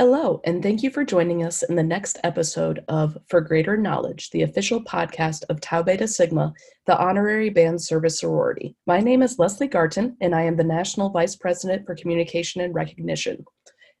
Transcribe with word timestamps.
Hello, 0.00 0.40
and 0.44 0.62
thank 0.62 0.84
you 0.84 0.90
for 0.90 1.04
joining 1.04 1.42
us 1.42 1.64
in 1.64 1.74
the 1.74 1.82
next 1.82 2.18
episode 2.22 2.84
of 2.86 3.18
For 3.28 3.40
Greater 3.40 3.76
Knowledge, 3.76 4.30
the 4.30 4.42
official 4.42 4.80
podcast 4.84 5.42
of 5.48 5.60
Tau 5.60 5.82
Beta 5.82 6.06
Sigma, 6.06 6.54
the 6.86 6.96
honorary 6.96 7.50
band 7.50 7.82
service 7.82 8.20
sorority. 8.20 8.76
My 8.86 9.00
name 9.00 9.22
is 9.22 9.40
Leslie 9.40 9.66
Garton, 9.66 10.16
and 10.20 10.36
I 10.36 10.42
am 10.42 10.56
the 10.56 10.62
National 10.62 11.10
Vice 11.10 11.34
President 11.34 11.84
for 11.84 11.96
Communication 11.96 12.60
and 12.60 12.76
Recognition. 12.76 13.44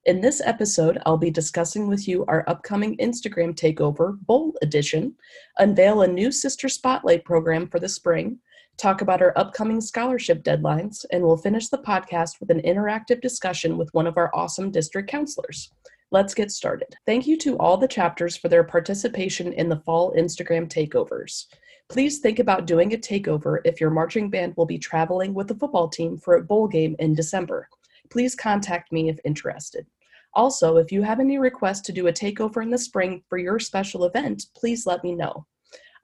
In 0.04 0.20
this 0.20 0.40
episode, 0.44 1.02
I'll 1.04 1.18
be 1.18 1.32
discussing 1.32 1.88
with 1.88 2.06
you 2.06 2.24
our 2.28 2.44
upcoming 2.46 2.96
Instagram 2.98 3.56
takeover, 3.56 4.20
Bowl 4.20 4.54
Edition, 4.62 5.16
unveil 5.58 6.02
a 6.02 6.06
new 6.06 6.30
Sister 6.30 6.68
Spotlight 6.68 7.24
program 7.24 7.66
for 7.66 7.80
the 7.80 7.88
spring, 7.88 8.38
talk 8.78 9.02
about 9.02 9.20
our 9.20 9.32
upcoming 9.36 9.80
scholarship 9.80 10.44
deadlines, 10.44 11.04
and 11.10 11.22
we'll 11.22 11.36
finish 11.36 11.68
the 11.68 11.78
podcast 11.78 12.38
with 12.40 12.50
an 12.50 12.62
interactive 12.62 13.20
discussion 13.20 13.76
with 13.76 13.92
one 13.92 14.06
of 14.06 14.16
our 14.16 14.30
awesome 14.34 14.70
district 14.70 15.10
counselors. 15.10 15.72
Let's 16.10 16.32
get 16.32 16.50
started. 16.50 16.94
Thank 17.04 17.26
you 17.26 17.36
to 17.38 17.58
all 17.58 17.76
the 17.76 17.88
chapters 17.88 18.36
for 18.36 18.48
their 18.48 18.64
participation 18.64 19.52
in 19.52 19.68
the 19.68 19.80
fall 19.80 20.14
Instagram 20.16 20.68
takeovers. 20.68 21.46
Please 21.88 22.20
think 22.20 22.38
about 22.38 22.66
doing 22.66 22.94
a 22.94 22.96
takeover 22.96 23.58
if 23.64 23.80
your 23.80 23.90
marching 23.90 24.30
band 24.30 24.54
will 24.56 24.66
be 24.66 24.78
traveling 24.78 25.34
with 25.34 25.48
the 25.48 25.54
football 25.56 25.88
team 25.88 26.16
for 26.16 26.36
a 26.36 26.42
bowl 26.42 26.68
game 26.68 26.94
in 26.98 27.14
December. 27.14 27.68
Please 28.10 28.34
contact 28.34 28.92
me 28.92 29.08
if 29.08 29.18
interested. 29.24 29.86
Also, 30.34 30.76
if 30.76 30.92
you 30.92 31.02
have 31.02 31.18
any 31.18 31.38
requests 31.38 31.80
to 31.80 31.92
do 31.92 32.06
a 32.06 32.12
takeover 32.12 32.62
in 32.62 32.70
the 32.70 32.78
spring 32.78 33.22
for 33.28 33.38
your 33.38 33.58
special 33.58 34.04
event, 34.04 34.46
please 34.54 34.86
let 34.86 35.02
me 35.02 35.14
know. 35.14 35.46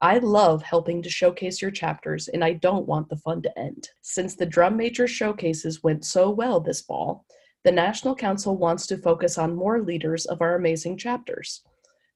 I 0.01 0.19
love 0.19 0.62
helping 0.62 1.03
to 1.03 1.11
showcase 1.11 1.62
your 1.62 1.71
chapters, 1.71 2.29
and 2.29 2.45
I 2.45 2.55
don't 2.55 2.87
want 2.87 3.09
the 3.09 3.16
fun 3.16 3.43
to 3.43 3.59
end. 3.59 3.89
Since 4.03 4.34
the 4.34 4.47
drum 4.47 4.77
major 4.77 5.07
showcases 5.07 5.83
went 5.83 6.05
so 6.05 6.30
well 6.30 6.61
this 6.61 6.80
fall, 6.80 7.25
the 7.65 7.73
National 7.73 8.15
Council 8.15 8.57
wants 8.57 8.87
to 8.89 8.98
focus 8.98 9.39
on 9.39 9.57
more 9.57 9.80
leaders 9.80 10.27
of 10.27 10.43
our 10.43 10.57
amazing 10.57 10.98
chapters. 10.98 11.62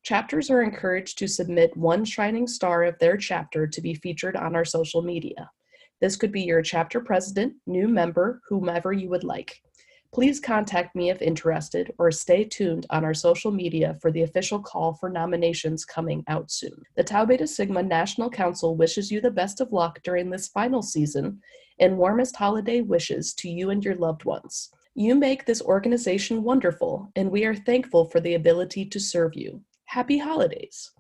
Chapters 0.02 0.50
are 0.50 0.62
encouraged 0.62 1.18
to 1.18 1.26
submit 1.26 1.76
one 1.76 2.04
shining 2.04 2.46
star 2.46 2.84
of 2.84 2.98
their 2.98 3.16
chapter 3.16 3.66
to 3.66 3.80
be 3.80 3.94
featured 3.94 4.36
on 4.36 4.54
our 4.54 4.64
social 4.64 5.02
media. 5.02 5.50
This 6.00 6.16
could 6.16 6.32
be 6.32 6.42
your 6.42 6.62
chapter 6.62 7.00
president, 7.00 7.54
new 7.66 7.88
member, 7.88 8.40
whomever 8.48 8.92
you 8.92 9.08
would 9.08 9.24
like. 9.24 9.60
Please 10.14 10.40
contact 10.40 10.96
me 10.96 11.10
if 11.10 11.20
interested 11.20 11.92
or 11.98 12.10
stay 12.10 12.42
tuned 12.42 12.86
on 12.88 13.04
our 13.04 13.12
social 13.12 13.50
media 13.50 13.96
for 14.00 14.10
the 14.10 14.22
official 14.22 14.58
call 14.58 14.94
for 14.94 15.10
nominations 15.10 15.84
coming 15.84 16.24
out 16.28 16.50
soon. 16.50 16.82
The 16.96 17.04
Tau 17.04 17.26
Beta 17.26 17.46
Sigma 17.46 17.82
National 17.82 18.30
Council 18.30 18.74
wishes 18.74 19.10
you 19.10 19.20
the 19.20 19.30
best 19.30 19.60
of 19.60 19.70
luck 19.70 20.00
during 20.02 20.30
this 20.30 20.48
final 20.48 20.82
season 20.82 21.40
and 21.78 21.98
warmest 21.98 22.36
holiday 22.36 22.80
wishes 22.80 23.34
to 23.34 23.50
you 23.50 23.68
and 23.68 23.84
your 23.84 23.96
loved 23.96 24.24
ones. 24.24 24.70
You 24.94 25.14
make 25.14 25.44
this 25.44 25.62
organization 25.62 26.42
wonderful, 26.42 27.12
and 27.14 27.30
we 27.30 27.44
are 27.44 27.54
thankful 27.54 28.06
for 28.06 28.18
the 28.18 28.34
ability 28.34 28.86
to 28.86 28.98
serve 28.98 29.34
you. 29.34 29.62
Happy 29.84 30.18
holidays! 30.18 30.90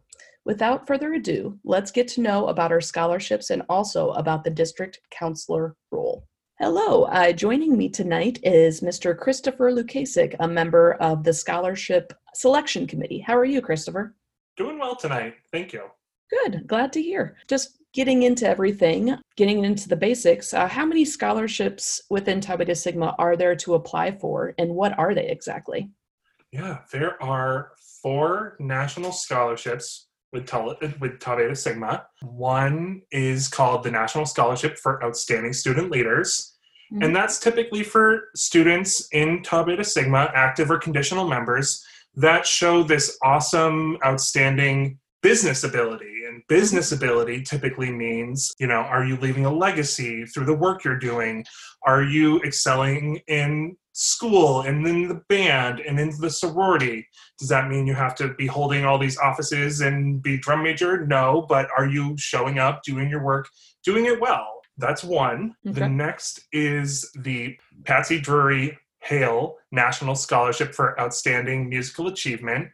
Without 0.44 0.86
further 0.86 1.14
ado, 1.14 1.58
let's 1.64 1.90
get 1.90 2.08
to 2.08 2.20
know 2.20 2.46
about 2.46 2.72
our 2.72 2.80
scholarships 2.80 3.50
and 3.50 3.62
also 3.68 4.10
about 4.10 4.44
the 4.44 4.50
district 4.50 5.00
counselor 5.10 5.74
role. 5.90 6.27
Hello, 6.60 7.04
uh, 7.04 7.30
joining 7.30 7.78
me 7.78 7.88
tonight 7.88 8.40
is 8.42 8.80
Mr. 8.80 9.16
Christopher 9.16 9.70
Lukasik, 9.70 10.34
a 10.40 10.48
member 10.48 10.94
of 10.94 11.22
the 11.22 11.32
Scholarship 11.32 12.12
Selection 12.34 12.84
Committee. 12.84 13.20
How 13.20 13.38
are 13.38 13.44
you, 13.44 13.62
Christopher? 13.62 14.16
Doing 14.56 14.76
well 14.76 14.96
tonight. 14.96 15.34
Thank 15.52 15.72
you. 15.72 15.84
Good, 16.28 16.66
glad 16.66 16.92
to 16.94 17.00
hear. 17.00 17.36
Just 17.46 17.78
getting 17.94 18.24
into 18.24 18.48
everything, 18.48 19.14
getting 19.36 19.64
into 19.64 19.88
the 19.88 19.94
basics, 19.94 20.52
uh, 20.52 20.66
how 20.66 20.84
many 20.84 21.04
scholarships 21.04 22.02
within 22.10 22.40
Tau 22.40 22.56
Beta 22.56 22.74
Sigma 22.74 23.14
are 23.20 23.36
there 23.36 23.54
to 23.54 23.74
apply 23.74 24.18
for, 24.18 24.52
and 24.58 24.74
what 24.74 24.98
are 24.98 25.14
they 25.14 25.28
exactly? 25.28 25.88
Yeah, 26.50 26.78
there 26.90 27.22
are 27.22 27.70
four 28.02 28.56
national 28.58 29.12
scholarships 29.12 30.07
with 30.32 30.46
Tau, 30.46 30.76
with 31.00 31.20
Tau 31.20 31.36
Beta 31.36 31.56
Sigma. 31.56 32.06
One 32.22 33.02
is 33.10 33.48
called 33.48 33.82
the 33.82 33.90
National 33.90 34.26
Scholarship 34.26 34.78
for 34.78 35.02
Outstanding 35.04 35.52
Student 35.52 35.90
Leaders. 35.90 36.56
Mm-hmm. 36.92 37.02
And 37.02 37.16
that's 37.16 37.38
typically 37.38 37.82
for 37.82 38.28
students 38.34 39.08
in 39.12 39.42
Tau 39.42 39.64
Beta 39.64 39.84
Sigma, 39.84 40.30
active 40.34 40.70
or 40.70 40.78
conditional 40.78 41.28
members, 41.28 41.84
that 42.14 42.46
show 42.46 42.82
this 42.82 43.18
awesome, 43.22 43.98
outstanding 44.04 44.98
business 45.22 45.64
ability. 45.64 46.24
And 46.26 46.42
business 46.48 46.92
ability 46.92 47.42
typically 47.42 47.90
means, 47.90 48.52
you 48.58 48.66
know, 48.66 48.80
are 48.80 49.04
you 49.04 49.16
leaving 49.16 49.46
a 49.46 49.52
legacy 49.52 50.24
through 50.26 50.46
the 50.46 50.54
work 50.54 50.84
you're 50.84 50.98
doing? 50.98 51.44
Are 51.86 52.02
you 52.02 52.40
excelling 52.42 53.20
in 53.28 53.76
school 53.98 54.60
and 54.60 54.86
then 54.86 55.08
the 55.08 55.20
band 55.28 55.80
and 55.80 55.98
into 55.98 56.18
the 56.18 56.30
sorority. 56.30 57.04
Does 57.36 57.48
that 57.48 57.68
mean 57.68 57.84
you 57.84 57.94
have 57.94 58.14
to 58.16 58.32
be 58.34 58.46
holding 58.46 58.84
all 58.84 58.96
these 58.96 59.18
offices 59.18 59.80
and 59.80 60.22
be 60.22 60.38
drum 60.38 60.62
major? 60.62 61.04
No 61.04 61.44
but 61.48 61.68
are 61.76 61.86
you 61.86 62.16
showing 62.16 62.60
up 62.60 62.82
doing 62.84 63.10
your 63.10 63.24
work 63.24 63.48
doing 63.84 64.06
it 64.06 64.20
well? 64.20 64.60
That's 64.76 65.02
one. 65.02 65.56
Okay. 65.66 65.80
the 65.80 65.88
next 65.88 66.46
is 66.52 67.10
the 67.18 67.58
patsy 67.84 68.20
drury 68.20 68.78
hale 69.00 69.56
national 69.72 70.14
scholarship 70.14 70.74
for 70.74 70.98
outstanding 71.00 71.68
musical 71.68 72.06
achievement 72.06 72.68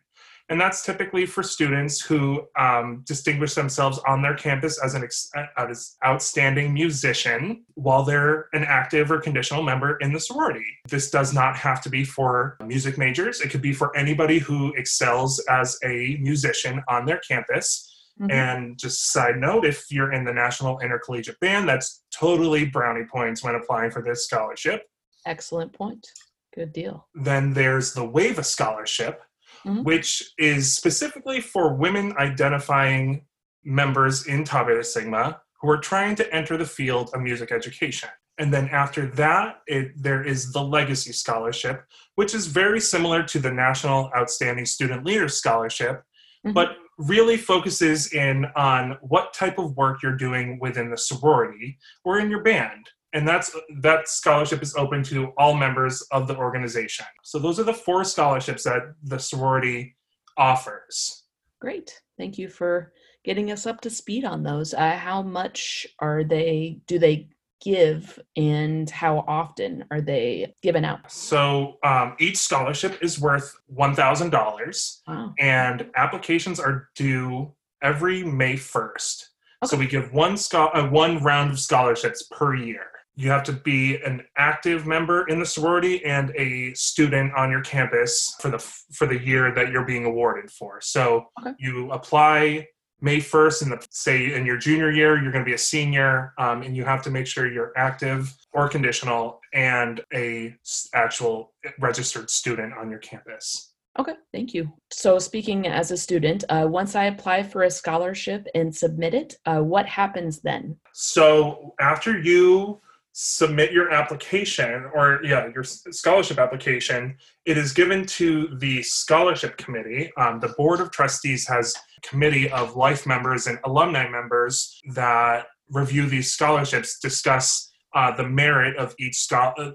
and 0.50 0.60
that's 0.60 0.84
typically 0.84 1.25
for 1.25 1.43
students 1.43 2.00
who 2.00 2.43
um, 2.59 3.03
distinguish 3.06 3.55
themselves 3.55 3.99
on 4.06 4.21
their 4.21 4.34
campus 4.34 4.78
as 4.82 4.94
an 4.94 5.03
ex- 5.03 5.31
as 5.56 5.97
outstanding 6.05 6.75
musician 6.75 7.65
while 7.75 8.05
they're 8.05 8.49
an 8.53 8.62
active 8.65 9.10
or 9.10 9.21
conditional 9.21 9.62
member 9.62 9.97
in 9.99 10.12
the 10.12 10.21
sorority. 10.21 10.65
This 10.88 11.10
does 11.10 11.33
not 11.33 11.56
have 11.56 11.81
to 11.83 11.88
be 11.88 12.04
for 12.04 12.59
music 12.65 12.99
majors. 12.99 13.41
It 13.41 13.50
could 13.50 13.62
be 13.62 13.72
for 13.72 13.97
anybody 13.97 14.38
who 14.38 14.75
excels 14.75 15.43
as 15.49 15.78
a 15.83 16.19
musician 16.21 16.83
on 16.88 17.06
their 17.06 17.19
campus. 17.19 17.91
Mm-hmm. 18.21 18.31
And 18.31 18.78
just 18.78 19.12
side 19.12 19.38
note, 19.38 19.65
if 19.65 19.91
you're 19.91 20.12
in 20.12 20.25
the 20.25 20.33
National 20.33 20.78
Intercollegiate 20.81 21.41
Band, 21.41 21.69
that's 21.69 22.04
totally 22.15 22.65
brownie 22.66 23.06
points 23.10 23.43
when 23.43 23.56
applying 23.56 23.91
for 23.91 24.03
this 24.03 24.27
scholarship. 24.27 24.83
Excellent 25.27 25.72
point. 25.72 26.06
Good 26.54 26.72
deal. 26.72 27.09
Then 27.15 27.53
there's 27.53 27.93
the 27.93 28.06
WAVA 28.06 28.44
scholarship, 28.44 29.22
mm-hmm. 29.65 29.83
which 29.83 30.33
is 30.39 30.75
specifically 30.75 31.41
for 31.41 31.75
women 31.75 32.15
identifying 32.19 33.25
members 33.65 34.27
in 34.27 34.45
Tau 34.45 34.65
Beta 34.65 34.85
Sigma 34.85 35.41
who 35.61 35.71
are 35.71 35.79
trying 35.79 36.15
to 36.17 36.35
enter 36.35 36.57
the 36.57 36.67
field 36.67 37.11
of 37.15 37.21
music 37.21 37.51
education. 37.51 38.11
And 38.37 38.53
then 38.53 38.69
after 38.71 39.07
that, 39.13 39.61
it, 39.67 39.93
there 39.97 40.23
is 40.23 40.53
the 40.53 40.61
Legacy 40.63 41.13
Scholarship, 41.13 41.85
which 42.17 42.35
is 42.35 42.47
very 42.47 42.81
similar 42.81 43.23
to 43.23 43.39
the 43.39 43.53
National 43.53 44.11
Outstanding 44.17 44.67
Student 44.67 45.05
Leader 45.05 45.29
Scholarship, 45.29 46.03
mm-hmm. 46.45 46.53
but 46.53 46.77
really 46.99 47.37
focuses 47.37 48.13
in 48.13 48.47
on 48.57 48.99
what 49.03 49.33
type 49.33 49.59
of 49.59 49.77
work 49.77 50.03
you're 50.03 50.17
doing 50.17 50.59
within 50.61 50.91
the 50.91 50.99
sorority 50.99 51.79
or 52.05 52.19
in 52.19 52.31
your 52.31 52.43
band 52.43 52.89
and 53.15 53.27
that's 53.27 53.55
that 53.81 54.09
scholarship 54.09 54.61
is 54.61 54.75
open 54.75 55.03
to 55.05 55.29
all 55.39 55.55
members 55.55 56.03
of 56.11 56.27
the 56.27 56.37
organization. 56.37 57.07
So 57.23 57.39
those 57.39 57.59
are 57.61 57.65
the 57.65 57.73
four 57.73 58.05
scholarships 58.05 58.65
that 58.65 58.83
the 59.05 59.19
sorority 59.19 59.97
offers. 60.37 61.23
Great. 61.61 61.99
Thank 62.19 62.37
you 62.37 62.49
for 62.49 62.93
getting 63.25 63.51
us 63.53 63.67
up 63.67 63.81
to 63.83 63.91
speed 63.91 64.25
on 64.25 64.43
those. 64.43 64.75
Uh, 64.75 64.97
how 64.97 65.23
much 65.23 65.87
are 66.01 66.25
they 66.25 66.81
do 66.87 66.99
they 66.99 67.29
give 67.63 68.19
and 68.37 68.91
how 68.91 69.25
often 69.27 69.85
are 69.91 70.01
they 70.01 70.53
given 70.61 70.85
out? 70.85 71.11
So 71.11 71.79
um, 71.85 72.17
each 72.19 72.37
scholarship 72.37 72.99
is 73.01 73.21
worth 73.21 73.57
$1000 73.75 74.99
wow. 75.09 75.33
and 75.39 75.87
applications 75.97 76.61
are 76.61 76.91
due 76.95 77.55
every 77.81 78.25
may 78.25 78.55
1st 78.55 79.25
okay. 79.63 79.71
so 79.71 79.77
we 79.77 79.87
give 79.87 80.13
one 80.13 80.37
scho- 80.37 80.69
uh, 80.69 80.89
one 80.89 81.23
round 81.23 81.53
of 81.53 81.61
scholarships 81.61 82.27
per 82.31 82.55
year 82.55 82.87
you 83.17 83.31
have 83.31 83.45
to 83.45 83.53
be 83.53 83.97
an 84.03 84.23
active 84.37 84.87
member 84.87 85.27
in 85.29 85.39
the 85.39 85.47
sorority 85.47 86.05
and 86.05 86.33
a 86.37 86.75
student 86.75 87.33
on 87.35 87.51
your 87.51 87.61
campus 87.61 88.35
for 88.41 88.51
the 88.51 88.59
for 88.59 89.07
the 89.07 89.19
year 89.19 89.55
that 89.55 89.71
you're 89.71 89.84
being 89.84 90.05
awarded 90.05 90.51
for. 90.51 90.81
So 90.81 91.27
okay. 91.41 91.55
you 91.59 91.91
apply 91.93 92.66
May 93.01 93.19
1st, 93.19 93.63
and 93.71 93.87
say 93.91 94.33
in 94.33 94.47
your 94.47 94.57
junior 94.57 94.91
year, 94.91 95.21
you're 95.21 95.31
going 95.31 95.45
to 95.45 95.49
be 95.49 95.55
a 95.55 95.59
senior, 95.59 96.33
um, 96.39 96.63
and 96.63 96.75
you 96.75 96.84
have 96.84 97.03
to 97.03 97.11
make 97.11 97.27
sure 97.27 97.51
you're 97.51 97.72
active 97.77 98.34
or 98.55 98.66
conditional 98.66 99.41
and 99.53 100.01
a 100.15 100.55
actual 100.95 101.53
registered 101.78 102.31
student 102.31 102.72
on 102.72 102.89
your 102.89 103.01
campus. 103.01 103.75
Okay, 103.99 104.15
thank 104.33 104.55
you. 104.55 104.72
So, 104.91 105.19
speaking 105.19 105.69
as 105.69 105.91
a 105.91 105.97
student, 105.97 106.45
uh, 106.49 106.67
once 106.69 106.97
I 106.97 107.05
apply 107.05 107.43
for 107.43 107.65
a 107.65 107.71
scholarship 107.71 108.47
and 108.55 108.75
submit 108.75 109.15
it, 109.15 109.37
uh, 109.45 109.60
what 109.60 109.87
happens 109.87 110.41
then? 110.41 110.77
So, 110.95 111.75
after 111.78 112.19
you 112.19 112.81
submit 113.16 113.71
your 113.71 113.93
application 113.93 114.91
or 114.93 115.21
yeah 115.22 115.49
your 115.55 115.63
scholarship 115.63 116.37
application 116.37 117.16
it 117.45 117.57
is 117.57 117.72
given 117.72 118.05
to 118.05 118.49
the 118.59 118.83
scholarship 118.83 119.57
committee 119.57 120.11
um, 120.16 120.41
the 120.41 120.49
board 120.59 120.81
of 120.81 120.91
trustees 120.91 121.47
has 121.47 121.77
a 121.97 122.01
committee 122.09 122.51
of 122.51 122.75
life 122.75 123.07
members 123.07 123.47
and 123.47 123.57
alumni 123.65 124.09
members 124.09 124.81
that 124.95 125.47
review 125.71 126.07
these 126.07 126.33
scholarships 126.33 126.99
discuss 126.99 127.71
uh, 127.95 128.15
the 128.16 128.28
merit 128.28 128.77
of 128.77 128.93
each 128.99 129.28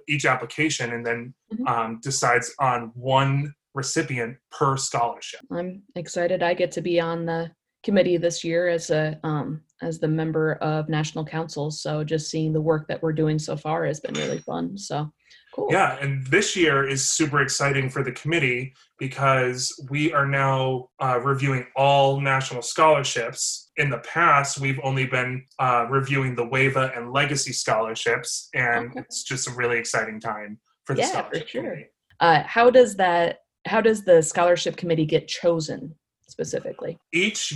each 0.09 0.25
application 0.25 0.91
and 0.91 1.05
then 1.05 1.33
mm-hmm. 1.53 1.65
um, 1.67 1.99
decides 2.03 2.53
on 2.59 2.91
one 2.93 3.53
recipient 3.73 4.35
per 4.51 4.75
scholarship. 4.75 5.39
I'm 5.51 5.83
excited 5.95 6.43
I 6.43 6.53
get 6.53 6.71
to 6.73 6.81
be 6.81 6.99
on 6.99 7.25
the 7.25 7.51
committee 7.83 8.17
this 8.17 8.43
year 8.43 8.67
as 8.67 8.89
a 8.89 9.17
um, 9.23 9.61
as 9.81 9.99
the 9.99 10.07
member 10.07 10.53
of 10.55 10.89
national 10.89 11.25
council. 11.25 11.71
So 11.71 12.03
just 12.03 12.29
seeing 12.29 12.53
the 12.53 12.61
work 12.61 12.87
that 12.87 13.01
we're 13.01 13.13
doing 13.13 13.39
so 13.39 13.55
far 13.55 13.85
has 13.85 13.99
been 13.99 14.15
really 14.15 14.39
fun. 14.39 14.77
So 14.77 15.11
cool. 15.53 15.67
Yeah, 15.71 15.97
and 16.01 16.25
this 16.27 16.55
year 16.55 16.87
is 16.87 17.09
super 17.09 17.41
exciting 17.41 17.89
for 17.89 18.03
the 18.03 18.11
committee 18.11 18.73
because 18.97 19.73
we 19.89 20.11
are 20.13 20.25
now 20.27 20.89
uh, 21.01 21.19
reviewing 21.23 21.65
all 21.75 22.19
national 22.19 22.61
scholarships. 22.61 23.71
In 23.77 23.89
the 23.89 23.99
past, 23.99 24.59
we've 24.59 24.79
only 24.83 25.05
been 25.05 25.45
uh, 25.59 25.85
reviewing 25.89 26.35
the 26.35 26.45
WAVA 26.45 26.97
and 26.97 27.13
Legacy 27.13 27.53
scholarships, 27.53 28.49
and 28.53 28.91
Okay. 28.91 28.99
it's 29.01 29.23
just 29.23 29.47
a 29.47 29.51
really 29.51 29.77
exciting 29.77 30.19
time 30.19 30.59
for 30.85 30.95
the 30.95 31.01
Yeah, 31.01 31.07
for 31.07 31.11
scholarship 31.13 31.47
sure. 31.47 31.63
committee. 31.63 31.85
Uh, 32.19 32.43
how 32.45 32.69
does 32.69 32.95
that? 32.97 33.39
How 33.65 33.81
does 33.81 34.03
the 34.03 34.21
scholarship 34.21 34.75
committee 34.77 35.05
get 35.05 35.27
chosen 35.27 35.95
specifically? 36.27 36.97
each 37.13 37.53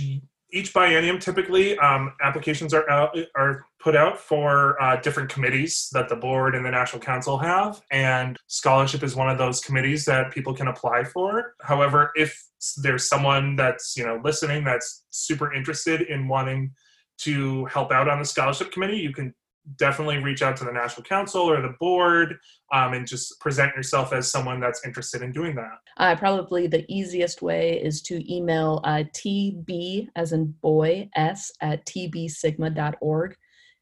each 0.54 0.72
biennium 0.72 1.20
typically 1.20 1.76
um, 1.78 2.12
applications 2.22 2.72
are 2.72 2.88
out 2.88 3.18
are 3.36 3.66
put 3.80 3.96
out 3.96 4.18
for 4.18 4.80
uh, 4.80 4.96
different 5.00 5.28
committees 5.28 5.88
that 5.92 6.08
the 6.08 6.14
board 6.14 6.54
and 6.54 6.64
the 6.64 6.70
national 6.70 7.02
council 7.02 7.36
have 7.36 7.82
and 7.90 8.38
scholarship 8.46 9.02
is 9.02 9.16
one 9.16 9.28
of 9.28 9.36
those 9.36 9.60
committees 9.60 10.04
that 10.04 10.32
people 10.32 10.54
can 10.54 10.68
apply 10.68 11.02
for. 11.02 11.54
However 11.60 12.12
if 12.14 12.40
there's 12.78 13.08
someone 13.08 13.56
that's 13.56 13.96
you 13.96 14.06
know 14.06 14.20
listening 14.24 14.64
that's 14.64 15.04
super 15.10 15.52
interested 15.52 16.02
in 16.02 16.28
wanting 16.28 16.72
to 17.18 17.64
help 17.66 17.90
out 17.92 18.08
on 18.08 18.18
the 18.18 18.24
scholarship 18.24 18.72
committee 18.72 18.96
you 18.96 19.12
can 19.12 19.34
definitely 19.76 20.18
reach 20.18 20.42
out 20.42 20.56
to 20.56 20.64
the 20.64 20.72
national 20.72 21.04
council 21.04 21.42
or 21.42 21.60
the 21.60 21.74
board 21.80 22.36
um, 22.72 22.92
and 22.92 23.06
just 23.06 23.40
present 23.40 23.74
yourself 23.74 24.12
as 24.12 24.30
someone 24.30 24.60
that's 24.60 24.84
interested 24.84 25.22
in 25.22 25.32
doing 25.32 25.54
that. 25.54 25.78
Uh, 25.96 26.14
probably 26.16 26.66
the 26.66 26.84
easiest 26.88 27.42
way 27.42 27.80
is 27.82 28.02
to 28.02 28.32
email 28.32 28.80
uh, 28.84 29.04
tb 29.14 30.08
as 30.16 30.32
in 30.32 30.46
boy 30.60 31.08
s 31.14 31.52
at 31.60 31.84
tbsigma.org 31.86 33.36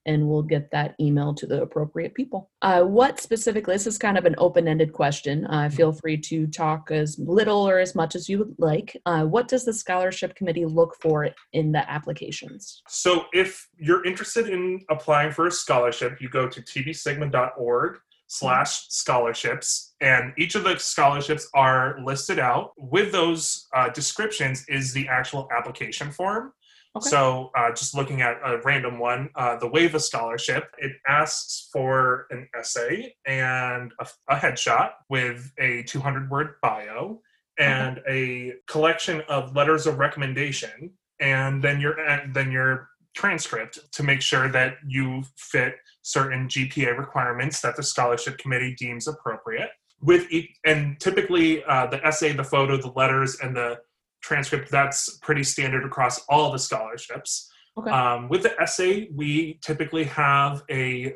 and 0.06 0.28
we'll 0.28 0.43
get 0.43 0.70
that 0.70 0.94
email 1.00 1.34
to 1.34 1.46
the 1.46 1.62
appropriate 1.62 2.14
people. 2.14 2.50
Uh, 2.62 2.82
what 2.82 3.20
specifically, 3.20 3.75
this 3.75 3.87
is 3.87 3.99
kind 3.99 4.19
of 4.19 4.25
an 4.25 4.34
open 4.38 4.69
ended 4.69 4.93
question. 4.93 5.46
Uh, 5.46 5.69
feel 5.69 5.93
free 5.93 6.16
to 6.16 6.46
talk 6.46 6.90
as 6.90 7.19
little 7.19 7.69
or 7.69 7.78
as 7.78 7.94
much 7.94 8.14
as 8.14 8.28
you 8.28 8.38
would 8.38 8.54
like. 8.58 9.00
Uh, 9.06 9.25
what 9.25 9.49
does 9.49 9.64
the 9.64 9.72
scholarship 9.72 10.34
committee 10.34 10.66
look 10.66 10.96
for 11.00 11.28
in 11.52 11.72
the 11.72 11.90
applications? 11.90 12.82
So 12.88 13.26
if 13.32 13.69
you're 13.78 14.04
interested 14.04 14.49
in 14.49 14.81
applying 14.90 15.32
for 15.32 15.46
a 15.46 15.50
scholarship, 15.50 16.20
you 16.20 16.28
go 16.28 16.48
to 16.48 16.60
tbsigma.org 16.60 17.98
slash 18.32 18.87
scholarships 18.88 19.93
and 20.00 20.32
each 20.38 20.55
of 20.55 20.64
the 20.64 20.78
scholarships 20.78 21.46
are 21.52 21.98
listed 22.02 22.38
out 22.38 22.72
with 22.78 23.12
those 23.12 23.69
uh, 23.76 23.90
descriptions 23.90 24.64
is 24.69 24.94
the 24.94 25.06
actual 25.06 25.46
application 25.55 26.10
form 26.10 26.50
Okay. 26.94 27.08
so 27.08 27.50
uh, 27.56 27.70
just 27.70 27.94
looking 27.94 28.20
at 28.20 28.38
a 28.44 28.60
random 28.64 28.98
one 28.98 29.30
uh, 29.34 29.56
the 29.56 29.68
wava 29.68 30.00
scholarship 30.00 30.64
it 30.78 30.92
asks 31.08 31.68
for 31.72 32.26
an 32.30 32.46
essay 32.58 33.14
and 33.26 33.92
a, 33.98 34.06
a 34.28 34.36
headshot 34.36 34.90
with 35.08 35.50
a 35.58 35.82
200 35.84 36.30
word 36.30 36.54
bio 36.62 37.20
and 37.58 38.00
a 38.08 38.54
collection 38.66 39.22
of 39.28 39.54
letters 39.56 39.86
of 39.86 39.98
recommendation 39.98 40.90
and 41.20 41.62
then 41.62 41.80
your 41.80 41.98
and 42.00 42.34
then 42.34 42.50
your 42.50 42.88
transcript 43.14 43.78
to 43.92 44.02
make 44.02 44.20
sure 44.20 44.48
that 44.48 44.76
you 44.86 45.22
fit 45.36 45.74
certain 46.02 46.48
GPA 46.48 46.98
requirements 46.98 47.60
that 47.60 47.76
the 47.76 47.82
scholarship 47.82 48.38
committee 48.38 48.74
deems 48.78 49.06
appropriate. 49.06 49.70
With 50.00 50.30
each, 50.32 50.50
and 50.64 50.98
typically 50.98 51.62
uh, 51.64 51.86
the 51.86 52.04
essay, 52.04 52.32
the 52.32 52.44
photo, 52.44 52.76
the 52.76 52.92
letters, 52.96 53.36
and 53.40 53.54
the 53.54 53.78
transcript 54.22 54.70
that's 54.70 55.19
pretty 55.19 55.42
standard 55.44 55.84
across 55.84 56.20
all 56.28 56.50
the 56.52 56.58
scholarships. 56.58 57.50
Okay. 57.76 57.90
Um, 57.90 58.28
with 58.28 58.42
the 58.42 58.58
essay, 58.60 59.08
we 59.14 59.58
typically 59.62 60.04
have 60.04 60.62
a 60.70 61.14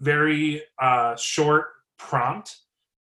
very 0.00 0.62
uh, 0.80 1.16
short 1.16 1.66
prompt 1.98 2.56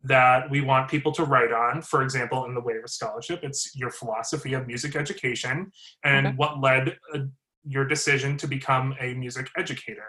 that 0.05 0.49
we 0.51 0.61
want 0.61 0.89
people 0.89 1.13
to 1.13 1.25
write 1.25 1.53
on. 1.53 1.83
For 1.83 2.03
example, 2.03 2.45
in 2.45 2.55
the 2.55 2.63
Wava 2.63 2.89
scholarship, 2.89 3.41
it's 3.43 3.75
your 3.75 3.91
philosophy 3.91 4.55
of 4.55 4.67
music 4.67 4.97
education 4.97 5.73
and 6.05 6.29
Okay. 6.29 6.37
what 6.37 6.61
led 6.61 6.97
uh, 7.15 7.21
your 7.65 7.85
decision 7.85 8.37
to 8.39 8.47
become 8.47 8.95
a 9.01 9.15
music 9.15 9.49
educator. 9.57 10.07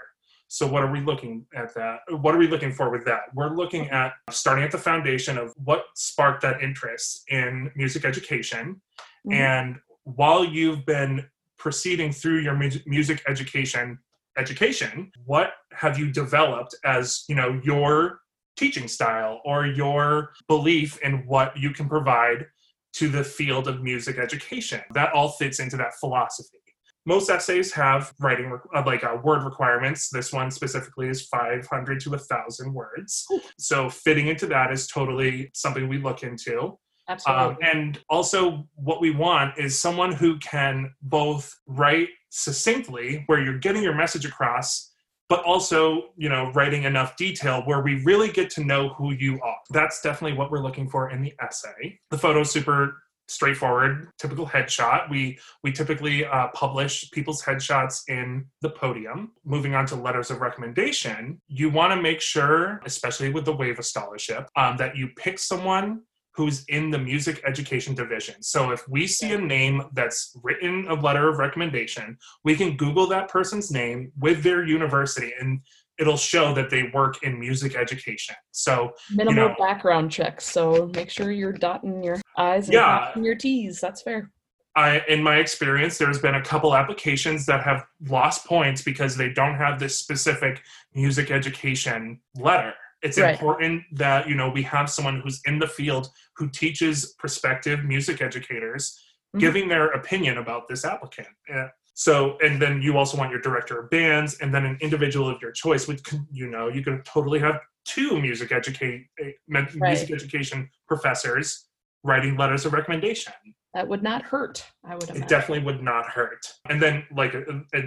So, 0.48 0.66
what 0.66 0.84
are 0.84 0.92
we 0.92 1.02
looking 1.02 1.46
at 1.56 1.76
that? 1.76 2.00
What 2.10 2.34
are 2.34 2.38
we 2.40 2.48
looking 2.48 2.72
for 2.72 2.90
with 2.90 3.06
that? 3.06 3.24
We're 3.36 3.56
looking 3.56 3.90
at 3.90 4.14
starting 4.32 4.64
at 4.64 4.72
the 4.72 4.80
foundation 4.80 5.38
of 5.38 5.54
what 5.64 5.86
sparked 5.96 6.42
that 6.42 6.62
interest 6.64 7.24
in 7.28 7.72
music 7.76 8.04
education. 8.04 8.82
Mhm. 9.28 9.34
And 9.34 9.76
while 10.04 10.44
you've 10.44 10.86
been 10.86 11.28
proceeding 11.58 12.12
through 12.12 12.40
your 12.40 12.56
mu- 12.56 12.70
music 12.86 13.22
education 13.28 14.00
education, 14.38 15.12
what 15.26 15.54
have 15.74 16.00
you 16.00 16.12
developed 16.12 16.76
as 16.86 17.26
you 17.28 17.36
know 17.36 17.60
your 17.64 18.22
teaching 18.56 18.88
style 18.88 19.42
or 19.46 19.66
your 19.66 20.32
belief 20.48 20.98
in 21.02 21.26
what 21.26 21.58
you 21.58 21.72
can 21.72 21.90
provide 21.90 22.46
to 22.94 23.08
the 23.10 23.24
field 23.24 23.68
of 23.68 23.82
music 23.84 24.18
education? 24.18 24.82
That 24.94 25.14
all 25.14 25.30
fits 25.30 25.60
into 25.60 25.78
that 25.78 25.96
philosophy. 26.00 26.58
Most 27.06 27.30
essays 27.30 27.74
have 27.74 28.14
writing 28.20 28.58
uh, 28.76 28.84
like 28.86 29.04
uh, 29.04 29.18
word 29.24 29.44
requirements. 29.44 30.10
This 30.10 30.32
one 30.32 30.52
specifically 30.52 31.08
is 31.10 31.28
500 31.28 32.00
to 32.02 32.10
1000 32.12 32.74
words. 32.74 33.26
So 33.58 33.90
fitting 33.90 34.28
into 34.28 34.46
that 34.48 34.72
is 34.72 34.86
totally 34.88 35.50
something 35.54 35.88
we 35.88 35.98
look 35.98 36.24
into 36.24 36.78
Absolutely. 37.10 37.44
um, 37.44 37.58
and 37.62 38.00
also 38.10 38.68
what 38.76 39.02
we 39.02 39.12
want 39.12 39.58
is 39.58 39.80
someone 39.80 40.14
who 40.14 40.38
can 40.40 40.94
both 41.02 41.54
write 41.68 42.10
succinctly 42.30 43.24
where 43.26 43.42
you're 43.42 43.58
getting 43.58 43.84
your 43.84 43.96
message 43.96 44.26
across 44.26 44.90
but 45.30 45.44
also 45.44 46.10
you 46.18 46.28
know 46.28 46.52
writing 46.52 46.84
enough 46.84 47.16
detail 47.16 47.62
where 47.66 47.82
we 47.82 48.04
really 48.04 48.30
get 48.30 48.50
to 48.50 48.64
know 48.64 48.90
who 48.90 49.14
you 49.14 49.40
are. 49.42 49.56
That's 49.70 50.02
definitely 50.02 50.38
what 50.38 50.52
we're 50.52 50.64
looking 50.64 50.90
for 50.90 51.12
in 51.12 51.22
the 51.22 51.34
essay. 51.42 52.00
The 52.10 52.18
photo's 52.18 52.52
super 52.52 52.98
straightforward 53.28 54.10
typical 54.18 54.46
headshot. 54.46 55.08
We 55.10 55.38
we 55.64 55.72
typically 55.72 56.26
uh, 56.26 56.48
publish 56.56 57.10
people's 57.12 57.44
headshots 57.44 58.02
in 58.10 58.46
the 58.62 58.72
podium. 58.72 59.32
Moving 59.46 59.76
on 59.76 59.86
to 59.88 59.96
letters 59.96 60.32
of 60.32 60.42
recommendation 60.42 61.40
you 61.48 61.70
want 61.70 61.94
to 61.94 62.02
make 62.02 62.22
sure 62.22 62.82
especially 62.86 63.32
with 63.32 63.46
the 63.46 63.54
Wava 63.54 63.84
scholarship 63.84 64.50
um, 64.56 64.78
that 64.78 64.98
you 64.98 65.10
pick 65.16 65.38
someone 65.38 66.02
who's 66.36 66.64
in 66.66 66.90
the 66.90 66.98
music 66.98 67.42
education 67.46 67.96
division. 67.96 68.36
So 68.42 68.72
if 68.72 68.88
we 68.88 69.08
see 69.08 69.34
a 69.34 69.38
name 69.38 69.84
that's 69.94 70.38
written 70.44 70.88
a 70.88 70.94
letter 70.94 71.28
of 71.28 71.38
recommendation, 71.38 72.18
we 72.44 72.56
can 72.56 72.78
Google 72.78 73.08
that 73.08 73.30
person's 73.30 73.72
name 73.72 74.12
with 74.20 74.44
their 74.44 74.64
university 74.66 75.34
and 75.40 75.60
it'll 75.98 76.16
show 76.18 76.54
that 76.54 76.70
they 76.70 76.84
work 76.94 77.22
in 77.24 77.38
music 77.40 77.76
education. 77.76 78.36
So 78.52 78.92
Minimal 79.14 79.50
know- 79.50 79.56
background 79.60 80.12
checks, 80.12 80.46
so 80.46 80.90
make 80.96 81.10
sure 81.10 81.30
you're 81.32 81.52
dotting 81.52 82.02
your 82.04 82.18
I's 82.38 82.66
and 82.68 82.74
Yeah. 82.76 83.18
your 83.20 83.36
T's. 83.36 83.82
That's 83.82 84.02
fair. 84.02 84.32
I, 84.76 85.02
in 85.10 85.22
my 85.22 85.38
experience, 85.38 85.98
there's 85.98 86.20
been 86.20 86.36
a 86.36 86.42
couple 86.42 86.74
applications 86.74 87.46
that 87.48 87.64
have 87.66 87.84
lost 88.08 88.46
points 88.46 88.82
because 88.82 89.18
they 89.18 89.28
don't 89.30 89.56
have 89.56 89.78
this 89.78 89.98
specific 90.00 90.62
music 90.96 91.32
education 91.32 92.22
letter. 92.36 92.74
It's 93.02 93.18
Right. 93.18 93.32
important 93.32 93.84
that 93.94 94.28
you 94.28 94.36
know 94.36 94.50
we 94.50 94.64
have 94.64 94.90
someone 94.90 95.22
who's 95.22 95.42
in 95.46 95.60
the 95.60 95.68
field 95.68 96.10
who 96.36 96.50
teaches 96.50 97.14
prospective 97.18 97.84
music 97.86 98.22
educators 98.22 99.00
Mhm. 99.36 99.40
giving 99.40 99.68
their 99.70 99.88
opinion 99.92 100.38
about 100.38 100.68
this 100.68 100.84
applicant. 100.86 101.28
Yeah. 101.48 101.70
So, 101.94 102.38
and 102.40 102.62
then 102.62 102.82
you 102.82 102.98
also 102.98 103.18
want 103.18 103.32
your 103.32 103.42
director 103.42 103.80
of 103.80 103.90
bands, 103.90 104.40
and 104.40 104.54
then 104.54 104.66
an 104.66 104.78
individual 104.82 105.30
of 105.30 105.42
your 105.42 105.52
choice. 105.52 105.88
Which 105.88 106.04
can- 106.04 106.28
you 106.32 106.48
know 106.50 106.68
you 106.70 106.84
could 106.84 107.04
totally 107.06 107.40
have 107.40 107.60
two 107.86 108.20
music 108.22 108.52
educate 108.52 109.08
eh, 109.20 109.32
music 109.48 110.12
education 110.12 110.70
professors 110.88 111.68
writing 112.04 112.36
letters 112.38 112.66
of 112.66 112.74
recommendation 112.74 113.34
That 113.74 113.88
would 113.88 114.02
not 114.02 114.24
hurt, 114.24 114.66
I 114.84 114.96
would 114.96 115.04
imagine. 115.04 115.24
it 115.24 115.30
definitely 115.30 115.64
would 115.66 115.84
not 115.84 116.06
hurt 116.08 116.46
and 116.70 116.82
then 116.82 117.04
like 117.12 117.36
uh, 117.36 117.42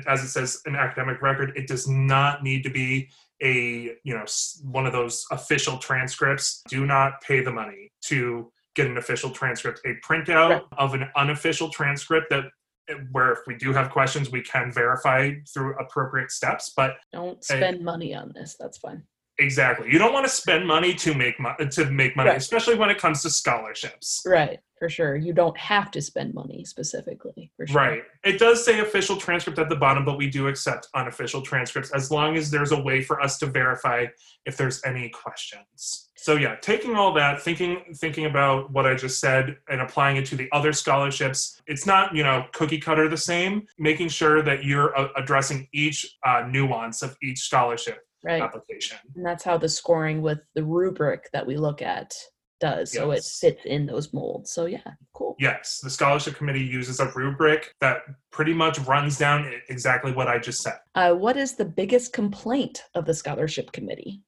as 0.07 0.23
it 0.23 0.29
says 0.29 0.61
an 0.67 0.77
academic 0.77 1.21
record 1.23 1.53
it 1.57 1.67
does 1.67 1.89
not 1.89 2.43
need 2.43 2.63
to 2.63 2.71
be 2.71 3.09
a 3.43 3.97
you 4.05 4.15
know 4.15 4.25
one 4.63 4.87
of 4.87 4.93
those 4.93 5.27
official 5.33 5.79
transcripts 5.79 6.63
do 6.69 6.87
not 6.87 7.21
pay 7.21 7.43
the 7.43 7.51
money 7.51 7.91
to 8.03 8.51
get 8.77 8.87
an 8.87 8.97
official 8.97 9.31
transcript 9.31 9.81
a 9.85 9.95
printout 10.07 10.51
Right. 10.51 10.63
of 10.79 10.95
an 10.95 11.09
unofficial 11.17 11.69
transcript 11.69 12.31
that 12.31 12.45
eh, 12.89 12.95
where 13.11 13.33
if 13.33 13.41
we 13.49 13.57
do 13.57 13.73
have 13.73 13.91
questions 13.91 14.31
we 14.31 14.41
can 14.43 14.71
verify 14.73 15.33
through 15.53 15.77
appropriate 15.79 16.31
steps 16.31 16.73
but 16.77 16.95
Don't 17.13 17.43
spend 17.45 17.83
money 17.85 18.15
on 18.15 18.33
this. 18.35 18.57
That's 18.59 18.79
fine. 18.79 19.03
Exactly. 19.43 19.91
You 19.91 19.99
don't 19.99 20.13
want 20.13 20.25
to 20.27 20.31
spend 20.33 20.67
money 20.67 20.95
to 20.95 21.15
make 21.15 21.39
mo- 21.41 21.57
to 21.71 21.91
make 21.91 22.17
money, 22.17 22.31
Right. 22.31 22.39
especially 22.39 22.77
when 22.77 22.91
it 22.91 22.99
comes 22.99 23.23
to 23.23 23.31
scholarships. 23.31 24.23
Right, 24.25 24.61
for 24.79 24.89
sure. 24.89 25.17
You 25.17 25.33
don't 25.33 25.57
have 25.59 25.91
to 25.93 26.01
spend 26.01 26.33
money 26.35 26.65
specifically. 26.65 27.51
For 27.57 27.67
sure. 27.67 27.77
Right. 27.77 28.03
It 28.25 28.39
does 28.39 28.65
say 28.65 28.81
official 28.81 29.17
transcript 29.17 29.59
at 29.59 29.69
the 29.69 29.77
bottom, 29.77 30.05
but 30.05 30.17
we 30.17 30.29
do 30.31 30.49
accept 30.49 30.89
unofficial 30.95 31.43
transcripts 31.43 31.91
as 31.93 32.11
long 32.11 32.37
as 32.37 32.51
there's 32.51 32.73
a 32.73 32.81
way 32.81 33.03
for 33.03 33.21
us 33.21 33.39
to 33.41 33.47
verify 33.47 34.07
if 34.47 34.57
there's 34.57 34.81
any 34.85 35.09
questions. 35.09 36.09
So 36.17 36.37
yeah, 36.37 36.55
taking 36.63 36.95
all 36.95 37.13
that, 37.15 37.43
thinking 37.43 37.83
thinking 37.97 38.27
about 38.27 38.71
what 38.71 38.87
I 38.87 38.95
just 38.95 39.19
said 39.19 39.57
and 39.69 39.81
applying 39.81 40.17
it 40.19 40.27
to 40.27 40.37
the 40.37 40.49
other 40.53 40.73
scholarships, 40.73 41.61
it's 41.67 41.85
not, 41.85 42.15
you 42.15 42.23
know, 42.23 42.47
cookie 42.53 42.79
cutter 42.79 43.09
the 43.09 43.17
same, 43.17 43.67
making 43.77 44.09
sure 44.09 44.41
that 44.43 44.63
you're 44.65 44.97
uh, 44.97 45.09
addressing 45.17 45.67
each 45.73 46.17
uh, 46.25 46.45
nuance 46.49 47.03
of 47.03 47.17
each 47.25 47.41
scholarship 47.41 48.07
Right. 48.23 48.43
application. 48.43 48.99
And 49.17 49.25
that's 49.27 49.45
how 49.45 49.59
the 49.59 49.69
scoring 49.69 50.23
with 50.23 50.39
the 50.55 50.65
rubric 50.65 51.29
that 51.33 51.47
we 51.47 51.57
look 51.57 51.83
at 51.83 52.15
does. 52.61 52.93
So 52.93 53.11
it 53.11 53.17
Yes. 53.17 53.41
fits 53.41 53.65
in 53.65 53.87
those 53.87 54.13
molds. 54.13 54.53
So 54.53 54.67
yeah, 54.67 54.93
cool. 55.13 55.35
Yes, 55.41 55.81
the 55.83 55.91
scholarship 55.91 56.37
committee 56.37 56.63
uses 56.63 57.01
a 57.01 57.11
rubric 57.17 57.75
that 57.81 58.03
pretty 58.31 58.55
much 58.55 58.79
runs 58.81 59.19
down 59.19 59.53
exactly 59.69 60.13
what 60.13 60.29
I 60.29 60.39
just 60.39 60.63
said. 60.63 60.79
Uh, 60.95 61.15
what 61.15 61.37
is 61.37 61.57
the 61.57 61.65
biggest 61.65 62.13
complaint 62.13 62.85
of 62.95 63.05
the 63.07 63.15
scholarship 63.15 63.73
committee? 63.73 64.23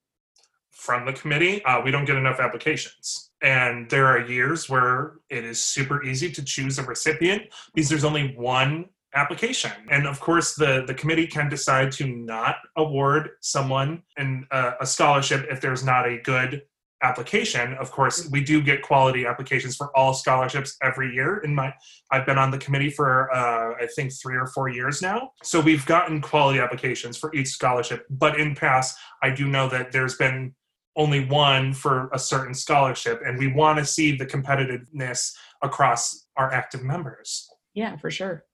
from 0.77 1.07
the 1.07 1.13
committee, 1.13 1.65
uh, 1.65 1.81
we 1.81 1.93
don't 1.93 2.05
get 2.05 2.17
enough 2.17 2.41
applications. 2.41 3.31
And 3.41 3.89
there 3.91 4.07
are 4.09 4.19
years 4.19 4.69
where 4.69 5.15
it 5.31 5.45
is 5.45 5.63
super 5.63 6.03
easy 6.03 6.31
to 6.33 6.43
choose 6.45 6.79
a 6.79 6.83
recipient 6.83 7.43
because 7.75 7.89
there's 7.89 8.05
only 8.05 8.35
one 8.37 8.87
application. 9.15 9.73
And 9.91 10.07
of 10.07 10.21
course, 10.21 10.55
the, 10.55 10.85
the 10.87 10.95
committee 10.95 11.27
can 11.27 11.49
decide 11.49 11.93
to 11.93 12.07
not 12.07 12.57
award 12.77 13.31
someone 13.41 14.03
an, 14.17 14.47
uh, 14.51 14.73
a 14.81 14.87
scholarship 14.87 15.47
if 15.51 15.61
there's 15.61 15.85
not 15.85 16.07
a 16.07 16.19
good 16.19 16.63
application. 17.03 17.75
Of 17.75 17.91
course, 17.91 18.29
we 18.31 18.43
do 18.43 18.63
get 18.63 18.83
quality 18.83 19.27
applications 19.27 19.77
for 19.77 19.97
all 19.97 20.15
scholarships 20.15 20.77
every 20.83 21.15
year. 21.15 21.39
In 21.39 21.55
my, 21.55 21.73
I've 22.11 22.27
been 22.27 22.39
on 22.39 22.51
the 22.51 22.59
committee 22.59 22.91
for 22.91 23.33
uh, 23.33 23.75
I 23.81 23.87
think 23.95 24.13
three 24.13 24.37
or 24.37 24.47
four 24.47 24.69
years 24.69 25.03
now, 25.03 25.33
so 25.43 25.61
we've 25.61 25.85
gotten 25.87 26.21
quality 26.21 26.61
applications 26.61 27.17
for 27.17 27.35
each 27.35 27.49
scholarship. 27.49 28.07
But 28.11 28.41
in 28.41 28.55
past, 28.55 28.97
I 29.23 29.31
do 29.31 29.47
know 29.47 29.69
that 29.69 29.93
there's 29.93 30.17
been 30.17 30.55
only 30.97 31.25
one 31.25 31.73
for 31.75 32.09
a 32.13 32.19
certain 32.19 32.55
scholarship, 32.55 33.21
and 33.25 33.39
we 33.39 33.49
want 33.53 33.79
to 33.81 33.85
see 33.85 34.17
the 34.17 34.27
competitiveness 34.27 35.33
across 35.63 36.27
our 36.37 36.53
active 36.53 36.83
members. 36.83 37.49
Yeah, 37.75 37.97
for 37.97 38.11
sure. 38.11 38.45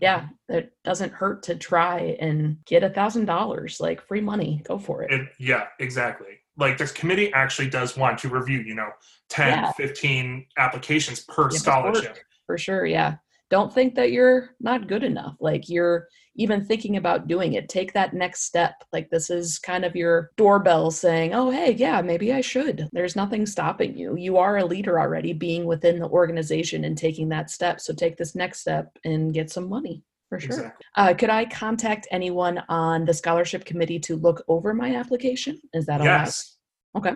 Yeah, 0.00 0.20
mm-hmm. 0.20 0.54
it 0.54 0.72
doesn't 0.84 1.12
hurt 1.12 1.42
to 1.44 1.56
try 1.56 2.16
and 2.20 2.58
get 2.66 2.82
a 2.82 2.90
thousand 2.90 3.24
dollars, 3.24 3.80
like 3.80 4.00
free 4.00 4.20
money. 4.20 4.62
Go 4.64 4.78
for 4.78 5.02
it. 5.02 5.12
It, 5.12 5.28
yeah, 5.38 5.66
exactly. 5.78 6.38
Like 6.56 6.78
this 6.78 6.92
committee 6.92 7.32
actually 7.32 7.70
does 7.70 7.96
want 7.96 8.18
to 8.18 8.28
review, 8.28 8.60
you 8.60 8.74
know, 8.74 8.90
10, 9.30 9.48
Yeah. 9.48 9.72
15 9.72 10.46
applications 10.58 11.20
per 11.20 11.50
scholarship. 11.50 12.18
for 12.46 12.58
sure. 12.58 12.84
Yeah. 12.84 13.16
Don't 13.48 13.72
think 13.72 13.94
that 13.96 14.12
you're 14.12 14.50
not 14.60 14.86
good 14.86 15.02
enough. 15.02 15.36
Like 15.40 15.68
you're 15.68 16.06
even 16.40 16.64
thinking 16.64 16.96
about 16.96 17.28
doing 17.28 17.52
it. 17.52 17.68
Take 17.68 17.92
that 17.92 18.14
next 18.14 18.44
step. 18.44 18.82
Like 18.94 19.10
this 19.10 19.28
is 19.28 19.58
kind 19.58 19.84
of 19.84 19.94
your 19.94 20.30
doorbell 20.38 20.90
saying, 20.90 21.34
oh, 21.34 21.50
hey, 21.50 21.72
yeah, 21.72 22.00
maybe 22.00 22.32
I 22.32 22.40
should. 22.40 22.88
There's 22.92 23.14
nothing 23.14 23.44
stopping 23.44 23.94
you. 23.94 24.16
You 24.16 24.38
are 24.38 24.56
a 24.56 24.64
leader 24.64 24.98
already 24.98 25.34
being 25.34 25.66
within 25.66 25.98
the 25.98 26.08
organization 26.08 26.84
and 26.84 26.96
taking 26.96 27.28
that 27.28 27.50
step. 27.50 27.78
So 27.78 27.92
take 27.92 28.16
this 28.16 28.34
next 28.34 28.60
step 28.60 28.96
and 29.04 29.34
get 29.34 29.50
some 29.50 29.68
money. 29.68 30.02
For 30.30 30.40
sure. 30.40 30.52
Exactly. 30.52 30.86
Uh, 30.96 31.12
could 31.12 31.28
I 31.28 31.44
contact 31.44 32.08
anyone 32.10 32.62
on 32.68 33.04
the 33.04 33.12
scholarship 33.12 33.66
committee 33.66 33.98
to 33.98 34.16
look 34.16 34.42
over 34.48 34.72
my 34.72 34.94
application? 34.94 35.60
Is 35.74 35.84
that 35.86 36.00
allowed? 36.00 36.20
Yes. 36.20 36.56
Okay. 36.96 37.14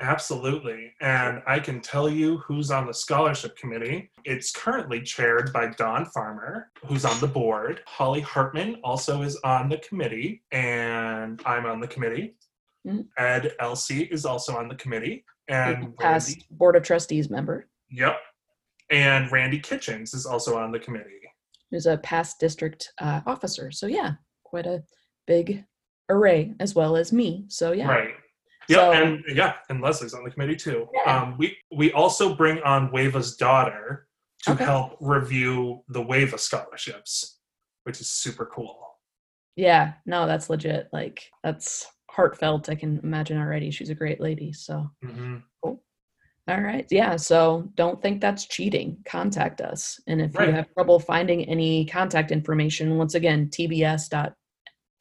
Absolutely. 0.00 0.92
And 1.00 1.42
I 1.46 1.58
can 1.60 1.80
tell 1.80 2.08
you 2.08 2.38
who's 2.38 2.70
on 2.70 2.86
the 2.86 2.94
scholarship 2.94 3.56
committee. 3.56 4.10
It's 4.24 4.50
currently 4.50 5.02
chaired 5.02 5.52
by 5.52 5.68
Don 5.68 6.06
Farmer, 6.06 6.70
who's 6.86 7.04
on 7.04 7.18
the 7.20 7.26
board. 7.26 7.82
Holly 7.86 8.20
Hartman 8.20 8.76
also 8.82 9.22
is 9.22 9.36
on 9.44 9.68
the 9.68 9.78
committee, 9.78 10.42
and 10.52 11.40
I'm 11.44 11.66
on 11.66 11.80
the 11.80 11.88
committee. 11.88 12.34
Mhm. 12.86 13.08
Ed 13.18 13.54
Elsie 13.60 14.04
is 14.04 14.24
also 14.24 14.56
on 14.56 14.68
the 14.68 14.74
committee. 14.76 15.24
And 15.48 15.96
Past 15.98 16.28
Randy, 16.28 16.46
board 16.50 16.76
of 16.76 16.82
trustees 16.82 17.28
member 17.28 17.68
yep. 17.90 18.20
And 18.88 19.30
Randy 19.30 19.58
Kitchens 19.58 20.14
is 20.14 20.26
also 20.26 20.56
on 20.56 20.72
the 20.72 20.78
committee. 20.78 21.16
who's 21.70 21.86
a 21.86 21.98
past 21.98 22.40
district 22.40 22.92
uh, 22.98 23.20
officer. 23.26 23.70
So 23.70 23.86
yeah, 23.86 24.14
quite 24.42 24.66
a 24.66 24.82
big 25.28 25.64
array 26.08 26.52
as 26.58 26.74
well 26.74 26.96
as 26.96 27.12
me. 27.12 27.44
So 27.48 27.70
yeah. 27.72 27.86
Right. 27.88 28.14
Yeah, 28.70 28.76
So- 28.76 28.92
and 28.92 29.24
yeah, 29.36 29.54
and 29.68 29.80
Leslie's 29.80 30.14
on 30.14 30.22
the 30.24 30.30
committee 30.30 30.54
too. 30.56 30.88
Yeah. 30.94 31.22
Um, 31.22 31.36
we 31.38 31.56
we 31.72 31.92
also 31.92 32.34
bring 32.34 32.62
on 32.62 32.90
Wava's 32.92 33.36
daughter 33.36 34.06
to 34.44 34.52
Okay. 34.52 34.64
help 34.64 34.96
review 35.00 35.82
the 35.88 36.00
Wava 36.02 36.38
scholarships, 36.38 37.40
which 37.82 38.00
is 38.00 38.08
super 38.08 38.46
cool. 38.46 38.78
Yeah, 39.56 39.94
no, 40.06 40.26
that's 40.26 40.48
legit. 40.48 40.88
Like 40.92 41.28
that's 41.42 41.86
heartfelt. 42.10 42.68
I 42.68 42.76
can 42.76 43.00
imagine 43.02 43.38
already. 43.38 43.70
She's 43.72 43.90
a 43.90 43.94
great 43.94 44.20
lady. 44.20 44.52
So 44.52 44.88
hmm 45.02 45.38
all 46.48 46.60
right. 46.62 46.86
Yeah. 46.90 47.14
So 47.14 47.70
don't 47.76 48.02
think 48.02 48.20
that's 48.20 48.46
cheating. 48.46 48.96
Contact 49.04 49.60
us. 49.60 50.00
And 50.08 50.20
if 50.20 50.34
Right. 50.34 50.48
you 50.48 50.54
have 50.54 50.72
trouble 50.74 50.98
finding 50.98 51.44
any 51.44 51.84
contact 51.84 52.32
information, 52.32 52.98
once 52.98 53.14
again, 53.14 53.48
tbs 53.50 54.08
dot 54.08 54.34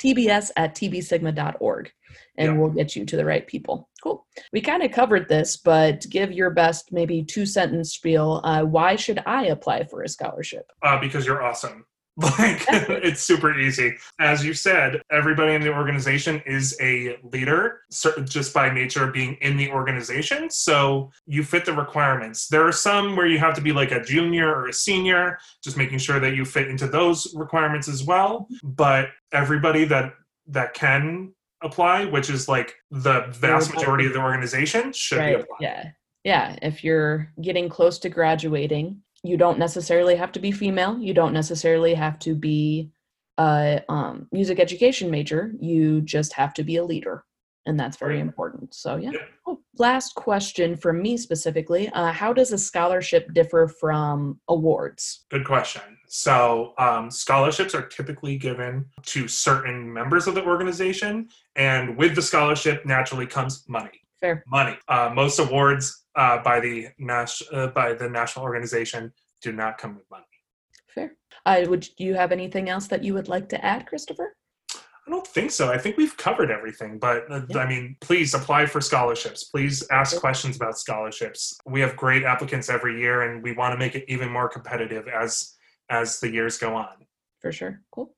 tbs 0.01 0.49
at 0.57 0.75
tbsigma.org 0.75 1.91
and 2.37 2.53
Yeah. 2.53 2.57
we'll 2.57 2.71
get 2.71 2.95
you 2.95 3.05
to 3.05 3.15
the 3.17 3.25
right 3.25 3.45
people. 3.45 3.89
Cool. 4.01 4.25
We 4.53 4.61
kind 4.61 4.81
of 4.83 4.91
covered 4.91 5.27
this, 5.29 5.57
but 5.57 6.05
give 6.09 6.31
your 6.31 6.49
best, 6.49 6.91
maybe 6.91 7.23
two 7.23 7.45
sentence 7.45 7.91
spiel. 7.93 8.41
Uh, 8.43 8.63
why 8.63 8.95
should 8.95 9.21
I 9.25 9.45
apply 9.47 9.83
for 9.85 10.01
a 10.03 10.07
scholarship? 10.09 10.71
Uh, 10.81 10.99
because 10.99 11.25
you're 11.25 11.43
awesome. 11.43 11.85
Like 12.39 12.65
it's 12.69 13.21
super 13.21 13.57
easy. 13.57 13.95
As 14.19 14.43
you 14.43 14.53
said, 14.53 15.01
everybody 15.09 15.53
in 15.53 15.61
the 15.61 15.73
organization 15.73 16.41
is 16.45 16.77
a 16.81 17.17
leader 17.23 17.81
just 18.25 18.53
by 18.53 18.69
nature 18.69 19.05
of 19.05 19.13
being 19.13 19.35
in 19.41 19.55
the 19.57 19.69
organization. 19.71 20.49
So 20.49 21.11
you 21.25 21.43
fit 21.43 21.65
the 21.65 21.73
requirements. 21.73 22.47
There 22.47 22.65
are 22.67 22.71
some 22.71 23.15
where 23.15 23.25
you 23.25 23.39
have 23.39 23.55
to 23.55 23.61
be 23.61 23.71
like 23.71 23.91
a 23.91 24.03
junior 24.03 24.53
or 24.53 24.67
a 24.67 24.73
senior, 24.73 25.39
just 25.63 25.77
making 25.77 25.99
sure 25.99 26.19
that 26.19 26.35
you 26.35 26.43
fit 26.43 26.67
into 26.67 26.87
those 26.87 27.33
requirements 27.35 27.87
as 27.87 28.03
well. 28.03 28.47
But 28.63 29.09
everybody 29.31 29.85
that 29.85 30.13
that 30.47 30.73
can 30.73 31.33
apply, 31.61 32.05
which 32.05 32.29
is 32.29 32.47
like 32.47 32.75
the 32.91 33.27
vast 33.31 33.73
majority 33.73 34.05
of 34.07 34.13
the 34.13 34.19
organization, 34.19 34.91
should 34.91 35.19
be 35.19 35.33
applying. 35.33 35.61
Yeah. 35.61 35.89
Yeah. 36.23 36.55
If 36.61 36.83
you're 36.83 37.31
getting 37.41 37.69
close 37.69 37.97
to 37.99 38.09
graduating, 38.09 39.01
you 39.23 39.37
don't 39.37 39.59
necessarily 39.59 40.15
have 40.15 40.31
to 40.33 40.39
be 40.39 40.51
female. 40.51 40.97
You 40.99 41.13
don't 41.13 41.33
necessarily 41.33 41.93
have 41.93 42.19
to 42.19 42.35
be 42.35 42.91
a 43.37 43.81
um, 43.89 44.27
music 44.31 44.59
education 44.59 45.09
major. 45.09 45.51
You 45.59 46.01
just 46.01 46.33
have 46.33 46.53
to 46.55 46.63
be 46.63 46.77
a 46.77 46.83
leader. 46.83 47.23
And 47.65 47.79
that's 47.79 47.97
very 47.97 48.19
important. 48.19 48.73
So, 48.73 48.95
yeah. 48.95 49.11
Yep. 49.11 49.21
Cool. 49.45 49.61
Last 49.77 50.15
question 50.15 50.75
from 50.75 51.01
me 51.01 51.17
specifically 51.17 51.89
uh, 51.89 52.11
How 52.11 52.33
does 52.33 52.51
a 52.51 52.57
scholarship 52.57 53.31
differ 53.33 53.67
from 53.67 54.39
awards? 54.47 55.25
Good 55.29 55.45
question. 55.45 55.81
So, 56.07 56.73
um, 56.79 57.11
scholarships 57.11 57.75
are 57.75 57.85
typically 57.85 58.37
given 58.37 58.85
to 59.03 59.27
certain 59.27 59.91
members 59.91 60.25
of 60.25 60.35
the 60.35 60.43
organization, 60.43 61.27
and 61.55 61.95
with 61.95 62.15
the 62.15 62.21
scholarship, 62.21 62.85
naturally 62.85 63.27
comes 63.27 63.65
money. 63.67 64.01
Fair. 64.19 64.43
Money. 64.47 64.77
Uh, 64.87 65.11
most 65.13 65.37
awards 65.37 66.05
uh, 66.15 66.41
by 66.43 66.59
the 66.59 66.87
nas- 66.97 67.43
uh, 67.51 67.67
by 67.67 67.93
the 67.93 68.09
national 68.09 68.45
organization 68.45 69.13
do 69.41 69.51
not 69.51 69.77
come 69.77 69.95
with 69.95 70.09
money. 70.11 70.25
Fair. 70.93 71.13
Uh, 71.45 71.65
would 71.67 71.87
you 71.97 72.13
have 72.15 72.31
anything 72.31 72.69
else 72.69 72.87
that 72.87 73.03
you 73.03 73.13
would 73.13 73.27
like 73.29 73.47
to 73.49 73.63
add, 73.65 73.85
Christopher? 73.87 74.35
I 74.75 75.11
don't 75.11 75.25
think 75.25 75.49
so. 75.51 75.71
I 75.71 75.77
think 75.77 75.97
we've 75.97 76.15
covered 76.17 76.51
everything. 76.51 76.99
But 76.99 77.31
uh, 77.31 77.41
Yeah. 77.49 77.59
I 77.59 77.67
mean, 77.67 77.95
please 78.01 78.33
apply 78.33 78.65
for 78.67 78.79
scholarships. 78.81 79.45
Please 79.45 79.87
ask 79.89 80.11
Sure. 80.11 80.19
questions 80.19 80.55
about 80.55 80.77
scholarships. 80.77 81.57
We 81.65 81.79
have 81.81 81.95
great 81.95 82.23
applicants 82.23 82.69
every 82.69 82.99
year, 82.99 83.23
and 83.23 83.41
we 83.41 83.53
want 83.53 83.73
to 83.73 83.77
make 83.79 83.95
it 83.95 84.05
even 84.07 84.29
more 84.29 84.49
competitive 84.49 85.07
as 85.07 85.55
as 85.89 86.19
the 86.19 86.29
years 86.31 86.57
go 86.59 86.75
on. 86.75 87.05
For 87.41 87.51
sure. 87.51 87.81
Cool. 87.91 88.13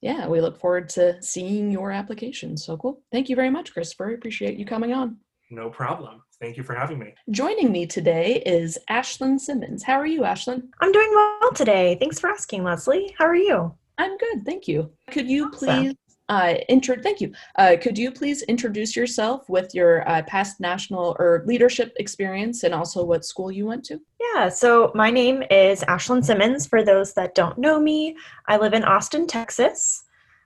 Yeah, 0.00 0.26
we 0.28 0.40
look 0.40 0.58
forward 0.58 0.88
to 0.90 1.22
seeing 1.22 1.70
your 1.70 1.90
application. 1.92 2.56
So 2.56 2.78
cool. 2.78 3.02
Thank 3.12 3.28
you 3.28 3.36
very 3.36 3.50
much, 3.50 3.74
Christopher. 3.74 4.14
Appreciate 4.14 4.56
you 4.58 4.64
coming 4.64 4.94
on. 4.94 5.18
No 5.50 5.68
problem. 5.68 6.22
Thank 6.40 6.56
you 6.56 6.62
for 6.62 6.74
having 6.74 6.98
me. 6.98 7.14
Joining 7.30 7.70
me 7.70 7.86
today 7.86 8.42
is 8.46 8.78
Ashlyn 8.88 9.38
Simmons. 9.38 9.82
How 9.82 9.94
are 10.00 10.06
you, 10.06 10.22
Ashlyn? 10.22 10.62
I'm 10.80 10.90
doing 10.90 11.10
well 11.14 11.52
today. 11.52 11.98
Thanks 12.00 12.18
for 12.18 12.30
asking, 12.30 12.64
Leslie. 12.64 13.14
How 13.18 13.26
are 13.26 13.36
you? 13.36 13.74
I'm 13.98 14.16
good, 14.16 14.46
thank 14.46 14.66
you. 14.66 14.90
Could 15.10 15.28
you 15.28 15.48
Awesome. 15.48 15.58
please 15.58 15.94
uh, 16.30 16.54
intro? 16.70 16.96
Thank 17.02 17.20
you. 17.20 17.32
Uh, 17.56 17.76
could 17.78 17.98
you 17.98 18.10
please 18.10 18.40
introduce 18.44 18.96
yourself 18.96 19.50
with 19.50 19.74
your 19.74 20.08
uh, 20.08 20.22
past 20.22 20.60
national 20.60 21.14
or 21.18 21.42
leadership 21.44 21.92
experience, 21.96 22.62
and 22.62 22.72
also 22.72 23.04
what 23.04 23.26
school 23.26 23.52
you 23.52 23.66
went 23.66 23.84
to? 23.86 24.00
Yeah, 24.34 24.48
so 24.48 24.92
my 24.94 25.10
name 25.10 25.42
is 25.50 25.82
Ashlyn 25.82 26.24
Simmons. 26.24 26.66
For 26.66 26.82
those 26.82 27.12
that 27.14 27.34
don't 27.34 27.58
know 27.58 27.78
me, 27.78 28.16
I 28.48 28.56
live 28.56 28.72
in 28.72 28.84
Austin, 28.84 29.26
Texas. 29.26 30.04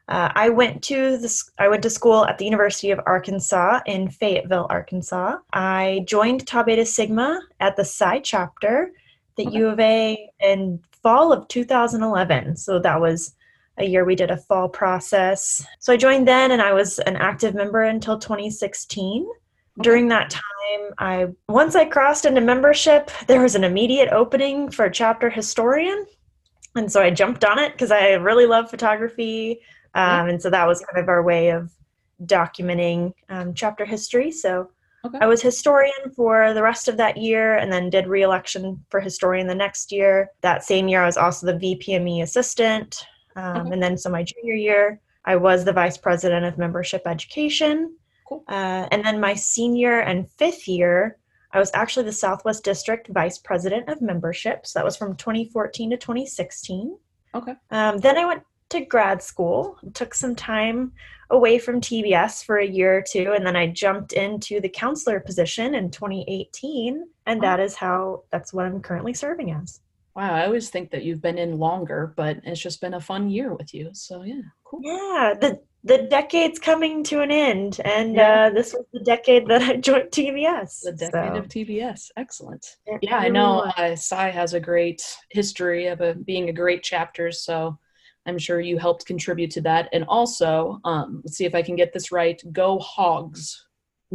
Uh, 0.08 0.30
I 0.34 0.50
went 0.50 0.82
to 0.84 1.16
this. 1.16 1.50
I 1.58 1.68
went 1.68 1.82
to 1.84 1.90
school 1.90 2.26
at 2.26 2.36
the 2.36 2.44
University 2.44 2.90
of 2.90 3.00
Arkansas 3.06 3.80
in 3.86 4.10
Fayetteville, 4.10 4.66
Arkansas. 4.68 5.38
I 5.52 6.04
joined 6.06 6.46
Tau 6.46 6.62
Beta 6.62 6.84
Sigma 6.84 7.40
at 7.60 7.76
the 7.76 7.84
Psi 7.84 8.20
chapter, 8.20 8.92
the 9.36 9.46
Okay. 9.46 9.56
U 9.58 9.68
of 9.68 9.80
A, 9.80 10.30
in 10.40 10.80
fall 11.02 11.32
of 11.32 11.48
2011. 11.48 12.56
So 12.56 12.78
that 12.80 13.00
was 13.00 13.34
a 13.78 13.84
year 13.84 14.04
we 14.04 14.14
did 14.14 14.30
a 14.30 14.36
fall 14.36 14.68
process. 14.68 15.64
So 15.80 15.92
I 15.92 15.96
joined 15.96 16.28
then, 16.28 16.50
and 16.50 16.62
I 16.62 16.72
was 16.72 16.98
an 17.00 17.16
active 17.16 17.54
member 17.54 17.82
until 17.82 18.18
2016. 18.18 19.26
During 19.82 20.08
that 20.08 20.30
time, 20.30 20.92
I 20.98 21.28
once 21.48 21.74
I 21.74 21.84
crossed 21.84 22.26
into 22.26 22.40
membership, 22.40 23.10
there 23.26 23.42
was 23.42 23.56
an 23.56 23.64
immediate 23.64 24.10
opening 24.12 24.70
for 24.70 24.84
a 24.84 24.92
chapter 24.92 25.28
historian, 25.30 26.06
and 26.76 26.92
so 26.92 27.02
I 27.02 27.10
jumped 27.10 27.44
on 27.44 27.58
it 27.58 27.72
because 27.72 27.90
I 27.90 28.12
really 28.12 28.46
love 28.46 28.70
photography, 28.70 29.60
um, 29.94 30.28
and 30.28 30.42
so 30.42 30.50
that 30.50 30.66
was 30.66 30.80
kind 30.80 31.02
of 31.02 31.08
our 31.08 31.22
way 31.22 31.50
of 31.50 31.72
documenting 32.24 33.12
um, 33.28 33.54
chapter 33.54 33.84
history. 33.84 34.30
So 34.30 34.70
Okay. 35.04 35.18
I 35.20 35.26
was 35.26 35.42
historian 35.42 36.10
for 36.16 36.54
the 36.54 36.62
rest 36.62 36.88
of 36.88 36.96
that 36.96 37.18
year, 37.18 37.58
and 37.58 37.70
then 37.70 37.90
did 37.90 38.06
reelection 38.06 38.82
for 38.88 39.00
historian 39.00 39.46
the 39.46 39.54
next 39.54 39.92
year. 39.92 40.30
That 40.40 40.64
same 40.64 40.88
year, 40.88 41.02
I 41.02 41.06
was 41.06 41.18
also 41.18 41.46
the 41.46 41.58
VPME 41.58 42.22
assistant, 42.22 43.06
um, 43.36 43.58
Okay. 43.58 43.70
and 43.74 43.82
then 43.82 43.98
so 43.98 44.08
my 44.08 44.22
junior 44.22 44.54
year, 44.54 45.00
I 45.26 45.36
was 45.36 45.64
the 45.64 45.74
vice 45.74 45.98
president 45.98 46.46
of 46.46 46.56
membership 46.56 47.02
education. 47.06 47.96
Cool. 48.26 48.44
Uh, 48.48 48.88
and 48.90 49.04
then 49.04 49.20
my 49.20 49.34
senior 49.34 50.00
and 50.00 50.30
fifth 50.32 50.66
year, 50.66 51.18
I 51.52 51.58
was 51.58 51.70
actually 51.74 52.06
the 52.06 52.12
Southwest 52.12 52.64
District 52.64 53.08
Vice 53.08 53.36
President 53.36 53.88
of 53.90 54.00
Membership. 54.00 54.66
So 54.66 54.78
that 54.78 54.84
was 54.84 54.96
from 54.96 55.16
2014 55.16 55.90
to 55.90 55.96
2016. 55.98 56.96
Okay. 57.34 57.54
Um, 57.70 57.98
then 57.98 58.16
I 58.16 58.24
went 58.24 58.42
to 58.74 58.84
grad 58.84 59.22
school, 59.22 59.78
took 59.94 60.14
some 60.14 60.34
time 60.34 60.92
away 61.30 61.58
from 61.58 61.80
TBS 61.80 62.44
for 62.44 62.58
a 62.58 62.66
year 62.66 62.98
or 62.98 63.02
two, 63.02 63.32
and 63.34 63.46
then 63.46 63.56
I 63.56 63.66
jumped 63.68 64.12
into 64.12 64.60
the 64.60 64.68
counselor 64.68 65.20
position 65.20 65.74
in 65.74 65.90
2018. 65.90 67.04
And 67.26 67.42
that 67.42 67.60
is 67.60 67.74
how, 67.74 68.24
that's 68.30 68.52
what 68.52 68.66
I'm 68.66 68.80
currently 68.80 69.14
serving 69.14 69.50
as. 69.52 69.80
Wow, 70.14 70.32
I 70.32 70.44
always 70.44 70.70
think 70.70 70.90
that 70.90 71.02
you've 71.02 71.22
been 71.22 71.38
in 71.38 71.58
longer, 71.58 72.12
but 72.16 72.38
it's 72.44 72.60
just 72.60 72.80
been 72.80 72.94
a 72.94 73.00
fun 73.00 73.30
year 73.30 73.52
with 73.52 73.74
you. 73.74 73.90
So 73.94 74.22
yeah, 74.22 74.42
cool. 74.64 74.80
Yeah, 74.84 75.34
the 75.40 75.60
the 75.86 76.06
decade's 76.08 76.58
coming 76.58 77.04
to 77.04 77.20
an 77.20 77.30
end, 77.30 77.78
and 77.84 78.14
Yeah. 78.14 78.46
uh, 78.46 78.50
this 78.50 78.72
was 78.72 78.86
the 78.92 79.00
decade 79.00 79.46
that 79.48 79.60
I 79.60 79.76
joined 79.88 80.10
TBS. 80.12 80.80
The 80.82 80.92
decade 80.92 81.34
so 81.34 81.38
of 81.38 81.48
TBS. 81.48 82.10
Excellent. 82.16 82.64
it 82.86 83.00
Yeah, 83.02 83.18
I 83.18 83.28
know 83.28 83.70
uh, 83.76 83.94
Psi 83.96 84.30
has 84.30 84.54
a 84.54 84.60
great 84.60 85.02
history 85.30 85.88
of 85.88 86.00
a, 86.00 86.14
being 86.14 86.48
a 86.48 86.52
great 86.52 86.82
chapter, 86.82 87.30
so 87.32 87.78
I'm 88.26 88.38
sure 88.38 88.60
you 88.60 88.78
helped 88.78 89.06
contribute 89.06 89.50
to 89.52 89.60
that. 89.62 89.88
And 89.92 90.04
also, 90.08 90.80
um, 90.84 91.20
let's 91.24 91.36
see 91.36 91.44
if 91.44 91.54
I 91.54 91.62
can 91.62 91.76
get 91.76 91.92
this 91.92 92.10
right. 92.12 92.40
Go 92.52 92.78
Hogs. 92.78 93.66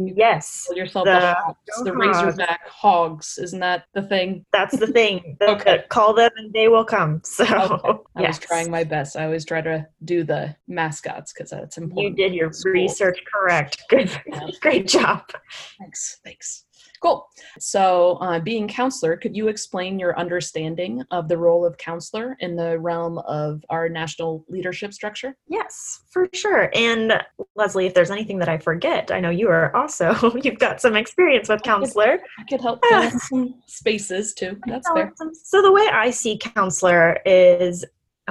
Yes, 0.02 0.64
Call 0.66 0.76
yourself 0.78 1.04
the, 1.04 1.10
The 1.20 1.34
Hogs, 1.34 1.84
the 1.84 1.92
Razorback 1.94 2.66
Hogs. 2.66 3.38
Isn't 3.38 3.60
that 3.60 3.84
the 3.92 4.00
thing? 4.02 4.46
that's 4.50 4.78
the 4.78 4.86
thing. 4.86 5.36
The- 5.40 5.50
Okay. 5.50 5.84
call 5.90 6.14
them 6.14 6.30
and 6.36 6.50
they 6.54 6.68
will 6.68 6.84
come. 6.86 7.20
So 7.26 7.44
Okay. 7.44 7.98
I 8.16 8.22
yes. 8.22 8.38
was 8.38 8.46
trying 8.46 8.70
my 8.70 8.82
best. 8.84 9.16
I 9.16 9.24
always 9.24 9.44
try 9.44 9.60
to 9.60 9.86
do 10.04 10.24
the 10.24 10.56
mascots 10.68 11.32
because 11.34 11.50
that's 11.50 11.76
important. 11.76 12.16
You 12.18 12.24
did 12.28 12.34
your 12.34 12.50
research 12.64 13.20
correct. 13.30 13.82
Good, 13.90 14.10
Yeah. 14.26 14.40
great 14.62 14.88
job. 14.88 15.30
Thanks. 15.78 16.20
Thanks. 16.24 16.64
Cool. 17.00 17.26
So, 17.58 18.18
uh, 18.20 18.40
being 18.40 18.68
counselor, 18.68 19.16
could 19.16 19.34
you 19.34 19.48
explain 19.48 19.98
your 19.98 20.18
understanding 20.18 21.02
of 21.10 21.28
the 21.28 21.38
role 21.38 21.64
of 21.64 21.78
counselor 21.78 22.36
in 22.40 22.56
the 22.56 22.78
realm 22.78 23.18
of 23.18 23.64
our 23.70 23.88
national 23.88 24.44
leadership 24.48 24.92
structure? 24.92 25.34
Yes, 25.48 26.02
for 26.10 26.28
sure. 26.34 26.70
And 26.74 27.14
Leslie, 27.54 27.86
if 27.86 27.94
there's 27.94 28.10
anything 28.10 28.38
that 28.40 28.50
I 28.50 28.58
forget, 28.58 29.10
I 29.10 29.20
know 29.20 29.30
you 29.30 29.48
are 29.48 29.74
also 29.74 30.14
you've 30.42 30.58
got 30.58 30.82
some 30.82 30.94
experience 30.94 31.48
with 31.48 31.62
counselor. 31.62 32.18
I 32.38 32.44
could 32.44 32.60
help 32.60 32.84
fill 32.84 33.02
in 33.02 33.18
some 33.18 33.54
spaces 33.66 34.34
too. 34.34 34.58
That's 34.66 34.88
fair. 34.90 35.12
So 35.44 35.62
the 35.62 35.72
way 35.72 35.88
I 35.90 36.10
see 36.10 36.36
counselor 36.36 37.18
is 37.24 37.84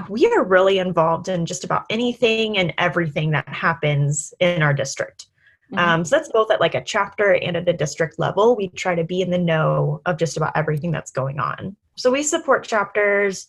we 0.10 0.28
are 0.28 0.44
really 0.44 0.78
involved 0.78 1.28
in 1.28 1.46
just 1.46 1.64
about 1.64 1.86
anything 1.90 2.58
and 2.58 2.72
everything 2.78 3.32
that 3.32 3.50
happens 3.50 4.34
in 4.40 4.62
our 4.62 4.74
district. 4.74 5.26
Mhm. 5.72 5.78
Um, 5.78 6.06
so 6.06 6.16
that's 6.16 6.30
both 6.30 6.52
at 6.52 6.60
like 6.60 6.76
a 6.76 6.84
chapter 6.84 7.34
and 7.36 7.56
at 7.56 7.70
a 7.70 7.74
district 7.74 8.20
level. 8.20 8.56
We 8.56 8.70
try 8.70 8.96
to 8.96 9.04
be 9.04 9.22
in 9.22 9.30
the 9.30 9.38
know 9.38 10.02
of 10.06 10.18
just 10.18 10.38
about 10.38 10.56
everything 10.56 10.92
that's 10.92 11.12
going 11.12 11.40
on. 11.40 11.76
So 11.96 12.12
we 12.12 12.24
support 12.24 12.64
chapters 12.66 13.48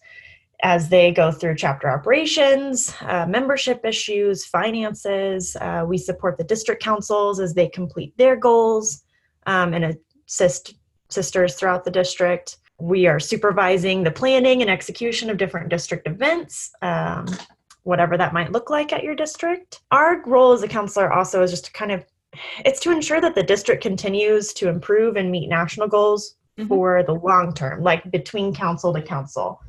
as 0.62 0.90
they 0.90 1.10
go 1.10 1.32
through 1.32 1.56
chapter 1.56 1.88
operations, 1.88 2.94
uh, 3.02 3.24
membership 3.26 3.84
issues, 3.84 4.44
finances. 4.44 5.56
Uh, 5.56 5.84
we 5.86 5.96
support 5.96 6.36
the 6.36 6.44
district 6.44 6.82
councils 6.82 7.40
as 7.40 7.54
they 7.54 7.68
complete 7.68 8.16
their 8.18 8.36
goals 8.36 9.02
um, 9.46 9.72
and 9.72 9.96
assist 10.28 10.74
sisters 11.08 11.54
throughout 11.54 11.84
the 11.84 11.90
district. 11.90 12.58
We 12.78 13.06
are 13.06 13.18
supervising 13.20 14.04
the 14.04 14.10
planning 14.10 14.60
and 14.60 14.70
execution 14.70 15.30
of 15.30 15.38
different 15.38 15.70
district 15.70 16.06
events. 16.06 16.70
Um, 16.82 17.26
whatever 17.82 18.16
that 18.16 18.32
might 18.32 18.52
look 18.52 18.70
like 18.70 18.92
at 18.92 19.02
your 19.02 19.14
district. 19.14 19.80
Our 19.90 20.22
role 20.26 20.52
as 20.52 20.62
a 20.62 20.68
counselor 20.68 21.12
also 21.12 21.42
is 21.42 21.50
just 21.50 21.66
to 21.66 21.72
kind 21.72 21.90
of 21.90 22.04
it's 22.64 22.80
to 22.80 22.90
ensure 22.90 23.20
that 23.20 23.34
the 23.34 23.42
district 23.42 23.82
continues 23.82 24.52
to 24.54 24.68
improve 24.68 25.16
and 25.16 25.30
meet 25.30 25.48
national 25.48 25.88
goals 25.88 26.36
Mhm. 26.58 26.68
for 26.68 27.02
the 27.02 27.14
long 27.14 27.54
term, 27.54 27.82
like 27.82 28.10
between 28.10 28.54
council 28.54 28.92
to 28.92 29.02
council. 29.02 29.60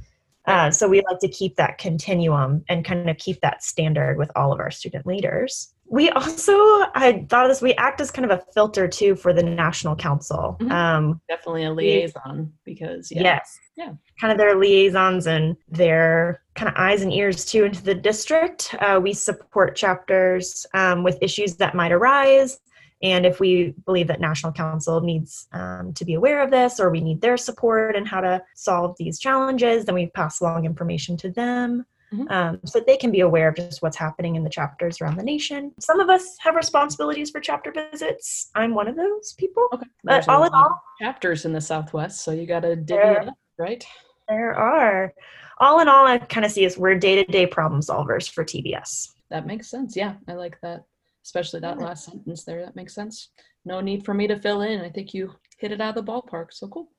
Uh, 0.47 0.71
so 0.71 0.87
we 0.87 1.01
like 1.07 1.19
to 1.19 1.27
keep 1.27 1.55
that 1.55 1.77
continuum 1.77 2.63
and 2.67 2.83
kind 2.83 3.09
of 3.09 3.17
keep 3.17 3.39
that 3.41 3.63
standard 3.63 4.17
with 4.17 4.31
all 4.35 4.51
of 4.51 4.59
our 4.59 4.71
student 4.71 5.05
leaders. 5.05 5.73
We 5.91 6.09
also, 6.11 6.53
I 6.53 7.25
thought 7.29 7.45
of 7.45 7.51
this, 7.51 7.61
we 7.61 7.73
act 7.73 7.99
as 7.99 8.11
kind 8.11 8.29
of 8.29 8.31
a 8.31 8.41
filter 8.53 8.87
too 8.87 9.13
for 9.13 9.33
the 9.33 9.43
national 9.43 9.97
council. 9.97 10.55
Mhm. 10.61 10.71
Um, 10.71 11.21
Definitely 11.27 11.65
a 11.65 11.73
liaison 11.73 12.53
because 12.63 13.11
yeah. 13.11 13.21
Yes. 13.23 13.59
Yeah. 13.75 13.91
Kind 14.19 14.31
of 14.31 14.37
their 14.37 14.55
liaisons 14.55 15.27
and 15.27 15.57
their 15.67 16.43
kind 16.55 16.69
of 16.69 16.75
eyes 16.77 17.01
and 17.01 17.11
ears 17.11 17.43
too 17.43 17.65
into 17.65 17.83
the 17.83 17.93
district. 17.93 18.73
Uh, 18.79 19.01
we 19.03 19.11
support 19.11 19.75
chapters 19.75 20.65
um, 20.73 21.03
with 21.03 21.17
issues 21.21 21.57
that 21.57 21.75
might 21.75 21.91
arise. 21.91 22.59
And 23.03 23.25
if 23.25 23.41
we 23.41 23.73
believe 23.85 24.07
that 24.07 24.21
National 24.21 24.53
Council 24.53 25.01
needs 25.01 25.49
um, 25.51 25.91
to 25.95 26.05
be 26.05 26.13
aware 26.13 26.41
of 26.41 26.51
this 26.51 26.79
or 26.79 26.89
we 26.89 27.01
need 27.01 27.19
their 27.19 27.35
support 27.35 27.97
and 27.97 28.07
how 28.07 28.21
to 28.21 28.41
solve 28.55 28.95
these 28.97 29.19
challenges, 29.19 29.83
then 29.83 29.95
we 29.95 30.07
pass 30.07 30.39
along 30.39 30.63
information 30.63 31.17
to 31.17 31.31
them. 31.31 31.85
Mhm. 32.13 32.29
Um, 32.29 32.59
so 32.65 32.79
that 32.79 32.87
they 32.87 32.97
can 32.97 33.09
be 33.11 33.21
aware 33.21 33.47
of 33.47 33.55
just 33.55 33.81
what's 33.81 33.95
happening 33.95 34.35
in 34.35 34.43
the 34.43 34.49
chapters 34.49 34.99
around 34.99 35.15
the 35.17 35.23
nation. 35.23 35.71
Some 35.79 35.99
of 36.01 36.09
us 36.09 36.37
have 36.39 36.55
responsibilities 36.55 37.29
for 37.31 37.39
chapter 37.39 37.71
visits. 37.71 38.51
I'm 38.53 38.75
one 38.75 38.87
of 38.89 38.97
those 38.97 39.33
people. 39.33 39.67
Okay. 39.73 39.85
But 40.03 40.11
There's 40.13 40.27
all 40.27 40.43
in 40.43 40.53
all, 40.53 40.81
chapters 41.01 41.45
in 41.45 41.53
the 41.53 41.61
Southwest, 41.61 42.21
so 42.21 42.31
you 42.31 42.45
got 42.45 42.61
to 42.61 42.75
divvy 42.75 43.01
There- 43.01 43.21
it 43.21 43.27
up, 43.29 43.37
right? 43.57 43.85
There 44.27 44.53
are. 44.53 45.13
All 45.59 45.79
in 45.79 45.87
all, 45.87 46.05
I 46.05 46.17
kind 46.17 46.45
of 46.45 46.51
see 46.51 46.65
us 46.65 46.77
we're 46.77 46.95
day 46.95 47.23
to 47.23 47.31
day 47.31 47.45
problem 47.45 47.81
solvers 47.81 48.29
for 48.29 48.43
TBS. 48.43 49.13
That 49.29 49.45
makes 49.45 49.69
sense. 49.69 49.95
Yeah, 49.95 50.15
I 50.27 50.33
like 50.33 50.59
that, 50.61 50.83
especially 51.23 51.61
that 51.61 51.77
Yeah. 51.79 51.85
last 51.85 52.05
sentence 52.05 52.43
there. 52.43 52.65
That 52.65 52.75
makes 52.75 52.93
sense. 52.93 53.29
No 53.63 53.79
need 53.79 54.03
for 54.03 54.13
me 54.13 54.27
to 54.27 54.37
fill 54.39 54.61
in. 54.63 54.81
I 54.81 54.89
think 54.89 55.13
you 55.13 55.33
hit 55.59 55.71
it 55.71 55.79
out 55.79 55.95
of 55.97 56.05
the 56.05 56.11
ballpark. 56.11 56.47
So 56.51 56.67
cool. 56.67 56.89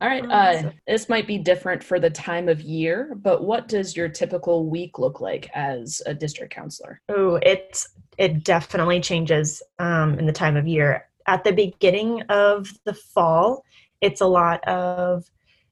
All 0.00 0.08
right. 0.08 0.24
Uh, 0.28 0.72
this 0.86 1.08
might 1.08 1.26
be 1.26 1.38
different 1.38 1.82
for 1.82 1.98
the 1.98 2.10
time 2.10 2.50
of 2.50 2.60
year, 2.60 3.14
but 3.16 3.44
what 3.44 3.66
does 3.66 3.96
your 3.96 4.10
typical 4.10 4.68
week 4.68 4.98
look 4.98 5.20
like 5.22 5.48
as 5.54 6.02
a 6.04 6.12
district 6.12 6.52
counselor? 6.52 7.00
Oh, 7.08 7.38
it's 7.42 7.88
it 8.18 8.44
definitely 8.44 9.00
changes 9.00 9.62
um, 9.78 10.18
in 10.18 10.26
the 10.26 10.32
time 10.32 10.56
of 10.56 10.66
year. 10.66 11.08
At 11.26 11.44
the 11.44 11.52
beginning 11.52 12.22
of 12.28 12.70
the 12.84 12.92
fall, 12.92 13.64
it's 14.02 14.20
a 14.20 14.26
lot 14.26 14.66
of 14.68 15.24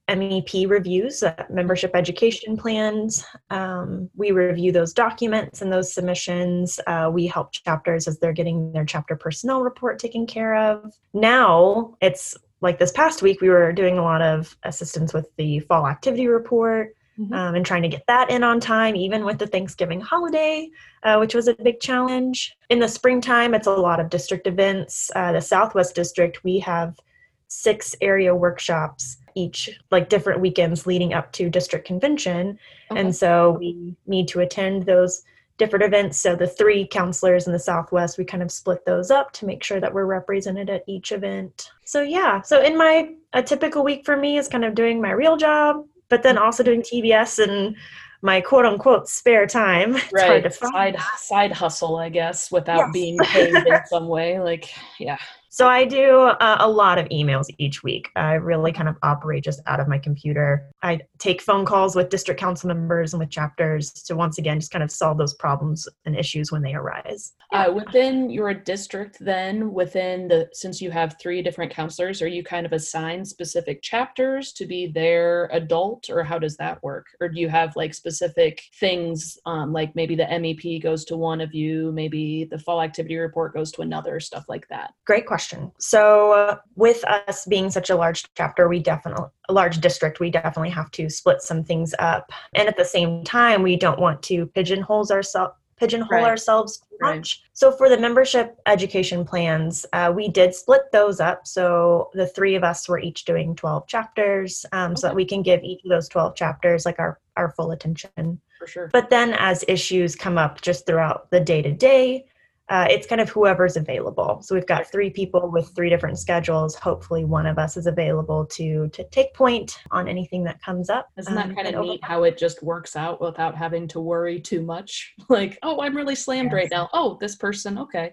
MEP 0.09 0.69
reviews, 0.69 1.23
uh, 1.23 1.45
membership 1.49 1.93
education 1.95 2.57
plans. 2.57 3.25
Um, 3.51 4.11
we 4.15 4.33
review 4.33 4.73
those 4.73 4.93
documents 4.93 5.63
and 5.63 5.73
those 5.73 5.95
submissions. 5.95 6.79
Uh, 6.87 7.11
we 7.13 7.27
help 7.27 7.53
chapters 7.53 8.07
as 8.07 8.19
they're 8.19 8.33
getting 8.33 8.73
their 8.73 8.85
chapter 8.85 9.17
personnel 9.17 9.63
report 9.63 9.99
taken 9.99 10.27
care 10.27 10.57
of. 10.57 10.95
Now 11.15 11.97
it's 12.01 12.37
like 12.65 12.79
this 12.81 12.91
past 12.91 13.23
week, 13.23 13.41
we 13.41 13.49
were 13.51 13.73
doing 13.73 13.99
a 13.99 14.03
lot 14.03 14.23
of 14.23 14.57
assistance 14.65 15.15
with 15.15 15.29
the 15.37 15.61
fall 15.61 15.87
activity 15.87 16.27
report 16.27 16.97
Mhm. 17.19 17.33
um, 17.33 17.55
and 17.55 17.65
trying 17.65 17.83
to 17.83 17.89
get 17.89 18.05
that 18.09 18.29
in 18.31 18.43
on 18.43 18.59
time, 18.59 18.97
even 18.97 19.25
with 19.25 19.39
the 19.39 19.47
Thanksgiving 19.47 20.01
holiday, 20.01 20.69
uh, 21.05 21.17
which 21.19 21.35
was 21.35 21.47
a 21.47 21.55
big 21.55 21.79
challenge. 21.79 22.57
In 22.71 22.81
the 22.81 22.89
springtime, 22.89 23.55
it's 23.55 23.69
a 23.69 23.71
lot 23.71 24.01
of 24.01 24.11
district 24.11 24.49
events. 24.49 25.13
Uh, 25.15 25.31
the 25.31 25.41
Southwest 25.41 25.95
District, 25.95 26.43
we 26.43 26.59
have 26.59 26.99
six 27.47 27.95
area 28.01 28.35
workshops 28.35 29.19
each, 29.37 29.71
like 29.93 30.09
different 30.09 30.41
weekends 30.41 30.87
leading 30.87 31.15
up 31.15 31.31
to 31.33 31.49
district 31.49 31.87
convention. 31.87 32.59
Okay. 32.91 33.01
And 33.01 33.15
so 33.15 33.57
we 33.61 33.95
need 34.07 34.27
to 34.29 34.41
attend 34.41 34.87
those 34.87 35.23
different 35.57 35.85
events. 35.85 36.21
So 36.21 36.35
the 36.35 36.47
three 36.49 36.87
counselors 36.87 37.47
in 37.47 37.53
the 37.53 37.59
Southwest, 37.59 38.19
we 38.19 38.25
kind 38.25 38.43
of 38.43 38.51
split 38.51 38.85
those 38.85 39.11
up 39.11 39.33
to 39.35 39.47
make 39.47 39.63
sure 39.63 39.81
that 39.81 39.93
we're 39.95 40.07
represented 40.07 40.69
at 40.69 40.83
each 40.89 41.13
event. 41.13 41.71
So 41.85 42.03
yeah, 42.03 42.41
so 42.43 42.61
in 42.63 42.77
my 42.77 43.15
a 43.33 43.43
typical 43.43 43.85
week 43.85 44.05
for 44.05 44.17
me 44.17 44.37
is 44.39 44.49
kind 44.49 44.65
of 44.65 44.75
doing 44.75 45.01
my 45.01 45.11
real 45.13 45.37
job, 45.37 45.85
but 46.09 46.23
then 46.23 46.39
also 46.39 46.63
doing 46.63 46.83
TBS 46.83 47.39
and 47.47 47.77
my 48.23 48.41
quote 48.41 48.65
unquote 48.65 49.09
spare 49.09 49.47
time. 49.47 49.95
Right. 50.13 50.27
hard 50.27 50.43
to 50.45 50.51
find. 50.51 50.97
Side, 50.97 51.03
side 51.19 51.53
hustle, 51.53 51.97
I 51.99 52.09
guess, 52.09 52.51
without 52.51 52.79
Yes. 52.79 52.91
being 52.93 53.19
paid 53.19 53.55
in 53.55 53.81
some 53.87 54.09
way. 54.09 54.41
Like, 54.41 54.71
yeah. 54.99 55.19
So 55.55 55.69
I 55.69 55.85
do 55.85 56.23
uh, 56.23 56.57
a 56.59 56.69
lot 56.69 56.99
of 56.99 57.09
emails 57.11 57.47
each 57.59 57.85
week. 57.85 58.11
I 58.17 58.33
really 58.33 58.73
kind 58.73 58.89
of 58.89 58.97
operate 59.05 59.45
just 59.45 59.61
out 59.67 59.79
of 59.79 59.87
my 59.87 59.99
computer. 59.99 60.69
I 60.83 60.99
take 61.19 61.41
phone 61.41 61.65
calls 61.65 61.95
with 61.95 62.09
district 62.09 62.41
council 62.41 62.67
members 62.67 63.13
and 63.13 63.21
with 63.21 63.31
chapters 63.31 63.93
to 63.93 64.17
once 64.17 64.39
again 64.39 64.59
just 64.59 64.73
kind 64.73 64.83
of 64.83 64.91
solve 64.91 65.17
those 65.17 65.35
problems 65.35 65.87
and 66.07 66.17
issues 66.17 66.51
when 66.51 66.61
they 66.61 66.75
arise. 66.75 67.35
Uh, 67.53 67.71
within 67.73 68.31
your 68.31 68.53
district, 68.53 69.19
then, 69.21 69.73
within 69.73 70.27
the, 70.27 70.49
since 70.53 70.83
you 70.83 70.91
have 70.91 71.15
three 71.21 71.41
different 71.41 71.71
counselors, 71.71 72.21
are 72.21 72.27
you 72.27 72.43
kind 72.43 72.67
of 72.67 72.73
assigned 72.73 73.29
specific 73.29 73.81
chapters 73.81 74.53
to 74.55 74.67
be 74.67 74.89
their 74.89 75.49
adult, 75.53 76.11
or 76.11 76.25
how 76.25 76.37
does 76.37 76.57
that 76.57 76.83
work? 76.83 77.07
Or 77.21 77.29
do 77.29 77.39
you 77.41 77.49
have 77.49 77.77
like 77.77 77.95
specific 77.95 78.65
things, 78.81 79.39
um, 79.47 79.73
like 79.73 79.95
maybe 79.95 80.17
the 80.17 80.25
MEP 80.25 80.83
goes 80.83 81.05
to 81.05 81.17
one 81.17 81.41
of 81.41 81.55
you, 81.55 81.93
maybe 81.93 82.49
the 82.51 82.59
fall 82.59 82.83
activity 82.83 83.17
report 83.17 83.55
goes 83.55 83.71
to 83.71 83.83
another, 83.83 84.19
stuff 84.19 84.47
like 84.49 84.67
that? 84.67 84.95
Great 85.07 85.27
question. 85.27 85.44
So, 85.79 86.33
uh, 86.33 86.57
with 86.77 87.05
us 87.05 87.45
being 87.47 87.71
such 87.71 87.91
a 87.91 87.97
large 87.97 88.25
chapter, 88.35 88.69
we 88.69 88.79
definitely, 88.79 89.27
a 89.49 89.53
large 89.53 89.81
district, 89.81 90.21
we 90.21 90.31
definitely 90.31 90.71
have 90.71 90.91
to 90.93 91.09
split 91.11 91.43
some 91.43 91.65
things 91.65 91.95
up. 91.99 92.33
And 92.55 92.69
at 92.69 92.77
the 92.77 92.85
same 92.85 93.25
time, 93.25 93.63
we 93.63 93.77
don't 93.77 93.99
want 93.99 94.23
to 94.25 94.47
pigeonhole 94.47 95.07
ourselves. 95.11 95.55
Pigeonhole 95.77 96.23
Right. 96.23 96.31
ourselves 96.31 96.79
too 96.79 96.97
Right. 97.01 97.17
much. 97.17 97.43
So 97.53 97.73
for 97.73 97.89
the 97.89 97.99
membership 97.99 98.57
education 98.67 99.25
plans, 99.25 99.85
uh, 99.93 100.13
we 100.15 100.29
did 100.29 100.55
split 100.55 100.83
those 100.93 101.19
up. 101.19 101.49
So 101.49 102.11
the 102.15 102.29
three 102.29 102.55
of 102.55 102.63
us 102.63 102.89
were 102.89 103.01
each 103.01 103.25
doing 103.25 103.57
twelve 103.57 103.89
chapters, 103.89 104.65
um, 104.71 104.95
so 104.95 105.09
that 105.09 105.17
we 105.17 105.25
can 105.25 105.43
give 105.43 105.65
each 105.65 105.83
of 105.85 105.91
those 105.91 106.09
twelve 106.09 106.37
chapters 106.37 106.87
like 106.87 107.01
our 107.01 107.19
our 107.37 107.51
full 107.51 107.73
attention. 107.73 108.41
For 108.61 108.69
sure. 108.69 108.91
But 108.93 109.11
then 109.11 109.35
as 109.35 109.65
issues 109.67 110.15
come 110.15 110.39
up 110.39 110.61
just 110.61 110.87
throughout 110.87 111.29
the 111.33 111.41
day 111.41 111.61
to 111.63 111.73
day, 111.73 112.27
uh, 112.71 112.87
it's 112.89 113.07
kind 113.07 113.21
of 113.21 113.29
whoever's 113.29 113.77
available. 113.77 114.41
So 114.43 114.55
we've 114.55 114.67
got 114.67 114.91
three 114.91 115.11
people 115.11 115.51
with 115.51 115.69
three 115.77 115.91
different 115.91 116.19
schedules. 116.19 116.75
Hopefully, 116.75 117.25
one 117.27 117.45
of 117.47 117.59
us 117.59 117.77
is 117.77 117.87
available 117.87 118.47
to 118.53 118.89
to 118.89 119.05
take 119.11 119.35
point 119.35 119.79
on 119.91 120.09
anything 120.09 120.45
that 120.45 120.63
comes 120.63 120.89
up. 120.89 121.09
Isn't 121.19 121.35
that 121.35 121.51
Um, 121.51 121.55
kind 121.55 121.69
of 121.69 121.85
neat 121.85 122.03
how 122.03 122.23
it 122.25 122.39
just 122.39 122.63
works 122.63 122.97
out 122.97 123.21
without 123.21 123.55
having 123.55 123.87
to 123.89 124.01
worry 124.01 124.41
too 124.41 124.63
much? 124.63 125.15
Like, 125.29 125.59
oh, 125.63 125.81
I'm 125.83 125.95
really 125.97 126.15
slammed 126.15 126.53
right 126.53 126.71
now. 126.71 126.89
Oh, 126.93 127.19
this 127.21 127.37
person, 127.37 127.77
okay. 127.79 128.13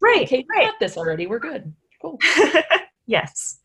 Right, 0.00 0.22
Okay, 0.22 0.44
we 0.48 0.56
right. 0.58 0.66
got 0.70 0.78
this 0.80 0.96
already. 0.96 1.26
We're 1.26 1.38
good. 1.40 1.72
Cool. 2.00 2.18
yes. 3.06 3.58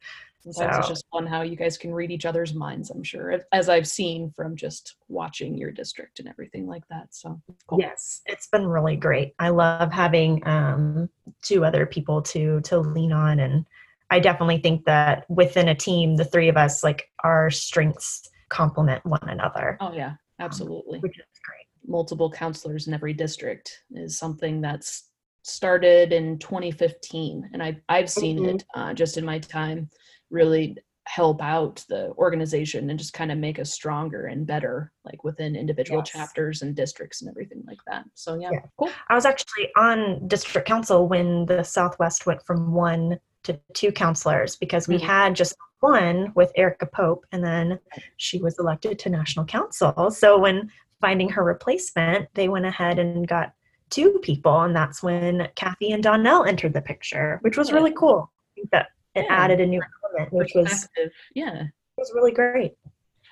Sometimes 0.52 0.78
it's 0.80 0.88
just 0.88 1.06
fun 1.12 1.26
how 1.26 1.42
you 1.42 1.56
guys 1.56 1.78
can 1.78 1.94
read 1.94 2.12
each 2.12 2.26
other's 2.26 2.54
minds, 2.54 2.90
I'm 2.90 3.04
sure, 3.04 3.42
as 3.52 3.70
I've 3.70 3.88
seen 3.88 4.32
from 4.36 4.56
just 4.56 4.96
watching 5.08 5.58
your 5.58 5.72
district 5.72 6.20
and 6.20 6.28
everything 6.28 6.68
like 6.68 6.88
that. 6.90 7.14
So, 7.14 7.42
cool. 7.68 7.80
Yes, 7.80 8.22
it's 8.26 8.48
been 8.48 8.68
really 8.68 8.96
great. 8.96 9.34
I 9.40 9.50
love 9.50 9.92
having 9.92 10.46
um, 10.48 11.10
two 11.42 11.66
other 11.66 11.86
people 11.86 12.22
to 12.24 12.62
to 12.62 12.80
lean 12.80 13.12
on, 13.12 13.40
and 13.40 13.66
I 14.12 14.20
definitely 14.20 14.60
think 14.60 14.86
that 14.86 15.26
within 15.30 15.68
a 15.70 15.76
team, 15.76 16.16
the 16.16 16.26
three 16.26 16.50
of 16.50 16.58
us, 16.58 16.84
like 16.84 17.10
our 17.24 17.50
strengths 17.50 18.30
complement 18.50 19.06
one 19.06 19.28
another, 19.28 19.78
Oh, 19.82 19.94
yeah, 19.94 20.14
absolutely. 20.40 21.00
which 21.00 21.18
is 21.18 21.26
great. 21.44 21.66
Multiple 21.88 22.32
counselors 22.32 22.88
in 22.88 22.94
every 22.94 23.14
district 23.14 23.84
is 23.92 24.18
something 24.18 24.62
that's 24.62 25.10
started 25.46 26.12
in 26.12 26.40
2015. 26.40 27.50
And 27.54 27.62
I, 27.62 27.78
I've 27.88 28.10
seen 28.10 28.40
Mhm. 28.40 28.56
it 28.56 28.66
uh, 28.74 28.94
just 28.94 29.18
in 29.18 29.26
my 29.26 29.38
time 29.40 29.90
really 30.32 30.78
help 31.08 31.40
out 31.40 31.86
the 31.88 32.10
organization 32.14 32.90
and 32.90 32.98
just 32.98 33.14
kind 33.14 33.32
of 33.32 33.38
make 33.38 33.60
us 33.60 33.72
stronger 33.72 34.26
and 34.26 34.48
better, 34.48 34.92
like 35.04 35.24
within 35.24 35.56
individual 35.56 36.00
Yes. 36.00 36.10
chapters 36.10 36.64
and 36.64 36.76
districts 36.76 37.22
and 37.22 37.30
everything 37.30 37.64
like 37.68 37.78
that. 37.86 38.06
So, 38.16 38.40
yeah, 38.40 38.50
Yeah. 38.54 38.60
cool. 38.78 38.90
I 39.08 39.14
was 39.14 39.26
actually 39.26 39.70
on 39.78 40.28
district 40.28 40.68
council 40.68 41.08
when 41.08 41.46
the 41.46 41.62
Southwest 41.64 42.26
went 42.26 42.42
from 42.44 42.74
one 42.74 43.20
to 43.44 43.60
two 43.74 43.92
counselors 43.92 44.56
because 44.56 44.88
we 44.88 44.98
Mhm. 44.98 45.02
had 45.02 45.36
just 45.36 45.56
one 45.82 46.32
with 46.34 46.52
Erica 46.56 46.88
Pope, 46.88 47.24
and 47.32 47.44
then 47.44 47.80
she 48.18 48.42
was 48.42 48.58
elected 48.58 48.98
to 48.98 49.10
national 49.12 49.46
council. 49.46 50.10
So 50.10 50.40
when 50.40 50.72
finding 51.02 51.30
her 51.30 51.44
replacement, 51.44 52.30
they 52.34 52.50
went 52.50 52.66
ahead 52.66 52.98
and 52.98 53.28
got 53.28 53.54
two 53.90 54.20
people, 54.24 54.62
and 54.62 54.76
that's 54.76 55.02
when 55.04 55.48
Kathy 55.56 55.92
and 55.92 56.02
Donnell 56.04 56.44
entered 56.46 56.74
the 56.74 56.82
picture, 56.82 57.40
which 57.42 57.58
was 57.58 57.70
Yeah. 57.70 57.76
really 57.76 57.94
cool. 57.94 58.32
I 58.32 58.52
think 58.56 58.70
that 58.72 58.88
it 59.16 59.26
Yeah. 59.26 59.34
added 59.34 59.62
a 59.62 59.66
new 59.66 59.82
element, 60.14 60.34
which 60.34 60.52
was. 60.56 60.88
Yeah. 61.34 61.64
was 61.98 62.12
really 62.14 62.34
great. 62.34 62.74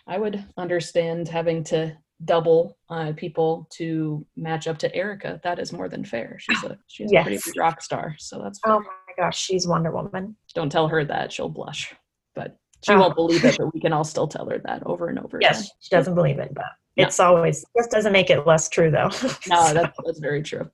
I 0.08 0.18
would 0.18 0.42
understand 0.58 1.28
having 1.28 1.64
to 1.66 1.98
double 2.24 2.78
uh, 2.90 3.12
people 3.18 3.68
to 3.72 4.26
match 4.38 4.68
up 4.68 4.78
to 4.78 4.96
Erica. 4.96 5.42
That 5.44 5.60
is 5.60 5.74
more 5.74 5.90
than 5.90 6.06
fair. 6.06 6.38
She's 6.40 6.64
a 6.64 6.78
she's 6.88 7.12
a 7.12 7.22
pretty 7.24 7.40
big 7.46 7.58
rock 7.58 7.82
star, 7.82 8.16
so 8.20 8.42
that's 8.42 8.60
fair. 8.60 8.74
Oh 8.74 8.80
my 8.80 9.14
gosh, 9.18 9.38
she's 9.38 9.68
Wonder 9.68 9.92
Woman. 9.92 10.38
don't 10.56 10.72
tell 10.72 10.88
her 10.88 11.04
that 11.04 11.34
she'll 11.34 11.50
blush, 11.50 11.94
but 12.36 12.56
she 12.86 12.94
Oh. 12.94 13.00
won't 13.02 13.16
believe 13.16 13.44
it. 13.44 13.58
But 13.58 13.74
we 13.74 13.82
can 13.82 13.92
all 13.92 14.06
still 14.06 14.28
tell 14.30 14.48
her 14.48 14.60
that 14.60 14.84
over 14.86 15.08
and 15.10 15.20
over 15.20 15.40
Yes, 15.42 15.60
again. 15.62 15.70
she 15.82 15.90
doesn't 15.96 16.16
believe 16.16 16.40
it, 16.40 16.54
but 16.54 16.66
No. 16.98 17.06
it's 17.06 17.20
always 17.20 17.66
this 17.76 17.88
doesn't 17.88 18.14
make 18.14 18.30
it 18.30 18.46
less 18.46 18.70
true 18.70 18.92
though. 18.92 19.10
No, 19.48 19.74
that's, 19.74 19.98
that's 20.06 20.20
very 20.20 20.44
true. 20.44 20.70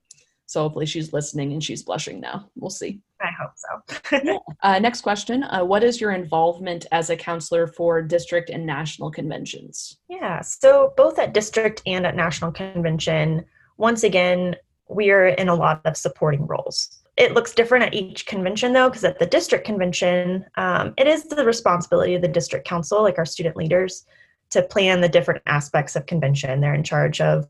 So 0.46 0.62
hopefully 0.62 0.86
she's 0.86 1.12
listening 1.12 1.52
and 1.52 1.62
she's 1.62 1.84
blushing 1.84 2.20
now. 2.20 2.50
We'll 2.56 2.70
see. 2.70 3.00
I 3.20 3.28
hope 3.40 3.52
so. 3.54 4.40
Uh, 4.62 4.78
next 4.78 5.00
question: 5.00 5.44
uh, 5.44 5.64
What 5.64 5.82
is 5.82 6.00
your 6.00 6.10
involvement 6.10 6.84
as 6.92 7.08
a 7.08 7.16
counselor 7.16 7.66
for 7.66 8.02
district 8.02 8.50
and 8.50 8.66
national 8.66 9.10
conventions? 9.10 9.98
Yeah, 10.08 10.42
so 10.42 10.92
both 10.96 11.18
at 11.18 11.32
district 11.32 11.80
and 11.86 12.04
at 12.04 12.16
national 12.16 12.52
convention, 12.52 13.44
once 13.78 14.02
again, 14.02 14.56
we're 14.88 15.28
in 15.28 15.48
a 15.48 15.54
lot 15.54 15.80
of 15.86 15.96
supporting 15.96 16.46
roles. 16.46 17.00
It 17.16 17.32
looks 17.32 17.54
different 17.54 17.84
at 17.84 17.94
each 17.94 18.26
convention 18.26 18.72
though, 18.72 18.88
because 18.88 19.04
at 19.04 19.18
the 19.18 19.26
district 19.26 19.64
convention, 19.64 20.44
um, 20.56 20.94
it 20.98 21.06
is 21.06 21.24
the 21.24 21.44
responsibility 21.44 22.14
of 22.14 22.22
the 22.22 22.28
district 22.28 22.66
council, 22.66 23.02
like 23.02 23.18
our 23.18 23.26
student 23.26 23.56
leaders, 23.56 24.04
to 24.50 24.62
plan 24.62 25.00
the 25.00 25.08
different 25.08 25.42
aspects 25.46 25.96
of 25.96 26.06
convention. 26.06 26.60
They're 26.60 26.74
in 26.74 26.84
charge 26.84 27.20
of 27.20 27.48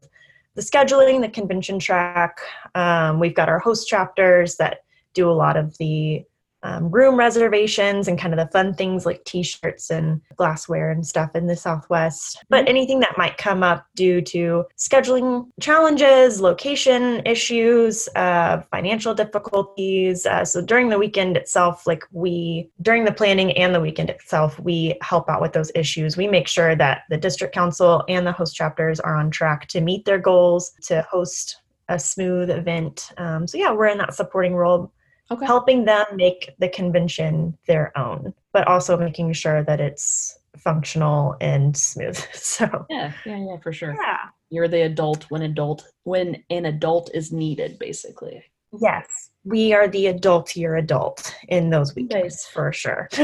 the 0.54 0.62
scheduling, 0.62 1.20
the 1.20 1.28
convention 1.28 1.78
track. 1.78 2.40
Um, 2.74 3.18
we've 3.18 3.34
got 3.34 3.48
our 3.48 3.58
host 3.58 3.88
chapters 3.88 4.56
that 4.56 4.80
do 5.14 5.28
a 5.28 5.32
lot 5.32 5.56
of 5.56 5.76
the 5.78 6.24
um, 6.62 6.90
room 6.90 7.16
reservations 7.16 8.08
and 8.08 8.18
kind 8.18 8.34
of 8.34 8.38
the 8.38 8.50
fun 8.52 8.74
things 8.74 9.06
like 9.06 9.24
t-shirts 9.24 9.90
and 9.90 10.20
glassware 10.36 10.90
and 10.90 11.06
stuff 11.06 11.30
in 11.34 11.46
the 11.46 11.56
southwest. 11.56 12.42
But 12.48 12.64
Mhm. 12.66 12.68
anything 12.68 13.00
that 13.00 13.16
might 13.16 13.38
come 13.38 13.62
up 13.62 13.86
due 13.94 14.20
to 14.22 14.66
scheduling 14.76 15.46
challenges 15.60 16.40
location 16.40 17.22
issues 17.24 18.08
uh, 18.16 18.62
financial 18.70 19.14
difficulties 19.14 20.26
uh, 20.26 20.44
so 20.44 20.60
during 20.60 20.88
the 20.88 20.98
weekend 20.98 21.36
itself 21.36 21.86
like 21.86 22.04
we 22.12 22.70
during 22.82 23.04
the 23.04 23.12
planning 23.12 23.52
and 23.56 23.74
the 23.74 23.80
weekend 23.80 24.10
itself 24.10 24.58
we 24.60 24.94
help 25.02 25.28
out 25.28 25.40
with 25.40 25.52
those 25.52 25.70
issues. 25.74 26.16
We 26.16 26.26
make 26.28 26.48
sure 26.48 26.74
that 26.76 27.02
the 27.10 27.16
district 27.16 27.54
council 27.54 28.04
and 28.08 28.26
the 28.26 28.32
host 28.32 28.54
chapters 28.54 29.00
are 29.00 29.16
on 29.16 29.30
track 29.30 29.66
to 29.68 29.80
meet 29.80 30.04
their 30.04 30.18
goals 30.18 30.72
to 30.82 31.02
host 31.10 31.60
a 31.88 31.98
smooth 31.98 32.50
event. 32.50 33.10
Um, 33.18 33.46
so 33.46 33.58
yeah 33.58 33.72
we're 33.72 33.86
in 33.88 33.98
that 33.98 34.14
supporting 34.14 34.54
role 34.54 34.92
Okay. 35.32 35.46
helping 35.46 35.84
them 35.84 36.04
make 36.14 36.50
the 36.58 36.68
convention 36.68 37.56
their 37.66 37.96
own, 37.96 38.34
but 38.52 38.66
also 38.66 38.96
making 38.96 39.32
sure 39.32 39.62
that 39.62 39.80
it's 39.80 40.36
functional 40.56 41.36
and 41.40 41.76
smooth. 41.76 42.18
So, 42.32 42.86
Yeah, 42.90 43.12
yeah, 43.24 43.36
yeah, 43.38 43.56
for 43.62 43.72
sure. 43.72 43.94
yeah. 44.00 44.18
You're 44.50 44.66
the 44.68 44.82
adult 44.82 45.24
when 45.30 45.42
adult 45.42 45.84
when 46.02 46.42
an 46.50 46.66
adult 46.66 47.10
is 47.14 47.30
needed, 47.32 47.78
basically. 47.78 48.42
Yes, 48.80 49.30
we 49.44 49.72
are 49.72 49.88
the 49.88 50.06
adultier 50.06 50.78
adult 50.78 51.34
in 51.48 51.70
those 51.70 51.94
weekdays 51.94 52.22
Nice. 52.22 52.46
for 52.46 52.72
sure. 52.72 53.08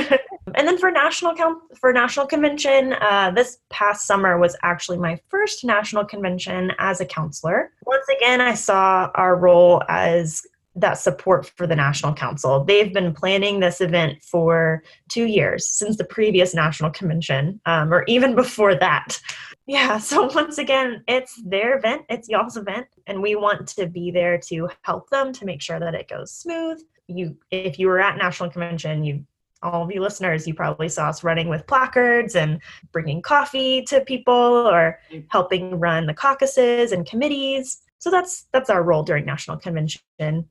and 0.54 0.66
then 0.68 0.78
for 0.78 0.90
national 0.90 1.34
count 1.34 1.58
for 1.80 1.92
national 1.92 2.26
convention, 2.26 2.94
uh, 3.00 3.30
this 3.32 3.58
past 3.70 4.06
summer 4.06 4.38
was 4.38 4.56
actually 4.62 4.98
my 4.98 5.18
first 5.28 5.64
national 5.64 6.04
convention 6.04 6.72
as 6.78 7.00
a 7.00 7.04
counselor. 7.06 7.72
Once 7.84 8.06
again, 8.16 8.40
I 8.40 8.54
saw 8.54 9.10
our 9.16 9.36
role 9.36 9.82
as 9.88 10.42
that 10.76 10.94
support 10.94 11.50
for 11.56 11.66
the 11.66 11.74
national 11.74 12.12
council. 12.12 12.62
They've 12.62 12.92
been 12.92 13.14
planning 13.14 13.60
this 13.60 13.80
event 13.80 14.22
for 14.22 14.82
two 15.08 15.24
years 15.24 15.66
since 15.66 15.96
the 15.96 16.04
previous 16.04 16.54
national 16.54 16.90
convention, 16.90 17.60
um, 17.64 17.92
or 17.92 18.04
even 18.06 18.34
before 18.34 18.74
that. 18.76 19.18
Yeah, 19.68 19.98
so 19.98 20.30
once 20.32 20.58
again, 20.58 21.02
it's 21.08 21.42
their 21.44 21.76
event, 21.76 22.02
it's 22.08 22.28
y'all's 22.28 22.56
event, 22.56 22.86
and 23.08 23.20
we 23.20 23.34
want 23.34 23.66
to 23.70 23.88
be 23.88 24.12
there 24.12 24.38
to 24.46 24.68
help 24.82 25.10
them 25.10 25.32
to 25.32 25.44
make 25.44 25.60
sure 25.60 25.80
that 25.80 25.92
it 25.92 26.06
goes 26.06 26.30
smooth. 26.30 26.80
You, 27.08 27.36
if 27.50 27.76
you 27.76 27.88
were 27.88 27.98
at 27.98 28.16
national 28.16 28.50
convention, 28.50 29.02
you, 29.02 29.26
all 29.64 29.82
of 29.82 29.90
you 29.90 30.00
listeners, 30.00 30.46
you 30.46 30.54
probably 30.54 30.88
saw 30.88 31.08
us 31.08 31.24
running 31.24 31.48
with 31.48 31.66
placards 31.66 32.36
and 32.36 32.62
bringing 32.92 33.20
coffee 33.20 33.82
to 33.88 34.02
people, 34.02 34.32
or 34.32 35.00
helping 35.30 35.80
run 35.80 36.06
the 36.06 36.14
caucuses 36.14 36.92
and 36.92 37.04
committees. 37.04 37.82
So 37.98 38.10
that's 38.10 38.46
that's 38.52 38.70
our 38.70 38.82
role 38.82 39.02
during 39.02 39.24
national 39.24 39.56
convention 39.56 40.00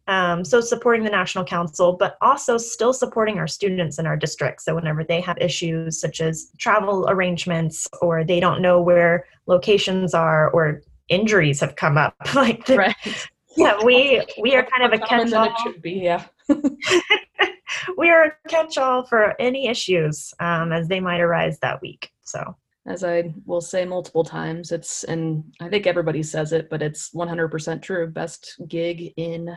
um, 0.07 0.43
so 0.43 0.61
supporting 0.61 1.03
the 1.03 1.09
national 1.09 1.43
council 1.43 1.93
but 1.93 2.17
also 2.21 2.57
still 2.57 2.93
supporting 2.93 3.37
our 3.37 3.47
students 3.47 3.99
in 3.99 4.05
our 4.05 4.17
district 4.17 4.61
so 4.61 4.75
whenever 4.75 5.03
they 5.03 5.21
have 5.21 5.37
issues 5.39 5.99
such 5.99 6.21
as 6.21 6.49
travel 6.57 7.05
arrangements 7.09 7.87
or 8.01 8.23
they 8.23 8.39
don't 8.39 8.61
know 8.61 8.81
where 8.81 9.25
locations 9.47 10.13
are 10.13 10.49
or 10.51 10.81
injuries 11.09 11.59
have 11.59 11.75
come 11.75 11.97
up 11.97 12.15
like 12.35 12.65
the, 12.65 12.77
Right. 12.77 12.95
yeah 13.55 13.81
we 13.83 14.21
we 14.41 14.55
are 14.55 14.65
kind 14.65 14.83
of 14.83 14.99
a 14.99 15.03
it 15.03 15.07
catch-all 15.07 15.55
should 15.63 15.81
be, 15.81 15.93
yeah. 15.93 16.25
we 17.97 18.09
are 18.09 18.23
a 18.25 18.49
catch-all 18.49 19.05
for 19.05 19.39
any 19.39 19.67
issues 19.67 20.33
um, 20.39 20.71
as 20.71 20.87
they 20.87 20.99
might 20.99 21.19
arise 21.21 21.59
that 21.59 21.81
week 21.81 22.11
so 22.23 22.55
As 22.87 23.03
I 23.03 23.33
will 23.45 23.61
say 23.61 23.83
multiple 23.85 24.23
times, 24.23 24.71
it's, 24.71 25.03
and 25.05 25.43
I 25.59 25.69
think 25.69 25.87
everybody 25.87 26.21
says 26.21 26.53
it, 26.53 26.69
but 26.69 26.81
it's 26.83 27.09
100% 27.15 27.81
true. 27.81 28.07
Best 28.07 28.55
gig 28.67 29.13
in 29.17 29.55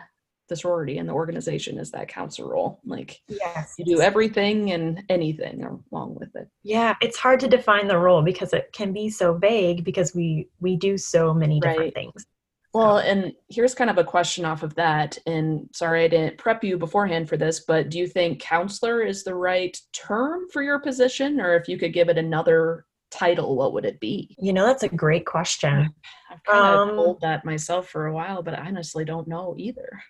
the 0.48 0.56
sorority 0.56 0.96
and 0.96 1.06
the 1.06 1.12
organization 1.12 1.78
is 1.78 1.90
that 1.90 2.08
counselor 2.08 2.52
role. 2.52 2.80
Like, 2.86 3.20
yes 3.28 3.74
you 3.76 3.84
do 3.84 4.00
everything 4.00 4.72
and 4.72 5.04
anything 5.10 5.62
along 5.92 6.14
with 6.18 6.34
it. 6.34 6.48
yeah 6.62 6.94
it's 7.02 7.18
hard 7.18 7.38
to 7.40 7.46
define 7.48 7.86
the 7.86 7.98
role 7.98 8.22
because 8.22 8.54
it 8.54 8.70
can 8.72 8.92
be 8.94 9.10
so 9.10 9.34
vague 9.34 9.84
because 9.84 10.14
we 10.14 10.48
we 10.60 10.74
do 10.74 10.96
so 10.96 11.34
many 11.34 11.60
different 11.60 11.80
Right. 11.80 11.94
things 11.94 12.24
Well, 12.72 12.98
and 12.98 13.32
here's 13.50 13.74
kind 13.74 13.90
of 13.90 13.98
a 13.98 14.04
question 14.04 14.44
off 14.46 14.62
of 14.62 14.74
that. 14.76 15.18
And 15.26 15.68
sorry 15.74 16.04
I 16.04 16.08
didn't 16.08 16.38
prep 16.38 16.64
you 16.64 16.78
beforehand 16.78 17.28
for 17.28 17.36
this, 17.36 17.60
but 17.60 17.90
do 17.90 17.98
you 17.98 18.06
think 18.06 18.40
counselor 18.40 19.02
is 19.02 19.24
the 19.24 19.34
right 19.34 19.78
term 19.92 20.48
for 20.52 20.62
your 20.62 20.78
position? 20.78 21.40
Or 21.40 21.56
if 21.56 21.68
you 21.68 21.78
could 21.78 21.92
give 21.92 22.08
it 22.08 22.18
another 22.18 22.86
title, 23.10 23.56
what 23.56 23.72
would 23.72 23.84
it 23.84 24.00
be? 24.00 24.36
you 24.38 24.52
know 24.52 24.66
that's 24.66 24.82
a 24.82 24.88
great 24.88 25.26
question 25.26 25.92
I've 26.30 26.42
kind 26.44 26.74
of 26.74 26.88
Um, 26.90 26.96
told 26.96 27.20
that 27.22 27.44
myself 27.44 27.88
for 27.88 28.06
a 28.06 28.12
while, 28.12 28.42
but 28.42 28.54
I 28.58 28.66
honestly 28.66 29.04
don't 29.04 29.26
know 29.28 29.54
either. 29.58 30.02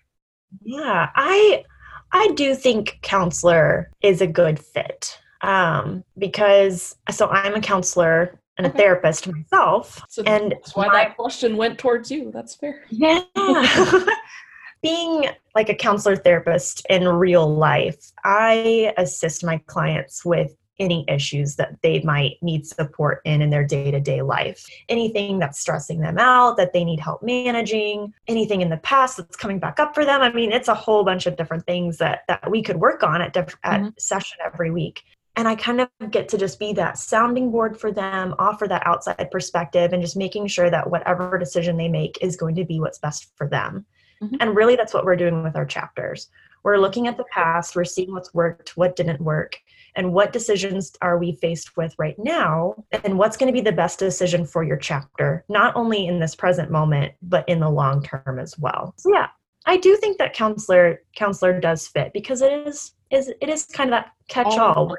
Yeah, 0.63 1.09
I 1.15 1.63
I 2.11 2.29
do 2.35 2.55
think 2.55 2.99
counselor 3.01 3.91
is 4.01 4.21
a 4.21 4.27
good 4.27 4.59
fit. 4.59 5.17
Um, 5.41 6.03
because 6.17 6.95
so 7.11 7.27
I'm 7.29 7.55
a 7.55 7.61
counselor 7.61 8.39
and 8.57 8.67
a 8.67 8.69
therapist 8.69 9.27
myself. 9.31 10.01
So 10.09 10.21
and 10.25 10.51
that's 10.51 10.75
why 10.75 10.87
my- 10.87 10.93
that 11.05 11.15
question 11.15 11.55
went 11.55 11.77
towards 11.79 12.11
you. 12.11 12.31
That's 12.33 12.55
fair. 12.55 12.83
Yeah. 12.89 13.21
Being 14.81 15.25
like 15.55 15.69
a 15.69 15.75
counselor 15.75 16.15
therapist 16.15 16.85
in 16.89 17.05
real 17.07 17.53
life, 17.53 17.97
I 18.23 18.93
assist 18.97 19.43
my 19.43 19.57
clients 19.67 20.23
with 20.25 20.55
any 20.79 21.05
issues 21.07 21.55
that 21.57 21.81
they 21.81 22.01
might 22.01 22.37
need 22.41 22.65
support 22.65 23.21
in 23.25 23.41
in 23.41 23.49
their 23.49 23.65
day-to-day 23.65 24.21
life. 24.21 24.65
Anything 24.87 25.39
that's 25.39 25.59
stressing 25.59 25.99
them 25.99 26.17
out 26.17 26.57
that 26.57 26.73
they 26.73 26.83
need 26.83 26.99
help 26.99 27.21
managing, 27.21 28.13
anything 28.27 28.61
in 28.61 28.69
the 28.69 28.77
past 28.77 29.17
that's 29.17 29.35
coming 29.35 29.59
back 29.59 29.79
up 29.79 29.93
for 29.93 30.05
them. 30.05 30.21
I 30.21 30.31
mean, 30.31 30.51
it's 30.51 30.67
a 30.67 30.73
whole 30.73 31.03
bunch 31.03 31.25
of 31.25 31.35
different 31.35 31.65
things 31.65 31.97
that 31.97 32.21
that 32.27 32.49
we 32.49 32.61
could 32.61 32.77
work 32.77 33.03
on 33.03 33.21
at 33.21 33.33
diff- 33.33 33.57
at 33.63 33.81
Mhm. 33.81 33.99
session 33.99 34.37
every 34.45 34.71
week. 34.71 35.03
And 35.35 35.47
I 35.47 35.55
kind 35.55 35.79
of 35.79 35.89
get 36.11 36.27
to 36.29 36.37
just 36.37 36.59
be 36.59 36.73
that 36.73 36.97
sounding 36.97 37.51
board 37.51 37.79
for 37.79 37.91
them, 37.91 38.35
offer 38.39 38.67
that 38.67 38.85
outside 38.85 39.29
perspective, 39.31 39.93
and 39.93 40.01
just 40.01 40.17
making 40.17 40.47
sure 40.47 40.69
that 40.69 40.89
whatever 40.89 41.37
decision 41.37 41.77
they 41.77 41.87
make 41.87 42.17
is 42.21 42.35
going 42.35 42.55
to 42.55 42.65
be 42.65 42.79
what's 42.79 42.97
best 42.97 43.31
for 43.37 43.47
them. 43.47 43.85
Mhm. 44.21 44.37
And 44.41 44.55
really, 44.55 44.75
that's 44.75 44.93
what 44.93 45.05
we're 45.05 45.15
doing 45.15 45.43
with 45.43 45.55
our 45.55 45.65
chapters. 45.65 46.29
We're 46.63 46.77
looking 46.77 47.07
at 47.07 47.15
the 47.15 47.23
past, 47.31 47.75
we're 47.75 47.85
seeing 47.85 48.11
what's 48.11 48.33
worked, 48.33 48.75
what 48.75 48.97
didn't 48.97 49.21
work, 49.21 49.57
and 49.95 50.13
what 50.13 50.33
decisions 50.33 50.91
are 51.01 51.17
we 51.17 51.33
faced 51.33 51.75
with 51.77 51.93
right 51.97 52.15
now, 52.17 52.75
and 53.03 53.17
what's 53.17 53.37
going 53.37 53.47
to 53.47 53.53
be 53.53 53.61
the 53.61 53.71
best 53.71 53.99
decision 53.99 54.45
for 54.45 54.63
your 54.63 54.77
chapter, 54.77 55.43
not 55.49 55.75
only 55.75 56.07
in 56.07 56.19
this 56.19 56.35
present 56.35 56.71
moment, 56.71 57.13
but 57.21 57.47
in 57.49 57.59
the 57.59 57.69
long 57.69 58.01
term 58.03 58.39
as 58.39 58.57
well. 58.59 58.93
So, 58.97 59.13
yeah, 59.13 59.27
I 59.65 59.77
do 59.77 59.95
think 59.97 60.17
that 60.17 60.33
counselor 60.33 61.01
counselor 61.15 61.59
does 61.59 61.87
fit 61.87 62.11
because 62.13 62.41
it 62.41 62.67
is 62.67 62.93
is 63.11 63.31
it 63.41 63.49
is 63.49 63.65
kind 63.65 63.89
of 63.89 63.91
that 64.03 64.11
catch 64.27 64.57
all. 64.57 64.95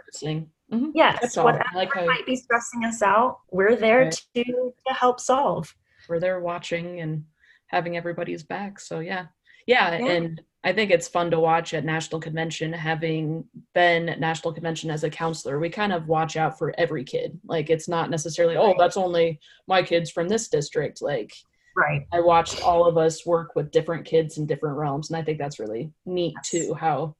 Mhm. 0.72 0.92
Yes, 0.94 1.36
whatever 1.36 1.64
like 1.74 1.92
how 1.92 2.04
might 2.06 2.24
be 2.26 2.36
stressing 2.36 2.84
us 2.84 3.02
out, 3.02 3.38
we're 3.50 3.74
there 3.74 4.02
Right. 4.04 4.24
to 4.36 4.44
to 4.44 4.94
help 4.94 5.18
solve. 5.20 5.74
we're 6.08 6.18
there 6.20 6.40
watching 6.40 7.00
and 7.00 7.24
having 7.68 7.96
everybody's 7.96 8.42
back. 8.42 8.80
So 8.80 9.00
yeah. 9.00 9.26
Yeah. 9.66 9.98
Yeah. 9.98 10.06
And 10.12 10.40
I 10.62 10.72
think 10.74 10.90
it's 10.90 11.08
fun 11.08 11.30
to 11.30 11.40
watch 11.40 11.72
at 11.72 11.84
National 11.86 12.20
Convention, 12.20 12.72
having 12.72 13.44
been 13.74 14.08
at 14.10 14.20
National 14.20 14.52
Convention 14.52 14.90
as 14.90 15.04
a 15.04 15.10
counselor. 15.10 15.58
We 15.58 15.70
kind 15.70 15.92
of 15.92 16.06
watch 16.06 16.36
out 16.36 16.58
for 16.58 16.74
every 16.76 17.02
kid. 17.02 17.38
Like 17.46 17.70
it's 17.70 17.88
not 17.88 18.10
necessarily, 18.10 18.56
oh, 18.56 18.74
that's 18.78 18.98
only 18.98 19.40
my 19.66 19.82
kids 19.82 20.10
from 20.10 20.28
this 20.28 20.48
district. 20.48 21.00
Like 21.02 21.32
Right. 21.76 22.06
I 22.12 22.20
watched 22.20 22.62
all 22.62 22.84
of 22.84 22.98
us 22.98 23.24
work 23.24 23.54
with 23.54 23.70
different 23.70 24.04
kids 24.04 24.36
in 24.38 24.44
different 24.46 24.76
realms. 24.76 25.08
And 25.08 25.16
I 25.16 25.22
think 25.22 25.38
that's 25.38 25.58
really 25.60 25.92
neat 26.04 26.34
Yes. 26.36 26.50
too, 26.50 26.74
how 26.74 27.14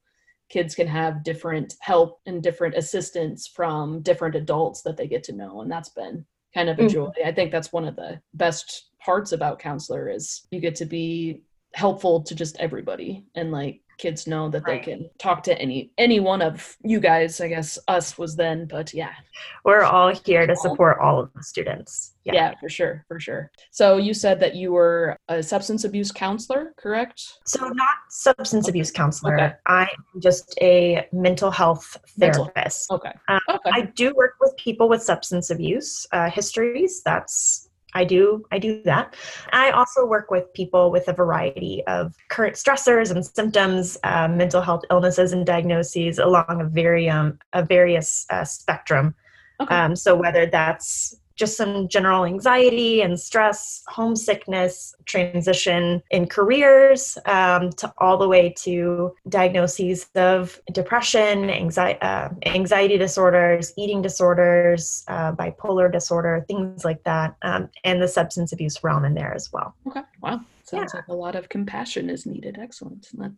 kids 0.49 0.75
can 0.75 0.87
have 0.87 1.23
different 1.23 1.73
help 1.79 2.19
and 2.25 2.43
different 2.43 2.75
assistance 2.75 3.47
from 3.47 4.01
different 4.01 4.35
adults 4.35 4.81
that 4.83 4.97
they 4.97 5.07
get 5.07 5.23
to 5.23 5.33
know. 5.33 5.61
And 5.61 5.71
that's 5.71 5.89
been 5.89 6.25
kind 6.53 6.69
of 6.69 6.77
a 6.77 6.83
Mhm. 6.83 6.91
joy. 6.91 7.11
I 7.25 7.31
think 7.31 7.51
that's 7.51 7.71
one 7.71 7.87
of 7.87 7.95
the 7.95 8.21
best 8.33 8.89
parts 8.99 9.31
about 9.31 9.57
counselor 9.57 10.09
is 10.09 10.45
you 10.51 10.59
get 10.59 10.75
to 10.75 10.85
be 10.85 11.41
helpful 11.73 12.21
to 12.23 12.35
just 12.35 12.57
everybody 12.59 13.25
and 13.35 13.51
like 13.51 13.81
kids 13.97 14.25
know 14.25 14.49
that 14.49 14.63
Right. 14.63 14.83
they 14.83 14.91
can 14.93 15.09
talk 15.19 15.43
to 15.43 15.55
any 15.61 15.91
any 15.99 16.19
one 16.19 16.41
of 16.41 16.75
you 16.83 16.99
guys 16.99 17.39
i 17.39 17.47
guess 17.47 17.77
us 17.87 18.17
was 18.17 18.35
then 18.35 18.65
but 18.65 18.93
yeah 18.95 19.11
We're 19.63 19.83
all 19.83 20.11
here 20.25 20.47
to 20.47 20.55
support 20.55 20.97
all 20.99 21.19
of 21.19 21.29
the 21.35 21.43
students. 21.43 22.15
yeah. 22.23 22.53
for 22.59 22.67
sure 22.67 23.05
for 23.07 23.19
sure 23.19 23.51
so 23.69 23.97
you 23.97 24.13
said 24.15 24.39
that 24.39 24.55
you 24.55 24.71
were 24.71 25.15
a 25.29 25.43
substance 25.43 25.83
abuse 25.83 26.11
counselor 26.11 26.73
correct 26.77 27.21
So 27.45 27.67
not 27.67 27.97
substance 28.09 28.65
Okay. 28.65 28.71
abuse 28.71 28.91
counselor. 28.91 29.35
Okay. 29.35 29.53
I 29.67 29.83
am 29.83 30.19
just 30.19 30.57
a 30.61 31.07
mental 31.13 31.51
health 31.51 31.95
Mental- 32.17 32.45
therapist. 32.55 32.89
okay 32.91 33.13
Um, 33.27 33.39
okay 33.49 33.69
I 33.71 33.81
do 34.01 34.13
work 34.15 34.33
with 34.41 34.55
people 34.57 34.89
with 34.89 35.03
substance 35.03 35.51
abuse 35.51 36.07
uh, 36.11 36.29
histories. 36.29 37.01
That's 37.05 37.69
I 37.93 38.03
do 38.03 38.45
I 38.51 38.59
do 38.59 38.81
that. 38.83 39.15
I 39.51 39.71
also 39.71 40.05
work 40.05 40.31
with 40.31 40.51
people 40.53 40.91
with 40.91 41.07
a 41.07 41.13
variety 41.13 41.83
of 41.87 42.15
current 42.29 42.55
stressors 42.55 43.11
and 43.11 43.25
symptoms, 43.25 43.97
uh, 44.03 44.27
mental 44.27 44.61
health 44.61 44.83
illnesses 44.89 45.33
and 45.33 45.45
diagnoses 45.45 46.19
along 46.19 46.61
a 46.61 46.65
very 46.65 47.09
um, 47.09 47.39
a 47.53 47.63
various 47.63 48.25
uh, 48.29 48.43
spectrum. 48.43 49.15
Okay. 49.59 49.75
Um, 49.75 49.95
so 49.95 50.15
whether 50.15 50.45
that's 50.45 51.15
just 51.41 51.57
some 51.57 51.87
general 51.87 52.23
anxiety 52.23 53.01
and 53.01 53.19
stress, 53.19 53.81
homesickness, 53.87 54.93
transition 55.05 56.03
in 56.11 56.27
careers, 56.27 57.17
um, 57.25 57.71
to 57.71 57.91
all 57.97 58.15
the 58.19 58.27
way 58.27 58.53
to 58.59 59.11
diagnoses 59.27 60.07
of 60.13 60.61
depression, 60.71 61.49
anxiety, 61.49 61.99
uh, 62.01 62.29
anxiety 62.45 62.95
disorders, 62.95 63.73
eating 63.75 64.03
disorders, 64.03 65.03
uh, 65.07 65.31
bipolar 65.31 65.91
disorder, 65.91 66.45
things 66.47 66.85
like 66.85 67.03
that, 67.05 67.35
um, 67.41 67.67
and 67.83 67.99
the 67.99 68.07
substance 68.07 68.53
abuse 68.53 68.83
realm 68.83 69.03
in 69.03 69.15
there 69.15 69.33
as 69.33 69.51
well. 69.51 69.73
Okay. 69.87 70.01
Wow. 70.21 70.41
Sounds 70.63 70.93
like 70.93 71.07
a 71.07 71.15
lot 71.15 71.35
of 71.35 71.49
compassion 71.49 72.07
is 72.07 72.27
needed. 72.27 72.59
Excellent. 72.61 73.07
That 73.17 73.31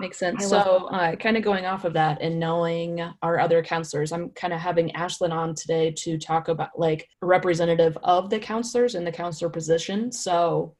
makes 0.00 0.18
sense. 0.18 0.48
So, 0.48 0.88
uh, 0.90 1.16
kind 1.16 1.36
of 1.36 1.42
going 1.42 1.66
off 1.66 1.84
of 1.84 1.92
that 1.94 2.20
and 2.20 2.38
knowing 2.38 3.00
our 3.22 3.38
other 3.38 3.62
counselors, 3.62 4.12
I'm 4.12 4.30
kind 4.30 4.52
of 4.52 4.60
having 4.60 4.90
Ashlyn 4.90 5.32
on 5.32 5.54
today 5.54 5.92
to 5.98 6.18
talk 6.18 6.48
about 6.48 6.78
like 6.78 7.08
a 7.22 7.26
representative 7.26 7.96
of 8.02 8.30
the 8.30 8.38
counselors 8.38 8.94
in 8.94 9.04
the 9.04 9.12
counselor 9.12 9.50
position. 9.50 10.10
So, 10.12 10.74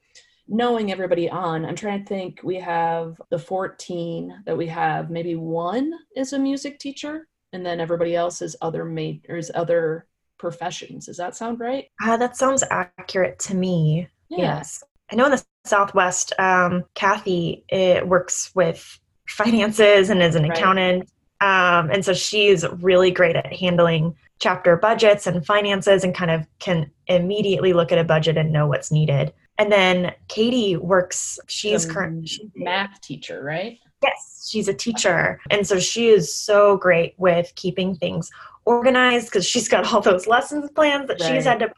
knowing 0.48 0.90
everybody 0.92 1.31
on, 1.31 1.64
I'm 1.64 1.77
trying 1.77 2.01
to 2.03 2.09
think. 2.09 2.40
We 2.42 2.57
have 2.57 3.20
the 3.31 3.38
14 3.38 4.42
that 4.46 4.57
we 4.57 4.66
have. 4.66 5.11
Maybe 5.11 5.37
one 5.37 5.92
is 6.16 6.33
a 6.33 6.38
music 6.38 6.79
teacher, 6.79 7.29
and 7.53 7.64
then 7.64 7.81
everybody 7.81 8.14
else 8.14 8.42
is 8.42 8.57
other 8.61 8.85
majors, 8.85 9.51
other 9.55 10.07
professions. 10.38 11.07
Does 11.07 11.16
that 11.18 11.37
sound 11.37 11.61
right? 11.61 11.87
Uh, 12.03 12.16
that 12.16 12.37
sounds 12.37 12.64
accurate 12.70 13.38
to 13.40 13.55
me. 13.55 14.09
Yeah. 14.29 14.38
Yes. 14.38 14.83
I 15.11 15.14
know 15.14 15.27
in 15.27 15.33
the 15.33 15.44
Southwest, 15.64 16.33
um, 16.38 16.85
Kathy 16.94 17.64
it 17.68 18.07
works 18.07 18.51
with 18.55 18.98
finances 19.29 20.11
and 20.11 20.23
is 20.23 20.35
an 20.35 20.43
Right. 20.45 20.57
accountant. 20.57 21.09
Um, 21.41 21.91
and 21.91 22.05
so 22.05 22.15
she's 22.15 22.65
really 22.81 23.11
great 23.11 23.35
at 23.35 23.53
handling 23.53 24.15
chapter 24.39 24.77
budgets 24.77 25.27
and 25.27 25.45
finances 25.45 26.05
and 26.05 26.15
kind 26.15 26.31
of 26.31 26.47
can 26.59 26.91
immediately 27.09 27.73
look 27.73 27.91
at 27.93 27.99
a 27.99 28.05
budget 28.05 28.37
and 28.37 28.53
know 28.53 28.67
what's 28.67 28.93
needed. 28.93 29.33
And 29.59 29.71
then 29.71 30.13
Katie 30.29 30.77
works, 30.77 31.39
she's 31.49 31.85
current, 31.85 32.29
math 32.57 33.01
teacher, 33.01 33.43
right? 33.43 33.79
Yes, 34.03 34.49
she's 34.51 34.67
a 34.69 34.75
teacher. 34.75 35.41
And 35.51 35.67
so 35.67 35.79
she 35.79 36.09
is 36.09 36.35
so 36.35 36.77
great 36.77 37.15
with 37.19 37.53
keeping 37.55 37.95
things 37.95 38.31
organized 38.65 39.27
because 39.27 39.47
she's 39.47 39.69
got 39.69 39.93
all 39.93 40.01
those 40.01 40.27
lessons 40.27 40.71
plans 40.71 41.09
that 41.09 41.21
she's 41.21 41.45
had 41.45 41.59
to 41.61 41.67
prep 41.67 41.77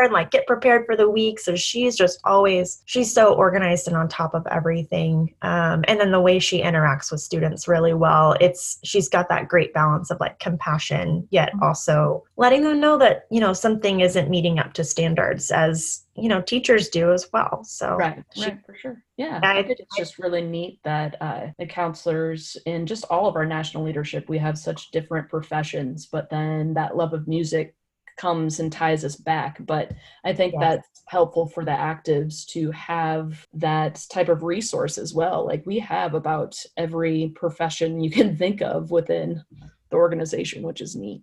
and 0.00 0.12
like 0.12 0.30
get 0.30 0.46
prepared 0.46 0.86
for 0.86 0.96
the 0.96 1.08
week. 1.10 1.38
So 1.40 1.54
she's 1.56 1.96
just 1.96 2.20
always, 2.24 2.82
she's 2.86 3.12
so 3.12 3.34
organized 3.34 3.88
and 3.88 3.96
on 3.96 4.08
top 4.08 4.34
of 4.34 4.46
everything. 4.50 5.34
Um, 5.42 5.84
and 5.88 6.00
then 6.00 6.10
the 6.12 6.20
way 6.20 6.38
she 6.38 6.62
interacts 6.62 7.10
with 7.10 7.20
students 7.20 7.68
really 7.68 7.94
well, 7.94 8.36
it's, 8.40 8.78
she's 8.84 9.08
got 9.08 9.28
that 9.28 9.48
great 9.48 9.74
balance 9.74 10.10
of 10.10 10.20
like 10.20 10.38
compassion, 10.38 11.26
yet 11.30 11.52
Mhm. 11.54 11.62
also 11.62 12.24
letting 12.36 12.62
them 12.62 12.80
know 12.80 12.96
that, 12.98 13.26
you 13.30 13.40
know, 13.40 13.52
something 13.52 14.00
isn't 14.00 14.30
meeting 14.30 14.58
up 14.58 14.72
to 14.74 14.84
standards 14.84 15.50
as 15.50 16.04
you 16.14 16.28
know 16.28 16.42
teachers 16.42 16.90
do 16.90 17.10
as 17.10 17.26
well. 17.32 17.64
So 17.64 17.96
right, 17.96 18.22
she- 18.34 18.42
right, 18.44 18.58
for 18.66 18.74
sure. 18.76 19.02
Yeah, 19.16 19.40
I- 19.42 19.60
I 19.60 19.62
think 19.62 19.80
it's 19.80 19.96
just 19.96 20.18
really 20.18 20.42
neat 20.42 20.78
that 20.84 21.16
uh, 21.22 21.46
the 21.58 21.64
counselors 21.64 22.56
in 22.66 22.84
just 22.86 23.06
all 23.08 23.26
of 23.26 23.34
our 23.34 23.46
national 23.46 23.82
leadership, 23.84 24.28
we 24.28 24.36
have 24.36 24.58
such 24.58 24.90
different 24.90 25.30
professions, 25.30 26.04
but 26.04 26.28
then 26.28 26.74
that 26.74 26.98
love 26.98 27.14
of 27.14 27.26
music 27.28 27.74
comes 28.16 28.60
and 28.60 28.72
ties 28.72 29.04
us 29.04 29.16
back. 29.16 29.58
But 29.64 29.92
I 30.24 30.32
think 30.32 30.54
Yes. 30.54 30.60
that's 30.60 31.02
helpful 31.06 31.46
for 31.46 31.64
the 31.64 31.70
actives 31.72 32.46
to 32.48 32.70
have 32.72 33.46
that 33.54 34.04
type 34.10 34.28
of 34.28 34.42
resource 34.42 34.98
as 34.98 35.14
well. 35.14 35.46
Like 35.46 35.64
we 35.66 35.78
have 35.80 36.14
about 36.14 36.56
every 36.76 37.32
profession 37.34 38.00
you 38.02 38.10
can 38.10 38.36
think 38.36 38.62
of 38.62 38.90
within 38.90 39.42
the 39.90 39.96
organization, 39.96 40.62
which 40.62 40.80
is 40.80 40.96
neat. 40.96 41.22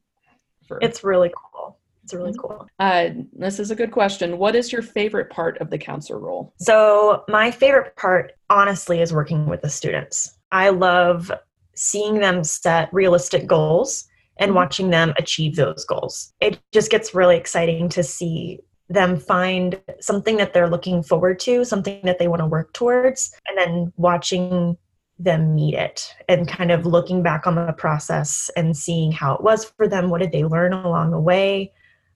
For 0.68 0.78
it's 0.82 1.04
really 1.04 1.32
cool. 1.36 1.78
It's 2.04 2.14
really 2.14 2.34
cool. 2.40 2.68
uh, 2.80 3.10
this 3.34 3.60
is 3.60 3.70
a 3.72 3.76
good 3.76 3.92
question. 3.92 4.38
What 4.40 4.56
is 4.56 4.72
your 4.72 4.82
favorite 4.82 5.30
part 5.30 5.60
of 5.60 5.70
the 5.70 5.78
counselor 5.78 6.20
role? 6.20 6.54
So, 6.60 7.24
my 7.28 7.52
favorite 7.52 7.96
part, 7.96 8.34
honestly, 8.50 9.02
is 9.02 9.14
working 9.14 9.46
with 9.46 9.62
the 9.62 9.70
students. 9.70 10.38
I 10.52 10.70
love 10.70 11.32
seeing 11.76 12.20
them 12.20 12.44
set 12.44 12.92
realistic 12.92 13.46
goals 13.48 14.09
and 14.40 14.52
Mhm. 14.52 14.56
watching 14.56 14.90
them 14.90 15.14
achieve 15.18 15.56
those 15.56 15.86
goals. 15.86 16.34
It 16.40 16.60
just 16.72 16.90
gets 16.90 17.14
really 17.14 17.38
exciting 17.38 17.90
to 17.90 18.04
see 18.04 18.60
them 18.90 19.18
find 19.18 19.80
something 20.00 20.38
that 20.38 20.54
they're 20.54 20.70
looking 20.70 21.04
forward 21.04 21.40
to, 21.42 21.64
something 21.64 22.00
that 22.04 22.18
they 22.18 22.28
want 22.28 22.40
to 22.40 22.48
work 22.48 22.74
towards, 22.74 23.32
and 23.48 23.58
then 23.58 23.94
watching 23.98 24.78
them 25.20 25.54
meet 25.54 25.76
it 25.76 26.16
and 26.28 26.48
kind 26.48 26.72
of 26.72 26.86
looking 26.86 27.22
back 27.22 27.46
on 27.46 27.54
the 27.56 27.74
process 27.74 28.50
and 28.56 28.76
seeing 28.76 29.12
how 29.12 29.36
it 29.36 29.44
was 29.44 29.66
for 29.66 29.88
them. 29.88 30.10
What 30.10 30.22
did 30.22 30.32
they 30.32 30.44
learn 30.46 30.74
along 30.74 31.12
the 31.12 31.20
way? 31.20 31.72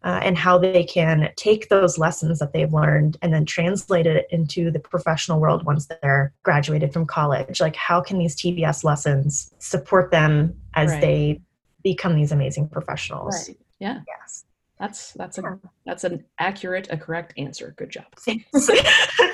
uh, 0.05 0.19
and 0.21 0.37
how 0.37 0.57
they 0.57 0.83
can 0.83 1.29
take 1.37 1.69
those 1.69 1.97
lessons 1.97 2.39
that 2.39 2.51
they've 2.51 2.73
learned 2.73 3.15
and 3.21 3.33
then 3.33 3.45
translate 3.45 4.05
it 4.05 4.27
into 4.31 4.69
the 4.69 4.77
professional 4.77 5.39
world 5.39 5.65
once 5.65 5.87
they're 6.01 6.33
graduated 6.43 6.91
from 6.91 7.05
college. 7.05 7.61
Like, 7.61 7.77
how 7.77 8.01
can 8.01 8.17
these 8.17 8.35
TBS 8.35 8.83
lessons 8.83 9.53
support 9.59 10.11
them 10.11 10.53
as 10.73 10.91
Right. 10.91 10.99
they 11.01 11.41
become 11.83 12.15
these 12.15 12.31
amazing 12.31 12.69
professionals? 12.69 13.47
Right. 13.47 13.57
Yeah. 13.79 13.99
Yes. 14.07 14.45
That's 14.79 15.13
that's 15.13 15.37
a 15.37 15.59
that's 15.85 16.03
an 16.03 16.25
accurate, 16.39 16.87
a 16.89 16.97
correct 16.97 17.33
answer. 17.37 17.73
Good 17.77 17.91
job. 17.91 18.05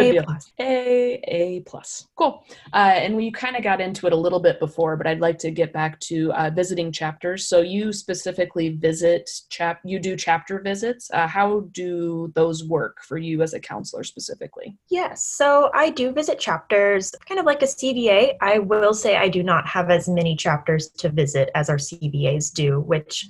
Thanks. 0.00 0.18
A 0.18 0.22
plus. 0.24 0.52
A 0.60 1.20
A 1.28 1.60
plus. 1.60 2.08
Cool. 2.16 2.44
Uh, 2.72 2.76
and 2.96 3.16
we 3.16 3.30
kind 3.30 3.56
of 3.56 3.62
got 3.62 3.80
into 3.80 4.06
it 4.06 4.12
a 4.12 4.16
little 4.16 4.40
bit 4.40 4.58
before, 4.60 4.96
but 4.96 5.06
I'd 5.06 5.20
like 5.20 5.38
to 5.38 5.50
get 5.50 5.72
back 5.72 5.98
to 6.00 6.32
uh, 6.34 6.50
visiting 6.50 6.92
chapters. 6.92 7.46
So 7.46 7.60
you 7.60 7.92
specifically 7.92 8.70
visit 8.70 9.30
chap. 9.48 9.80
You 9.84 9.98
do 9.98 10.16
chapter 10.16 10.60
visits. 10.60 11.10
Uh, 11.12 11.26
how 11.26 11.60
do 11.72 12.32
those 12.34 12.64
work 12.64 13.02
for 13.02 13.18
you 13.18 13.42
as 13.42 13.54
a 13.54 13.60
counselor 13.60 14.04
specifically? 14.04 14.76
Yes, 14.88 15.24
so 15.26 15.70
I 15.74 15.90
do 15.90 16.12
visit 16.12 16.38
chapters, 16.38 17.14
kind 17.28 17.38
of 17.40 17.46
like 17.46 17.62
a 17.62 17.66
CVA. 17.66 18.36
I 18.40 18.58
will 18.58 18.94
say 18.94 19.16
I 19.16 19.28
do 19.28 19.42
not 19.42 19.66
have 19.66 19.90
as 19.90 20.08
many 20.08 20.36
chapters 20.36 20.88
to 20.98 21.08
visit 21.08 21.50
as 21.54 21.68
our 21.68 21.76
CVAs 21.76 22.52
do, 22.52 22.80
which 22.80 23.28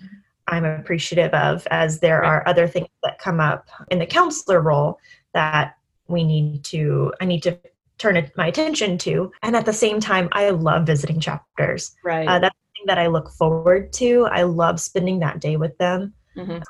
I'm 0.49 0.65
appreciative 0.65 1.33
of, 1.33 1.67
as 1.71 2.01
there 2.01 2.21
Right. 2.21 2.29
are 2.29 2.49
other 2.49 2.67
things 2.67 2.89
that 3.05 3.19
come 3.19 3.39
up 3.41 3.69
in 3.91 3.99
the 4.01 4.07
counselor 4.07 4.61
role 4.61 4.99
that 5.33 5.75
we 6.11 6.25
need 6.25 6.65
to, 6.65 7.13
I 7.21 7.25
need 7.25 7.43
to 7.45 7.59
turn 7.99 8.17
it, 8.17 8.33
my 8.37 8.47
attention 8.49 8.99
to. 8.99 9.31
And 9.43 9.55
at 9.57 9.67
the 9.67 9.73
same 9.73 10.01
time, 10.01 10.29
I 10.33 10.51
love 10.51 10.87
visiting 10.87 11.21
chapters. 11.21 11.95
Right. 12.05 12.27
Uh, 12.27 12.39
that's 12.39 12.55
something 12.57 12.87
that 12.87 12.99
I 12.99 13.07
look 13.09 13.31
forward 13.31 13.93
to. 13.95 14.27
I 14.27 14.43
love 14.43 14.81
spending 14.81 15.21
that 15.21 15.41
day 15.41 15.57
with 15.57 15.77
them 15.79 16.15
Mhm. 16.37 16.63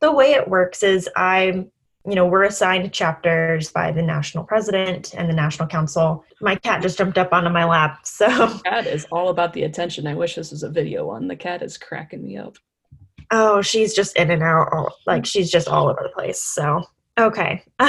the 0.00 0.12
way 0.12 0.32
it 0.32 0.48
works 0.48 0.82
is 0.82 1.08
I'm, 1.16 1.70
you 2.08 2.14
know, 2.14 2.24
we're 2.26 2.44
assigned 2.44 2.92
chapters 2.92 3.72
by 3.72 3.90
the 3.90 4.02
national 4.02 4.44
president 4.44 5.12
and 5.14 5.28
the 5.28 5.34
national 5.34 5.66
council. 5.68 6.24
My 6.40 6.54
cat 6.54 6.82
just 6.82 6.98
jumped 6.98 7.18
up 7.18 7.32
onto 7.32 7.50
my 7.50 7.64
lap. 7.64 8.00
So, 8.04 8.58
Cat 8.60 8.86
is 8.86 9.06
all 9.10 9.30
about 9.30 9.52
the 9.54 9.64
attention. 9.64 10.06
I 10.06 10.14
wish 10.14 10.36
this 10.36 10.52
was 10.52 10.62
a 10.62 10.68
video 10.70 11.06
one. 11.06 11.26
The 11.26 11.34
cat 11.34 11.62
is 11.62 11.76
cracking 11.76 12.22
me 12.22 12.36
up. 12.36 12.56
oh, 13.32 13.60
she's 13.60 13.92
just 13.92 14.16
in 14.16 14.30
and 14.30 14.42
out, 14.44 14.68
all- 14.72 14.94
like 15.04 15.26
she's 15.26 15.50
just 15.50 15.66
all 15.66 15.88
over 15.88 16.00
the 16.04 16.10
place. 16.10 16.40
So, 16.40 16.84
okay. 17.18 17.64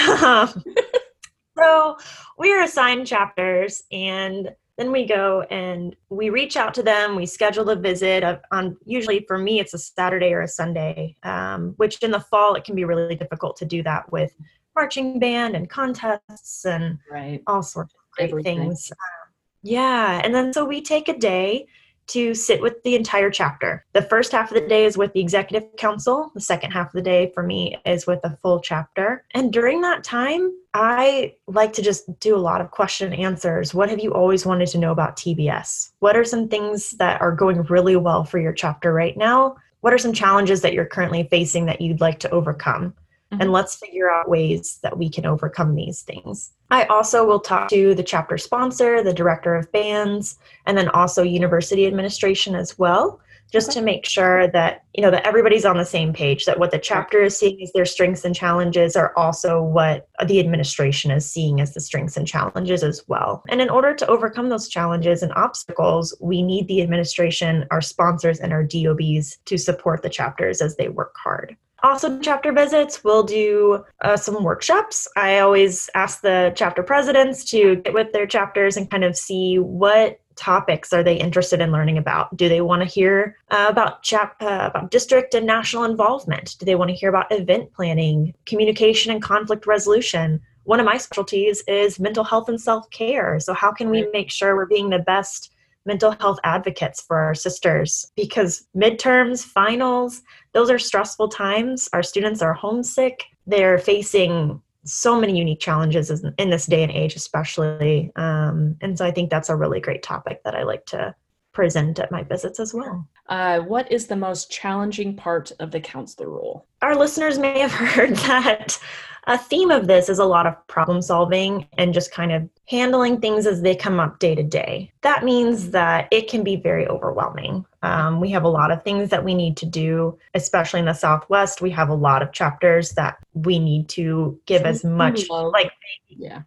So, 1.58 1.98
we're 2.38 2.62
assigned 2.64 3.08
chapters 3.08 3.84
and 3.92 4.56
then 4.78 4.92
we 4.92 5.06
go 5.08 5.42
and 5.50 5.96
we 6.10 6.30
reach 6.30 6.56
out 6.56 6.74
to 6.76 6.84
them. 6.84 7.16
We 7.16 7.26
schedule 7.26 7.68
a 7.72 7.76
visit 7.76 8.24
of, 8.24 8.40
on 8.52 8.78
usually 8.86 9.26
for 9.28 9.38
me 9.40 9.60
it's 9.60 9.74
a 9.74 9.80
Saturday 9.80 10.34
or 10.34 10.42
a 10.44 10.48
Sunday, 10.48 11.16
um, 11.24 11.74
which 11.78 11.98
in 12.04 12.12
the 12.12 12.20
fall 12.20 12.54
it 12.54 12.64
can 12.64 12.76
be 12.76 12.86
really 12.86 13.16
difficult 13.16 13.58
to 13.58 13.66
do 13.66 13.82
that 13.84 14.12
with 14.12 14.36
marching 14.76 15.18
band 15.20 15.56
and 15.56 15.68
contests 15.68 16.66
and 16.66 17.00
Right. 17.12 17.42
all 17.48 17.64
sorts 17.64 17.96
of 17.96 18.00
great 18.16 18.30
Everything. 18.30 18.60
things. 18.60 18.92
Um, 18.92 19.34
yeah, 19.64 20.22
and 20.24 20.36
then 20.36 20.54
so 20.54 20.64
we 20.64 20.82
take 20.82 21.10
a 21.10 21.18
day 21.18 21.68
to 22.08 22.34
sit 22.34 22.62
with 22.62 22.82
the 22.84 22.96
entire 22.96 23.30
chapter. 23.30 23.86
The 23.94 24.02
first 24.02 24.32
half 24.32 24.52
of 24.52 24.62
the 24.62 24.68
day 24.68 24.86
is 24.86 24.98
with 24.98 25.14
the 25.14 25.20
executive 25.20 25.76
council. 25.78 26.32
The 26.34 26.42
second 26.42 26.72
half 26.72 26.88
of 26.88 26.94
the 26.94 27.02
day 27.02 27.32
for 27.34 27.44
me 27.44 27.78
is 27.86 28.08
with 28.08 28.20
a 28.24 28.38
full 28.38 28.60
chapter. 28.60 29.24
And 29.32 29.52
during 29.52 29.82
that 29.82 30.04
time, 30.04 30.52
I 30.74 31.36
like 31.48 31.74
to 31.74 31.82
just 31.82 32.20
do 32.20 32.36
a 32.36 32.38
lot 32.38 32.62
of 32.62 32.72
question 32.72 33.12
and 33.12 33.22
answers. 33.22 33.74
What 33.74 33.90
have 33.90 34.00
you 34.00 34.14
always 34.14 34.46
wanted 34.46 34.68
to 34.70 34.78
know 34.78 34.92
about 34.92 35.18
TBS? 35.18 35.92
What 36.00 36.16
are 36.16 36.24
some 36.24 36.48
things 36.48 36.92
that 36.92 37.20
are 37.22 37.32
going 37.32 37.64
really 37.64 37.96
well 37.96 38.24
for 38.24 38.40
your 38.40 38.54
chapter 38.54 38.94
right 38.94 39.18
now? 39.18 39.58
What 39.82 39.94
are 39.94 39.98
some 39.98 40.14
challenges 40.14 40.62
that 40.62 40.74
you're 40.74 40.86
currently 40.86 41.24
facing 41.30 41.66
that 41.66 41.82
you'd 41.82 42.02
like 42.02 42.20
to 42.20 42.30
overcome? 42.30 42.94
Mhm. 43.34 43.42
And 43.42 43.52
let's 43.52 43.76
figure 43.76 44.10
out 44.10 44.30
ways 44.30 44.80
that 44.84 44.98
we 44.98 45.10
can 45.10 45.26
overcome 45.26 45.76
these 45.76 46.02
things. 46.02 46.52
I 46.72 46.86
also 46.86 47.26
will 47.26 47.40
talk 47.40 47.70
to 47.70 47.94
the 47.94 48.04
chapter 48.04 48.38
sponsor, 48.38 49.04
the 49.04 49.14
director 49.14 49.56
of 49.56 49.72
bands, 49.72 50.38
and 50.66 50.78
then 50.78 50.90
also 50.90 51.24
university 51.24 51.86
administration 51.88 52.56
as 52.56 52.78
well, 52.80 53.20
just 53.52 53.70
Okay. 53.70 53.80
to 53.80 53.86
make 53.86 54.06
sure 54.06 54.48
that, 54.50 54.84
you 54.94 55.02
know, 55.02 55.12
that 55.12 55.26
everybody's 55.26 55.64
on 55.66 55.78
the 55.78 55.86
same 55.86 56.12
page, 56.12 56.44
that 56.46 56.60
what 56.60 56.72
the 56.72 56.78
chapter 56.78 57.22
is 57.22 57.38
seeing 57.38 57.62
as 57.62 57.72
their 57.74 57.86
strengths 57.86 58.26
and 58.26 58.36
challenges 58.36 58.96
are 58.98 59.14
also 59.16 59.62
what 59.62 60.08
the 60.26 60.40
administration 60.42 61.12
is 61.12 61.30
seeing 61.30 61.62
as 61.62 61.74
the 61.74 61.80
strengths 61.80 62.18
and 62.18 62.28
challenges 62.28 62.84
as 62.84 63.04
well. 63.08 63.44
And 63.48 63.62
in 63.62 63.70
order 63.70 63.94
to 63.94 64.08
overcome 64.08 64.50
those 64.50 64.68
challenges 64.68 65.24
and 65.24 65.32
obstacles, 65.36 66.14
we 66.20 66.42
need 66.42 66.68
the 66.68 66.82
administration, 66.82 67.66
our 67.72 67.82
sponsors, 67.82 68.40
and 68.40 68.52
our 68.52 68.64
DOBs 68.64 69.38
to 69.46 69.58
support 69.58 70.02
the 70.02 70.10
chapters 70.10 70.62
as 70.62 70.76
they 70.76 70.90
work 70.90 71.14
hard. 71.22 71.56
Also, 71.84 72.20
chapter 72.20 72.52
visits, 72.52 73.04
we'll 73.04 73.24
do 73.24 73.84
uh, 74.02 74.18
some 74.18 74.44
workshops. 74.44 75.08
I 75.16 75.40
always 75.40 75.90
ask 75.94 76.22
the 76.22 76.52
chapter 76.56 76.82
presidents 76.82 77.44
to 77.52 77.76
get 77.78 77.94
with 77.94 78.12
their 78.14 78.26
chapters 78.26 78.78
and 78.78 78.90
kind 78.90 79.04
of 79.04 79.16
see 79.16 79.60
what 79.60 80.20
topics 80.36 80.94
are 80.94 81.04
they 81.04 81.16
interested 81.16 81.62
in 81.62 81.72
learning 81.72 81.98
about. 81.98 82.36
Do 82.38 82.50
they 82.50 82.62
want 82.62 82.82
to 82.82 82.88
hear 82.88 83.38
uh, 83.52 83.68
about 83.70 84.04
chap 84.04 84.36
uh, 84.42 84.70
about 84.70 84.92
district 84.92 85.34
and 85.34 85.46
national 85.46 85.84
involvement? 85.84 86.56
Do 86.60 86.66
they 86.66 86.76
want 86.76 86.90
to 86.90 86.96
hear 86.96 87.10
about 87.10 87.32
event 87.32 87.74
planning, 87.74 88.34
communication, 88.46 89.12
and 89.12 89.22
conflict 89.22 89.68
resolution? 89.68 90.42
One 90.64 90.80
of 90.80 90.86
my 90.86 90.98
specialties 90.98 91.64
is 91.68 92.00
mental 92.00 92.24
health 92.24 92.50
and 92.50 92.60
self 92.60 92.90
care. 92.90 93.40
So, 93.40 93.54
how 93.54 93.72
can 93.72 93.90
we 93.90 94.08
make 94.14 94.32
sure 94.32 94.56
we're 94.56 94.66
being 94.66 94.90
the 94.90 95.00
best 95.00 95.54
mental 95.88 96.12
health 96.20 96.38
advocates 96.44 97.02
for 97.02 97.18
our 97.18 97.34
sisters? 97.34 98.12
Because 98.16 98.68
midterms, 98.76 99.44
finals, 99.44 100.22
those 100.54 100.70
are 100.70 100.78
stressful 100.78 101.30
times. 101.30 101.90
Our 101.94 102.04
students 102.04 102.44
are 102.44 102.54
homesick. 102.54 103.24
They're 103.48 103.80
facing 103.80 104.62
so 104.84 105.20
many 105.20 105.38
unique 105.38 105.60
challenges 105.60 106.24
in, 106.38 106.50
this 106.50 106.66
day 106.66 106.84
and 106.84 106.92
age, 106.92 107.16
especially. 107.16 108.12
Um, 108.16 108.76
and 108.82 108.98
so 108.98 109.06
I 109.06 109.12
think 109.12 109.30
that's 109.30 109.50
a 109.50 109.56
really 109.56 109.80
great 109.80 110.04
topic 110.04 110.44
that 110.44 110.56
I 110.56 110.64
like 110.64 110.86
to 110.88 111.16
present 111.58 111.98
at 111.98 112.12
my 112.12 112.22
visits 112.22 112.60
as 112.60 112.72
well. 112.72 113.04
Uh, 113.30 113.58
what 113.62 113.92
is 113.92 114.06
the 114.06 114.16
most 114.16 114.52
challenging 114.52 115.16
part 115.16 115.52
of 115.60 115.72
the 115.72 115.80
counselor 115.80 116.30
role? 116.30 116.68
Our 116.84 116.96
listeners 116.96 117.40
may 117.40 117.58
have 117.58 117.72
heard 117.96 118.16
that 118.18 118.78
a 119.26 119.40
theme 119.40 119.72
of 119.72 119.88
this 119.88 120.08
is 120.08 120.20
a 120.20 120.24
lot 120.24 120.46
of 120.46 120.54
problem 120.68 121.02
solving 121.02 121.68
and 121.80 121.96
just 121.96 122.12
kind 122.12 122.32
of 122.32 122.48
handling 122.70 123.20
things 123.20 123.48
as 123.48 123.64
they 123.64 123.76
come 123.76 124.00
up 124.00 124.20
day 124.20 124.36
to 124.36 124.44
day. 124.44 124.92
That 125.02 125.26
means 125.26 125.72
that 125.72 126.08
it 126.12 126.30
can 126.30 126.44
be 126.44 126.58
very 126.58 126.88
overwhelming. 126.88 127.66
Um, 127.82 128.22
we 128.22 128.30
have 128.30 128.44
a 128.44 128.48
lot 128.60 128.70
of 128.72 128.84
things 128.84 129.10
that 129.10 129.24
we 129.26 129.34
need 129.34 129.58
to 129.58 129.66
do, 129.66 130.16
especially 130.36 130.80
in 130.82 130.86
the 130.86 130.94
Southwest. 130.94 131.60
We 131.60 131.72
have 131.72 131.90
a 131.90 131.96
lot 131.96 132.22
of 132.22 132.32
chapters 132.34 132.92
that 132.92 133.18
we 133.34 133.58
need 133.58 133.90
to 133.90 134.40
give 134.46 134.62
as 134.62 134.84
much, 134.84 135.28
love. 135.28 135.52
like, 135.54 135.72
Yeah. 136.08 136.44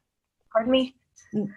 pardon 0.53 0.71
me? 0.71 0.95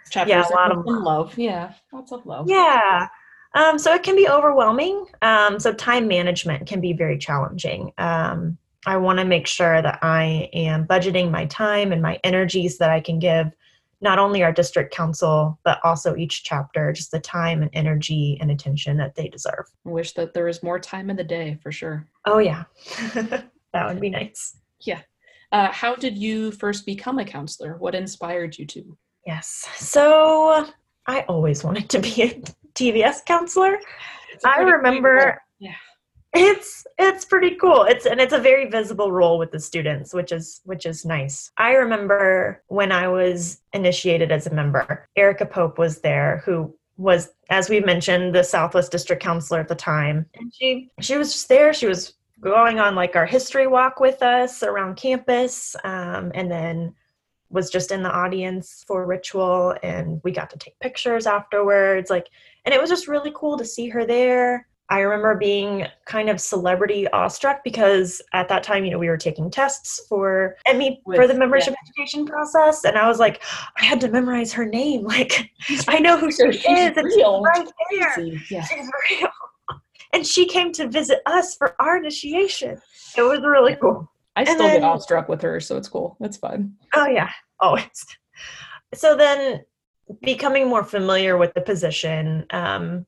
Chapters 0.09 0.49
a 0.49 0.53
lot 0.53 0.71
of 0.71 0.83
some 0.85 1.03
love. 1.03 1.37
Yeah. 1.37 1.73
Lots 1.91 2.11
of 2.11 2.25
love. 2.25 2.49
Yeah. 2.49 3.07
Um, 3.53 3.77
so 3.77 3.93
it 3.93 4.03
can 4.03 4.15
be 4.15 4.27
overwhelming. 4.27 5.05
Um, 5.21 5.59
so 5.59 5.73
time 5.73 6.07
management 6.07 6.67
can 6.67 6.81
be 6.81 6.93
very 6.93 7.17
challenging. 7.17 7.91
Um, 7.97 8.57
I 8.85 8.97
want 8.97 9.19
to 9.19 9.25
make 9.25 9.47
sure 9.47 9.81
that 9.81 9.99
I 10.01 10.49
am 10.53 10.85
budgeting 10.85 11.31
my 11.31 11.45
time 11.45 11.91
and 11.91 12.01
my 12.01 12.19
energies 12.23 12.77
that 12.79 12.89
I 12.89 12.99
can 12.99 13.19
give 13.19 13.51
not 14.01 14.19
only 14.19 14.43
our 14.43 14.51
district 14.51 14.93
council, 14.93 15.57
but 15.63 15.79
also 15.83 16.15
each 16.17 16.43
chapter 16.43 16.91
just 16.91 17.11
the 17.11 17.19
time 17.21 17.61
and 17.61 17.71
energy 17.73 18.37
and 18.41 18.51
attention 18.51 18.97
that 18.97 19.15
they 19.15 19.29
deserve. 19.29 19.65
I 19.87 19.89
wish 19.89 20.11
that 20.13 20.33
there 20.33 20.45
was 20.45 20.61
more 20.61 20.77
time 20.77 21.09
in 21.09 21.15
the 21.15 21.23
day 21.23 21.57
for 21.63 21.71
sure. 21.71 22.05
Oh, 22.25 22.39
yeah. 22.39 22.65
that 23.13 23.87
would 23.87 24.01
be 24.01 24.09
nice. 24.09 24.57
Yeah. 24.81 24.99
Uh, 25.53 25.71
how 25.71 25.95
did 25.95 26.17
you 26.17 26.51
first 26.51 26.85
become 26.85 27.17
a 27.19 27.25
counselor? 27.25 27.77
What 27.77 27.95
inspired 27.95 28.57
you 28.57 28.65
to? 28.67 28.97
Yes. 29.25 29.65
So 29.75 30.67
I 31.07 31.21
always 31.21 31.63
wanted 31.63 31.89
to 31.91 31.99
be 31.99 32.23
a 32.23 32.41
TBS 32.75 33.25
counselor. 33.25 33.79
I 34.45 34.61
remember 34.61 35.41
Yeah. 35.59 35.73
it's 36.33 36.85
it's 36.97 37.25
pretty 37.25 37.55
cool. 37.55 37.83
It's 37.83 38.05
and 38.05 38.19
it's 38.19 38.33
a 38.33 38.39
very 38.39 38.69
visible 38.69 39.11
role 39.11 39.37
with 39.37 39.51
the 39.51 39.59
students, 39.59 40.13
which 40.13 40.31
is 40.31 40.61
which 40.65 40.85
is 40.85 41.05
nice. 41.05 41.51
I 41.57 41.73
remember 41.73 42.63
when 42.67 42.91
I 42.91 43.07
was 43.07 43.61
initiated 43.73 44.31
as 44.31 44.47
a 44.47 44.53
member, 44.53 45.07
Erica 45.15 45.45
Pope 45.45 45.77
was 45.77 46.01
there 46.01 46.41
who 46.45 46.75
was 46.97 47.29
as 47.49 47.69
we 47.69 47.79
mentioned 47.79 48.33
the 48.35 48.43
Southwest 48.43 48.91
District 48.91 49.21
counselor 49.21 49.59
at 49.59 49.67
the 49.67 49.75
time. 49.75 50.25
And 50.35 50.51
she 50.53 50.89
she 50.99 51.17
was 51.17 51.31
just 51.33 51.49
there. 51.49 51.73
She 51.73 51.87
was 51.87 52.13
going 52.41 52.79
on 52.79 52.93
like 52.95 53.15
our 53.15 53.25
history 53.25 53.67
walk 53.67 53.99
with 54.01 54.21
us 54.21 54.63
around 54.63 54.95
campus 54.95 55.75
um, 55.85 56.31
and 56.35 56.51
then 56.51 56.93
was 57.53 57.69
just 57.69 57.91
in 57.91 58.03
the 58.03 58.11
audience 58.11 58.83
for 58.87 59.05
ritual 59.05 59.75
and 59.83 60.19
we 60.23 60.31
got 60.31 60.49
to 60.49 60.57
take 60.57 60.77
pictures 60.79 61.27
afterwards 61.27 62.09
like 62.09 62.29
and 62.65 62.73
it 62.73 62.81
was 62.81 62.89
just 62.89 63.07
really 63.07 63.31
cool 63.35 63.57
to 63.57 63.65
see 63.65 63.89
her 63.89 64.05
there. 64.05 64.67
I 64.89 64.99
remember 64.99 65.35
being 65.35 65.87
kind 66.05 66.29
of 66.29 66.39
celebrity 66.39 67.07
awestruck 67.09 67.63
because 67.63 68.21
at 68.33 68.47
that 68.49 68.63
time 68.63 68.85
you 68.85 68.91
know 68.91 68.99
we 68.99 69.07
were 69.07 69.17
taking 69.17 69.49
tests 69.49 70.01
for 70.09 70.55
me 70.75 71.01
for 71.15 71.27
the 71.27 71.33
membership 71.33 71.73
yeah. 71.73 71.89
education 71.89 72.25
process. 72.25 72.83
And 72.83 72.97
i 72.97 73.07
was 73.07 73.19
like 73.19 73.41
i 73.77 73.85
had 73.85 74.01
to 74.01 74.09
memorize 74.09 74.51
her 74.53 74.65
name. 74.65 75.07
Like 75.13 75.49
i 75.87 75.99
know 75.99 76.17
who 76.17 76.31
she 76.31 76.43
is 76.43 76.55
she's 76.55 76.97
and 76.97 77.11
she's 77.11 77.23
right 77.23 77.69
there. 77.91 78.19
Yeah. 78.49 78.63
she's 78.63 78.89
real. 79.11 79.29
And 80.13 80.27
she 80.27 80.47
came 80.47 80.71
to 80.73 80.87
visit 80.87 81.21
us 81.25 81.55
for 81.55 81.75
our 81.79 81.97
initiation. 81.97 82.79
It 83.17 83.23
was 83.23 83.39
really 83.41 83.75
cool 83.77 84.07
I 84.35 84.43
still 84.43 84.57
get 84.67 84.73
then- 84.73 84.83
awestruck 84.83 85.29
with 85.29 85.41
her, 85.41 85.59
so 85.59 85.77
it's 85.77 85.87
cool. 85.87 86.17
It's 86.19 86.37
fun. 86.37 86.75
Oh 86.93 87.07
yeah, 87.07 87.29
always. 87.59 88.05
So 88.95 89.17
then, 89.17 89.63
becoming 90.21 90.67
more 90.67 90.83
familiar 90.83 91.35
with 91.35 91.51
the 91.55 91.61
position 91.61 92.45
um, 92.51 93.07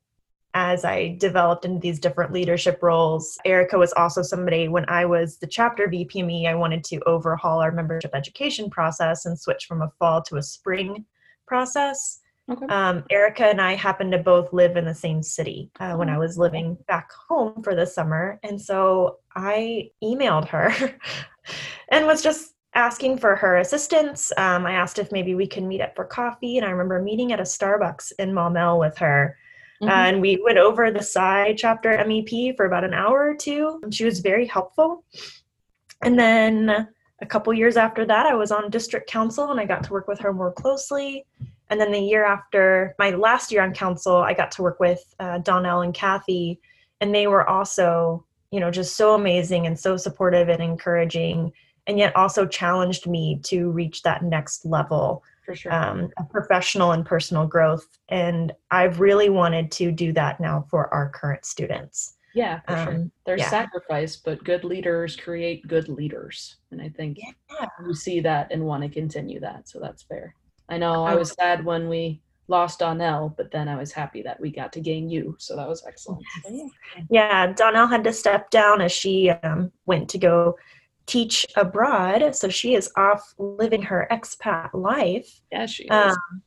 as 0.56 0.86
I 0.86 1.18
developed 1.20 1.66
into 1.66 1.80
these 1.80 2.00
different 2.00 2.32
leadership 2.32 2.80
roles, 2.82 3.38
Erica 3.46 3.78
was 3.78 3.94
also 3.94 4.22
somebody 4.22 4.70
when 4.70 4.86
I 4.90 5.06
was 5.06 5.38
the 5.38 5.48
chapter 5.48 5.88
VPME. 5.88 6.48
I 6.48 6.56
wanted 6.56 6.84
to 6.86 7.02
overhaul 7.02 7.60
our 7.60 7.72
membership 7.72 8.12
education 8.16 8.70
process 8.70 9.26
and 9.26 9.38
switch 9.38 9.66
from 9.66 9.82
a 9.82 9.92
fall 10.00 10.22
to 10.24 10.38
a 10.38 10.42
spring 10.42 11.06
process. 11.46 12.22
Okay. 12.50 12.66
Um, 12.68 13.04
Erica 13.10 13.46
and 13.48 13.62
I 13.62 13.76
happened 13.76 14.14
to 14.14 14.18
both 14.18 14.54
live 14.54 14.78
in 14.78 14.86
the 14.86 14.96
same 14.96 15.22
city 15.22 15.72
uh, 15.82 15.96
when 15.96 16.10
I 16.10 16.18
was 16.18 16.38
living 16.38 16.78
back 16.88 17.12
home 17.12 17.62
for 17.62 17.76
the 17.76 17.86
summer. 17.86 18.40
And 18.44 18.62
so 18.62 19.18
I 19.36 19.90
emailed 20.04 20.48
her 20.50 20.74
and 21.90 22.06
was 22.06 22.22
just 22.22 22.54
asking 22.74 23.18
for 23.18 23.36
her 23.36 23.58
assistance. 23.58 24.32
Um, 24.38 24.66
I 24.66 24.74
asked 24.74 25.00
if 25.00 25.12
maybe 25.12 25.36
we 25.36 25.48
could 25.48 25.64
meet 25.64 25.82
up 25.82 25.96
for 25.96 26.06
coffee. 26.06 26.58
And 26.58 26.66
I 26.66 26.70
remember 26.70 27.02
meeting 27.02 27.32
at 27.32 27.40
a 27.40 27.44
Starbucks 27.44 28.14
in 28.20 28.34
Maumelle 28.34 28.80
with 28.80 28.98
her. 28.98 29.38
Mhm. 29.82 29.90
And 29.90 30.22
we 30.22 30.42
went 30.44 30.58
over 30.58 30.92
the 30.92 31.04
Psi 31.04 31.54
chapter 31.54 31.92
MEP 31.98 32.56
for 32.56 32.66
about 32.66 32.84
an 32.84 32.94
hour 32.94 33.30
or 33.30 33.36
two. 33.36 33.80
And 33.84 33.94
she 33.94 34.06
was 34.06 34.20
very 34.20 34.46
helpful. 34.46 35.04
And 36.02 36.20
then 36.20 36.88
a 37.22 37.26
couple 37.26 37.54
years 37.54 37.78
after 37.78 38.06
that, 38.06 38.26
I 38.26 38.36
was 38.36 38.52
on 38.52 38.70
district 38.70 39.10
council 39.10 39.52
and 39.52 39.60
I 39.60 39.66
got 39.66 39.84
to 39.86 39.94
work 39.94 40.08
with 40.08 40.20
her 40.20 40.34
more 40.34 40.52
closely. 40.52 41.26
And 41.70 41.80
then 41.80 41.92
the 41.92 42.00
year 42.00 42.26
after 42.26 42.96
my 43.00 43.12
last 43.12 43.52
year 43.52 43.64
on 43.64 43.74
council, 43.74 44.18
I 44.18 44.34
got 44.34 44.52
to 44.52 44.62
work 44.62 44.80
with 44.80 45.04
uh, 45.20 45.40
Donnell 45.40 45.82
and 45.82 45.94
Kathy, 45.94 46.60
and 47.02 47.14
they 47.14 47.28
were 47.28 47.50
also, 47.50 48.25
you 48.52 48.60
know, 48.60 48.72
just 48.72 48.96
so 48.96 49.14
amazing 49.16 49.68
and 49.68 49.78
so 49.78 49.98
supportive 49.98 50.50
and 50.50 50.62
encouraging, 50.62 51.52
and 51.88 51.98
yet 51.98 52.16
also 52.16 52.46
challenged 52.46 53.08
me 53.08 53.40
to 53.44 53.70
reach 53.72 54.02
that 54.04 54.24
next 54.24 54.66
level 54.66 55.24
For 55.46 55.56
sure. 55.56 55.74
um, 55.74 56.10
of 56.18 56.30
professional 56.30 56.92
and 56.94 57.06
personal 57.06 57.46
growth. 57.48 57.88
And 58.10 58.52
I've 58.72 59.00
really 59.00 59.30
wanted 59.30 59.72
to 59.74 59.92
do 59.92 60.12
that 60.14 60.40
now 60.40 60.66
for 60.70 60.92
our 60.94 61.10
current 61.10 61.46
students. 61.46 62.14
yeah, 62.34 62.60
for 62.68 62.76
sure. 62.76 62.96
Um, 62.96 63.12
There's 63.26 63.42
yeah. 63.42 63.50
sacrifice, 63.50 64.18
but 64.18 64.44
good 64.44 64.64
leaders 64.66 65.16
create 65.16 65.66
good 65.68 65.88
leaders. 65.88 66.58
And 66.72 66.82
I 66.82 66.90
think 66.90 67.18
Yeah. 67.18 67.68
you 67.86 67.94
see 67.94 68.20
that 68.22 68.52
and 68.52 68.66
want 68.66 68.84
to 68.84 68.90
continue 68.90 69.40
that. 69.40 69.70
So 69.70 69.80
that's 69.80 70.04
fair. 70.04 70.36
I 70.68 70.78
know 70.78 71.04
I 71.06 71.16
was 71.16 71.32
sad 71.32 71.64
when 71.64 71.88
we 71.88 72.22
lost 72.48 72.80
Donnell, 72.80 73.34
but 73.36 73.52
then 73.52 73.68
I 73.68 73.76
was 73.76 73.92
happy 73.92 74.22
that 74.22 74.40
we 74.40 74.52
got 74.52 74.72
to 74.74 74.80
gain 74.80 75.10
you. 75.10 75.36
So 75.40 75.56
that 75.56 75.68
was 75.68 75.84
excellent. 75.88 76.24
So, 76.44 76.70
yeah. 77.10 77.54
Donnell 77.54 77.88
had 77.88 78.04
to 78.04 78.14
step 78.14 78.50
down 78.50 78.82
as 78.82 78.92
she 78.92 79.30
um, 79.30 79.72
went 79.86 80.10
to 80.10 80.18
go 80.18 80.58
teach 81.06 81.46
abroad. 81.56 82.36
So 82.36 82.50
she 82.50 82.76
is 82.76 82.92
off 82.96 83.34
living 83.38 83.82
her 83.84 84.08
expat 84.12 84.74
life. 84.74 85.42
Yeah, 85.52 85.66
she 85.66 85.84
is. 85.84 85.92
Um, 85.92 86.44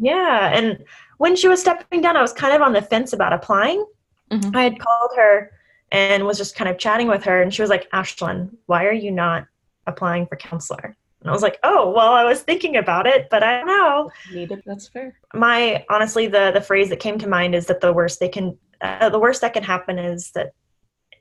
yeah, 0.00 0.50
and 0.54 0.84
when 1.16 1.34
she 1.34 1.48
was 1.48 1.60
stepping 1.60 2.00
down, 2.00 2.16
I 2.16 2.22
was 2.22 2.32
kind 2.32 2.54
of 2.54 2.62
on 2.62 2.72
the 2.72 2.82
fence 2.82 3.12
about 3.12 3.32
applying. 3.32 3.84
Mhm. 4.30 4.54
I 4.54 4.62
had 4.62 4.78
called 4.78 5.10
her 5.16 5.50
and 5.90 6.24
was 6.24 6.38
just 6.38 6.54
kind 6.54 6.70
of 6.70 6.78
chatting 6.78 7.08
with 7.08 7.24
her, 7.24 7.42
and 7.42 7.52
she 7.52 7.62
was 7.62 7.70
like, 7.70 7.90
Ashlyn, 7.92 8.50
why 8.66 8.84
are 8.84 8.92
you 8.92 9.10
not 9.10 9.46
applying 9.86 10.26
for 10.26 10.36
counselor? 10.36 10.96
And 11.20 11.30
I 11.30 11.32
was 11.32 11.42
like, 11.42 11.58
oh, 11.64 11.90
well, 11.90 12.12
I 12.12 12.24
was 12.24 12.42
thinking 12.42 12.76
about 12.76 13.06
it, 13.06 13.28
but 13.30 13.42
I 13.42 13.58
don't 13.58 13.66
know. 13.66 14.10
Needed. 14.32 14.62
That's 14.64 14.86
fair. 14.88 15.18
My 15.34 15.84
honestly, 15.90 16.26
the 16.28 16.52
the 16.52 16.60
phrase 16.60 16.88
that 16.90 17.00
came 17.00 17.18
to 17.18 17.28
mind 17.28 17.54
is 17.54 17.66
that 17.66 17.80
the 17.80 17.92
worst 17.92 18.20
they 18.20 18.28
can, 18.28 18.56
uh, 18.80 19.08
the 19.08 19.18
worst 19.18 19.40
that 19.40 19.52
can 19.52 19.64
happen 19.64 19.98
is 19.98 20.30
that 20.32 20.52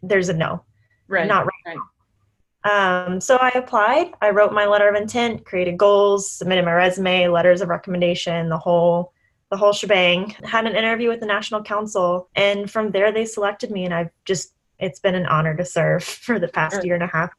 there's 0.04 0.30
a 0.30 0.34
no. 0.34 0.64
Right. 1.08 1.28
Not 1.28 1.48
right. 1.66 1.78
Um, 2.64 3.22
so 3.22 3.38
I 3.38 3.50
applied. 3.56 4.12
I 4.22 4.32
wrote 4.32 4.52
my 4.52 4.66
letter 4.66 4.89
of 4.89 4.95
intent, 4.95 5.45
created 5.45 5.78
goals, 5.78 6.30
submitted 6.32 6.66
my 6.66 6.74
resume, 6.74 7.28
letters 7.30 7.62
of 7.62 7.70
recommendation, 7.70 8.50
the 8.50 8.58
whole 8.58 9.14
the 9.50 9.58
whole 9.58 9.74
shebang. 9.74 10.36
Had 10.43 10.68
an 10.68 10.76
interview 10.76 11.10
with 11.10 11.22
the 11.22 11.26
National 11.26 11.64
Council, 11.64 12.30
and 12.36 12.70
from 12.70 12.91
there 12.91 13.12
they 13.12 13.26
selected 13.26 13.72
me, 13.72 13.86
and 13.86 13.93
I've 13.93 14.10
just 14.26 14.54
it's 14.80 15.00
been 15.00 15.16
an 15.16 15.26
honor 15.26 15.56
to 15.56 15.66
serve 15.66 16.04
for 16.28 16.38
the 16.39 16.48
past 16.48 16.76
Sure. 16.76 16.86
year 16.86 16.93
and 16.95 17.04
a 17.04 17.08
half. 17.08 17.32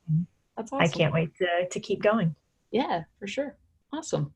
That's 0.56 0.72
awesome. 0.72 0.82
I 0.84 0.88
can't 0.88 1.12
wait 1.14 1.36
to 1.36 1.68
to 1.70 1.80
keep 1.80 2.02
going. 2.02 2.34
Yeah, 2.70 3.04
for 3.18 3.26
sure. 3.26 3.56
Awesome. 3.92 4.32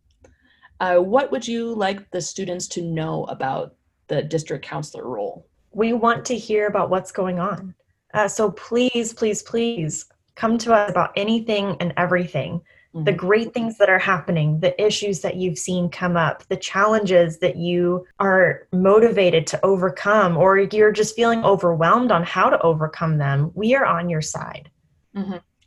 Uh, 0.80 0.97
what 0.97 1.30
would 1.30 1.47
you 1.47 1.74
like 1.74 2.11
the 2.11 2.20
students 2.20 2.66
to 2.68 2.83
know 2.83 3.24
about 3.24 3.74
the 4.09 4.22
district 4.22 4.64
counselor 4.64 5.07
role? 5.07 5.47
We 5.72 5.93
want 5.93 6.24
to 6.26 6.37
hear 6.37 6.66
about 6.66 6.91
what's 6.91 7.12
going 7.12 7.39
on. 7.39 7.74
Uh, 8.14 8.28
so 8.28 8.51
please, 8.51 9.12
please, 9.12 9.43
please 9.43 10.07
come 10.35 10.59
to 10.59 10.74
us 10.74 10.91
about 10.91 11.12
anything 11.16 11.76
and 11.80 11.93
everything. 11.97 12.61
the 12.95 13.11
Mhm. 13.11 13.16
great 13.16 13.55
things 13.55 13.78
that 13.78 13.89
are 13.89 13.99
happening, 13.99 14.61
the 14.61 14.78
issues 14.78 15.22
that 15.22 15.37
you've 15.37 15.57
seen 15.57 15.89
come 15.89 16.14
up, 16.14 16.47
the 16.49 16.57
challenges 16.59 17.39
that 17.39 17.57
you 17.57 18.07
are 18.18 18.68
motivated 18.70 19.47
to 19.47 19.59
overcome, 19.64 20.37
or 20.37 20.59
you're 20.59 20.93
just 20.93 21.16
feeling 21.16 21.43
overwhelmed 21.43 22.12
on 22.12 22.22
how 22.22 22.51
to 22.51 22.61
overcome 22.61 23.16
them, 23.16 23.51
we 23.55 23.74
are 23.74 23.87
on 23.87 24.11
your 24.11 24.20
side. 24.20 24.70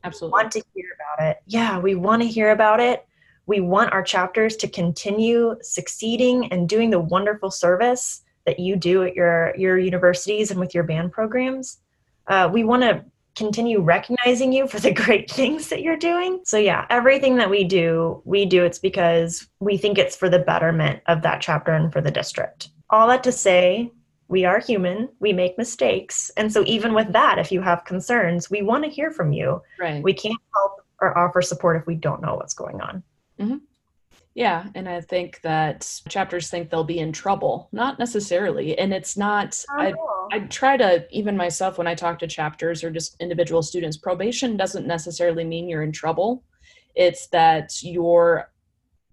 Absolutely. 0.06 0.32
Want 0.32 0.52
to 0.52 0.64
hear 0.74 0.86
about 0.96 1.28
it? 1.28 1.38
Yeah, 1.48 1.80
we 1.80 1.96
want 1.96 2.22
to 2.22 2.28
hear 2.28 2.52
about 2.52 2.80
it. 2.80 3.06
We 3.48 3.60
want 3.60 3.92
our 3.92 4.04
chapters 4.04 4.56
to 4.58 4.68
continue 4.68 5.56
succeeding 5.62 6.52
and 6.52 6.70
doing 6.70 6.90
the 6.90 7.00
wonderful 7.00 7.52
service 7.52 8.22
that 8.46 8.60
you 8.60 8.76
do 8.76 9.04
at 9.04 9.16
your 9.16 9.56
your 9.58 9.78
universities 9.78 10.52
and 10.52 10.60
with 10.60 10.74
your 10.76 10.84
band 10.84 11.12
programs. 11.12 11.80
Uh, 12.28 12.50
we 12.52 12.64
want 12.64 12.84
to 12.84 13.04
continue 13.36 13.82
recognizing 13.82 14.54
you 14.54 14.68
for 14.68 14.80
the 14.80 14.94
great 15.06 15.30
things 15.30 15.70
that 15.70 15.82
you're 15.82 15.98
doing. 15.98 16.40
So 16.44 16.58
yeah, 16.58 16.86
everything 16.90 17.36
that 17.38 17.50
we 17.50 17.64
do, 17.64 18.22
we 18.26 18.46
do 18.46 18.64
it's 18.64 18.80
because 18.80 19.48
we 19.60 19.78
think 19.78 19.98
it's 19.98 20.16
for 20.16 20.30
the 20.30 20.40
betterment 20.40 21.02
of 21.08 21.22
that 21.24 21.42
chapter 21.42 21.74
and 21.74 21.92
for 21.92 22.02
the 22.02 22.12
district. 22.12 22.70
All 22.90 23.08
that 23.08 23.24
to 23.24 23.32
say, 23.32 23.92
we 24.28 24.46
are 24.46 24.60
human, 24.60 25.10
we 25.20 25.34
make 25.34 25.58
mistakes. 25.58 26.32
And 26.38 26.52
so 26.52 26.64
even 26.66 26.94
with 26.94 27.12
that, 27.14 27.38
if 27.38 27.52
you 27.52 27.62
have 27.62 27.86
concerns, 27.86 28.50
we 28.50 28.62
want 28.62 28.84
to 28.84 28.90
hear 28.90 29.12
from 29.12 29.32
you. 29.32 29.62
right. 29.80 30.02
We 30.04 30.14
can't 30.14 30.40
help 30.54 30.82
or 31.00 31.18
offer 31.18 31.42
support 31.42 31.78
if 31.78 31.86
we 31.86 31.96
don't 31.96 32.22
know 32.22 32.36
what's 32.36 32.54
going 32.54 32.82
on. 32.82 33.04
Hmm. 33.40 33.58
Yeah, 34.34 34.66
and 34.76 34.90
I 34.90 35.00
think 35.00 35.40
that 35.42 35.90
chapters 36.10 36.50
think 36.50 36.70
they'll 36.70 36.84
be 36.84 37.00
in 37.00 37.14
trouble. 37.14 37.70
Not 37.72 38.00
necessarily. 38.00 38.78
And 38.78 38.94
it's 38.94 39.16
not 39.16 39.64
I 39.70 39.94
I 40.32 40.40
try 40.40 40.76
to 40.76 41.08
even 41.10 41.38
myself 41.38 41.78
when 41.78 41.88
I 41.88 41.96
talk 41.96 42.20
to 42.20 42.28
chapters 42.28 42.84
or 42.84 42.92
just 42.92 43.16
individual 43.22 43.64
students, 43.64 43.96
probation 43.96 44.58
doesn't 44.58 44.86
necessarily 44.86 45.46
mean 45.46 45.70
you're 45.70 45.84
in 45.84 45.94
trouble. 45.94 46.44
It's 46.96 47.28
that 47.28 47.82
you're 47.82 48.52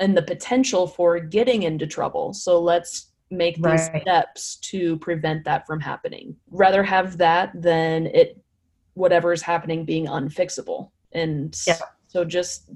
in 0.00 0.14
the 0.14 0.22
potential 0.22 0.88
for 0.88 1.20
getting 1.20 1.62
into 1.62 1.86
trouble. 1.86 2.32
So 2.32 2.60
let's 2.60 3.11
make 3.32 3.56
these 3.56 3.64
Right. 3.64 4.02
steps 4.02 4.56
to 4.56 4.98
prevent 4.98 5.44
that 5.44 5.66
from 5.66 5.80
happening. 5.80 6.36
Rather 6.50 6.82
have 6.82 7.18
that 7.18 7.50
than 7.54 8.06
it 8.06 8.38
whatever 8.94 9.32
is 9.32 9.42
happening 9.42 9.84
being 9.84 10.06
unfixable. 10.06 10.90
And 11.12 11.56
Yeah. 11.66 11.78
so 12.08 12.24
just 12.24 12.70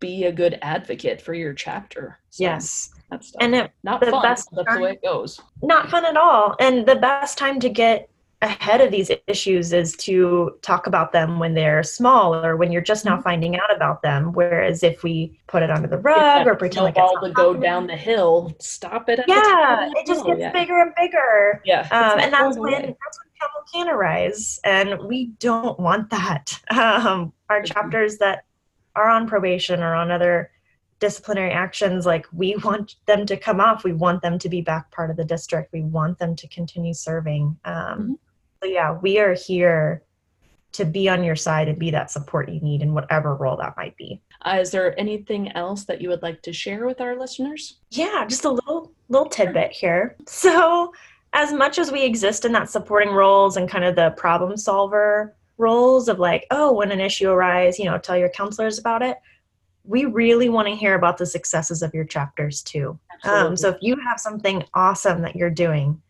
be 0.00 0.24
a 0.24 0.32
good 0.32 0.58
advocate 0.62 1.20
for 1.20 1.34
your 1.34 1.52
chapter. 1.52 2.18
So 2.30 2.44
yes. 2.44 2.90
that's 3.10 3.34
And 3.40 3.54
it, 3.54 3.70
not 3.82 4.00
the 4.00 4.10
fun. 4.10 4.22
best 4.22 4.48
that's 4.52 4.74
the 4.74 4.80
way 4.80 4.92
it 4.92 5.02
goes. 5.02 5.38
not 5.62 5.90
fun 5.90 6.06
at 6.06 6.16
all. 6.16 6.56
And 6.58 6.86
the 6.86 6.96
best 6.96 7.36
time 7.36 7.60
to 7.60 7.68
get 7.68 8.08
ahead 8.42 8.80
of 8.80 8.90
these 8.90 9.10
issues 9.26 9.72
is 9.72 9.94
to 9.96 10.52
talk 10.62 10.86
about 10.86 11.12
them 11.12 11.38
when 11.38 11.52
they're 11.52 11.82
small 11.82 12.34
or 12.34 12.56
when 12.56 12.72
you're 12.72 12.80
just 12.80 13.04
now 13.04 13.16
Mhm. 13.18 13.22
finding 13.22 13.56
out 13.56 13.74
about 13.74 14.00
them. 14.02 14.32
Whereas 14.32 14.82
if 14.82 15.02
we 15.02 15.38
put 15.46 15.62
it 15.62 15.70
under 15.70 15.86
the 15.88 15.98
rug 15.98 16.46
or 16.46 16.54
pretend 16.54 16.84
like 16.84 16.96
it's 16.96 17.02
all 17.02 17.20
to 17.20 17.30
go 17.32 17.54
down 17.54 17.86
the 17.86 17.96
hill, 17.96 18.52
stop 18.58 19.08
it. 19.10 19.18
At 19.18 19.26
the 19.26 19.32
top 19.32 19.80
yeah, 19.82 19.90
it 19.94 20.06
just 20.06 20.24
gets 20.24 20.40
yeah. 20.40 20.52
bigger 20.52 20.78
and 20.78 20.92
bigger. 20.96 21.60
Yeah, 21.66 21.80
Um, 21.90 22.18
and 22.18 22.32
that's 22.32 22.56
when 22.58 22.72
that's 22.72 23.18
when 23.18 23.30
trouble 23.38 23.66
can 23.72 23.88
arise, 23.90 24.58
and 24.64 24.98
we 25.06 25.26
don't 25.38 25.78
want 25.78 26.08
that. 26.10 26.52
Um, 26.70 27.32
our 27.50 27.60
Mhm. 27.60 27.66
chapters 27.66 28.16
that 28.18 28.44
are 28.96 29.08
on 29.08 29.26
probation 29.28 29.82
or 29.82 29.94
on 29.94 30.10
other 30.10 30.50
disciplinary 30.98 31.50
actions, 31.50 32.06
like 32.06 32.26
we 32.32 32.56
want 32.56 32.96
them 33.06 33.26
to 33.26 33.36
come 33.36 33.60
off. 33.60 33.84
We 33.84 33.92
want 33.92 34.22
them 34.22 34.38
to 34.38 34.48
be 34.48 34.60
back 34.62 34.90
part 34.90 35.10
of 35.10 35.16
the 35.16 35.24
district. 35.24 35.72
We 35.72 35.82
want 35.82 36.18
them 36.18 36.36
to 36.36 36.48
continue 36.48 36.94
serving. 36.94 37.58
Um, 37.64 37.74
Mhm. 37.74 38.18
So 38.62 38.68
yeah, 38.68 38.98
we 39.00 39.18
are 39.18 39.34
here 39.34 40.02
to 40.72 40.84
be 40.84 41.08
on 41.08 41.24
your 41.24 41.36
side 41.36 41.68
and 41.68 41.78
be 41.78 41.90
that 41.90 42.10
support 42.10 42.48
you 42.48 42.60
need 42.60 42.82
in 42.82 42.94
whatever 42.94 43.34
role 43.34 43.56
that 43.56 43.76
might 43.76 43.96
be. 43.96 44.20
Uh, 44.42 44.58
is 44.60 44.70
there 44.70 44.98
anything 44.98 45.50
else 45.52 45.84
that 45.84 46.00
you 46.00 46.08
would 46.08 46.22
like 46.22 46.42
to 46.42 46.52
share 46.52 46.86
with 46.86 47.00
our 47.00 47.18
listeners? 47.18 47.78
Yeah, 47.90 48.24
just 48.28 48.44
a 48.44 48.50
little 48.50 48.92
little 49.08 49.28
tidbit 49.28 49.72
here. 49.72 50.16
So, 50.26 50.92
as 51.32 51.52
much 51.52 51.78
as 51.78 51.90
we 51.90 52.04
exist 52.04 52.44
in 52.44 52.52
that 52.52 52.70
supporting 52.70 53.10
roles 53.10 53.56
and 53.56 53.68
kind 53.68 53.84
of 53.84 53.96
the 53.96 54.10
problem 54.16 54.56
solver 54.56 55.34
roles 55.58 56.08
of 56.08 56.18
like, 56.18 56.46
oh, 56.50 56.72
when 56.72 56.90
an 56.90 57.00
issue 57.00 57.30
arises, 57.30 57.78
you 57.78 57.84
know, 57.84 57.98
tell 57.98 58.16
your 58.16 58.30
counselors 58.30 58.78
about 58.78 59.02
it. 59.02 59.18
We 59.84 60.04
really 60.04 60.48
want 60.48 60.68
to 60.68 60.74
hear 60.74 60.94
about 60.94 61.18
the 61.18 61.26
successes 61.26 61.82
of 61.82 61.94
your 61.94 62.04
chapters 62.04 62.62
too. 62.62 62.98
Um, 63.24 63.56
so 63.56 63.68
if 63.70 63.76
you 63.80 63.96
have 64.06 64.20
something 64.20 64.64
awesome 64.74 65.22
that 65.22 65.36
you're 65.36 65.50
doing, 65.50 66.00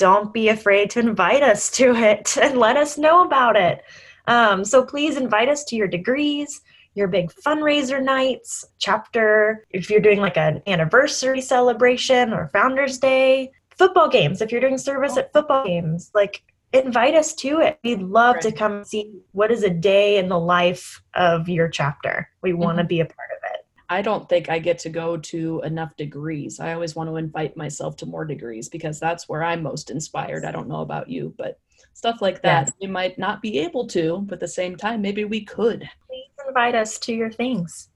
don't 0.00 0.32
be 0.32 0.48
afraid 0.48 0.88
to 0.88 0.98
invite 0.98 1.42
us 1.42 1.70
to 1.70 1.94
it 1.94 2.36
and 2.42 2.58
let 2.58 2.76
us 2.76 2.96
know 2.96 3.22
about 3.22 3.54
it. 3.54 3.82
Um, 4.26 4.64
so 4.64 4.84
please 4.84 5.16
invite 5.16 5.48
us 5.48 5.62
to 5.64 5.76
your 5.76 5.88
degrees, 5.88 6.62
your 6.94 7.06
big 7.06 7.30
fundraiser 7.46 8.02
nights, 8.02 8.64
chapter, 8.78 9.66
if 9.70 9.90
you're 9.90 10.00
doing 10.00 10.18
like 10.18 10.38
an 10.38 10.62
anniversary 10.66 11.40
celebration 11.40 12.32
or 12.32 12.48
Founders 12.48 12.98
Day, 12.98 13.52
football 13.76 14.08
games, 14.08 14.40
if 14.40 14.50
you're 14.50 14.60
doing 14.60 14.78
service 14.78 15.16
at 15.16 15.32
football 15.32 15.64
games, 15.66 16.10
like 16.14 16.42
invite 16.72 17.14
us 17.14 17.34
to 17.34 17.60
it. 17.60 17.78
We'd 17.84 18.02
love 18.02 18.38
to 18.40 18.52
come 18.52 18.84
see 18.84 19.20
what 19.32 19.50
is 19.50 19.64
a 19.64 19.70
day 19.70 20.18
in 20.18 20.28
the 20.28 20.38
life 20.38 21.02
of 21.14 21.48
your 21.48 21.68
chapter. 21.68 22.28
We 22.42 22.52
want 22.52 22.78
to 22.78 22.84
be 22.84 23.00
a 23.00 23.04
part 23.04 23.30
of 23.36 23.39
it. 23.39 23.39
I 23.90 24.02
don't 24.02 24.28
think 24.28 24.48
I 24.48 24.60
get 24.60 24.78
to 24.80 24.88
go 24.88 25.16
to 25.16 25.60
enough 25.62 25.96
degrees. 25.96 26.60
I 26.60 26.72
always 26.74 26.94
want 26.94 27.10
to 27.10 27.16
invite 27.16 27.56
myself 27.56 27.96
to 27.96 28.06
more 28.06 28.24
degrees 28.24 28.68
because 28.68 29.00
that's 29.00 29.28
where 29.28 29.42
I'm 29.42 29.64
most 29.64 29.90
inspired. 29.90 30.44
I 30.44 30.52
don't 30.52 30.68
know 30.68 30.82
about 30.82 31.10
you, 31.10 31.34
but 31.36 31.58
stuff 31.92 32.22
like 32.22 32.40
that 32.42 32.66
Yes. 32.66 32.72
we 32.80 32.86
might 32.86 33.18
not 33.18 33.42
be 33.42 33.58
able 33.58 33.88
to, 33.88 34.18
but 34.26 34.34
at 34.34 34.40
the 34.40 34.48
same 34.48 34.76
time, 34.76 35.02
maybe 35.02 35.24
we 35.24 35.44
could. 35.44 35.80
Please 36.06 36.30
invite 36.46 36.76
us 36.76 37.00
to 37.00 37.12
your 37.12 37.32
things. 37.32 37.88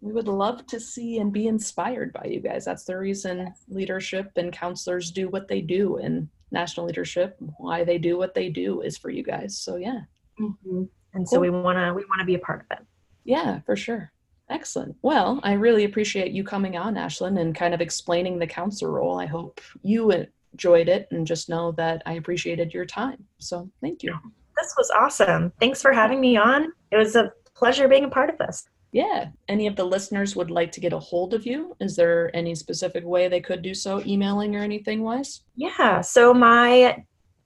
We 0.00 0.12
would 0.12 0.28
love 0.28 0.66
to 0.68 0.80
see 0.80 1.18
and 1.18 1.30
be 1.30 1.46
inspired 1.46 2.14
by 2.14 2.24
you 2.24 2.40
guys. 2.40 2.64
That's 2.64 2.84
the 2.84 2.96
reason 2.96 3.52
leadership 3.68 4.32
and 4.36 4.50
counselors 4.50 5.10
do 5.10 5.28
what 5.28 5.46
they 5.46 5.60
do, 5.60 5.98
and 5.98 6.28
national 6.52 6.86
leadership, 6.86 7.36
why 7.58 7.84
they 7.84 7.98
do 7.98 8.16
what 8.16 8.34
they 8.34 8.48
do, 8.48 8.80
is 8.80 8.96
for 8.96 9.10
you 9.10 9.22
guys. 9.22 9.58
So, 9.58 9.76
yeah. 9.76 10.00
Mm-hmm. 10.40 10.84
And 11.12 11.28
so 11.28 11.38
we 11.38 11.50
want 11.50 11.78
to 11.78 11.92
we 11.94 12.04
want 12.06 12.20
to 12.20 12.24
be 12.24 12.34
a 12.34 12.38
part 12.38 12.66
of 12.70 12.78
it. 12.78 12.86
Yeah, 13.24 13.60
for 13.60 13.76
sure. 13.76 14.10
Excellent. 14.50 14.94
Well, 15.02 15.40
I 15.42 15.52
really 15.54 15.84
appreciate 15.84 16.32
you 16.32 16.44
coming 16.44 16.76
on, 16.76 16.94
Ashlyn, 16.94 17.40
and 17.40 17.54
kind 17.54 17.72
of 17.72 17.80
explaining 17.80 18.38
the 18.38 18.46
counselor 18.46 18.92
role. 18.92 19.18
I 19.18 19.26
hope 19.26 19.60
you 19.82 20.10
enjoyed 20.52 20.88
it 20.88 21.08
and 21.10 21.26
just 21.26 21.48
know 21.48 21.72
that 21.72 22.02
I 22.06 22.14
appreciated 22.14 22.74
your 22.74 22.84
time. 22.84 23.24
So 23.38 23.70
thank 23.80 24.02
you. 24.02 24.14
This 24.56 24.74
was 24.76 24.90
awesome. 24.96 25.52
Thanks 25.60 25.80
for 25.82 25.92
having 25.92 26.20
me 26.20 26.36
on. 26.36 26.72
It 26.90 26.96
was 26.96 27.16
a 27.16 27.32
pleasure 27.54 27.88
being 27.88 28.04
a 28.04 28.08
part 28.08 28.30
of 28.30 28.38
this. 28.38 28.68
Yeah. 28.92 29.30
Any 29.48 29.66
of 29.66 29.74
the 29.74 29.84
listeners 29.84 30.36
would 30.36 30.50
like 30.50 30.70
to 30.72 30.80
get 30.80 30.92
a 30.92 30.98
hold 30.98 31.34
of 31.34 31.44
you? 31.44 31.76
Is 31.80 31.96
there 31.96 32.30
any 32.36 32.54
specific 32.54 33.04
way 33.04 33.26
they 33.26 33.40
could 33.40 33.62
do 33.62 33.74
so, 33.74 34.00
emailing 34.06 34.54
or 34.54 34.60
anything 34.60 35.02
wise? 35.02 35.40
Yeah. 35.56 36.00
So 36.00 36.32
my 36.32 37.04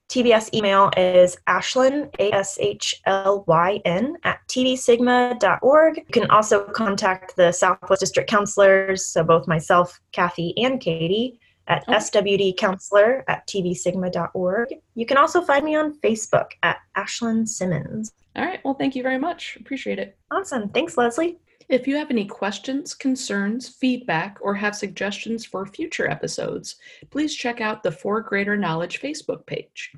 TBS 0.08 0.54
email 0.54 0.90
is 0.96 1.36
Ashlyn, 1.46 2.08
A 2.18 2.32
S 2.34 2.58
H 2.60 3.00
L 3.04 3.44
Y 3.46 3.80
N, 3.84 4.16
at 4.24 4.38
tbsigma.org. 4.48 5.96
You 5.96 6.04
can 6.12 6.30
also 6.30 6.64
contact 6.64 7.36
the 7.36 7.52
Southwest 7.52 8.00
District 8.00 8.28
counselors, 8.28 9.04
so 9.04 9.22
both 9.22 9.46
myself, 9.46 10.00
Kathy, 10.12 10.54
and 10.56 10.80
Katie, 10.80 11.38
at 11.66 11.82
Okay. 11.86 11.98
swdcounselor 11.98 13.22
at 13.28 13.46
tbsigma.org. 13.46 14.68
You 14.94 15.04
can 15.04 15.18
also 15.18 15.42
find 15.42 15.64
me 15.64 15.76
on 15.76 15.98
Facebook 16.00 16.52
at 16.62 16.78
Ashlyn 16.96 17.46
Simmons. 17.46 18.10
All 18.34 18.44
right. 18.46 18.60
Well, 18.64 18.74
thank 18.74 18.96
you 18.96 19.02
very 19.02 19.18
much. 19.18 19.58
Appreciate 19.60 19.98
it. 19.98 20.16
Awesome. 20.30 20.70
Thanks, 20.70 20.96
Leslie. 20.96 21.38
If 21.68 21.86
you 21.86 21.96
have 21.96 22.10
any 22.10 22.24
questions, 22.24 22.94
concerns, 22.94 23.68
feedback, 23.68 24.38
or 24.40 24.54
have 24.54 24.74
suggestions 24.74 25.44
for 25.44 25.66
future 25.66 26.10
episodes, 26.10 26.76
please 27.10 27.34
check 27.34 27.60
out 27.60 27.82
the 27.82 27.92
For 27.92 28.22
Greater 28.22 28.56
Knowledge 28.56 29.02
Facebook 29.02 29.44
page. 29.44 29.92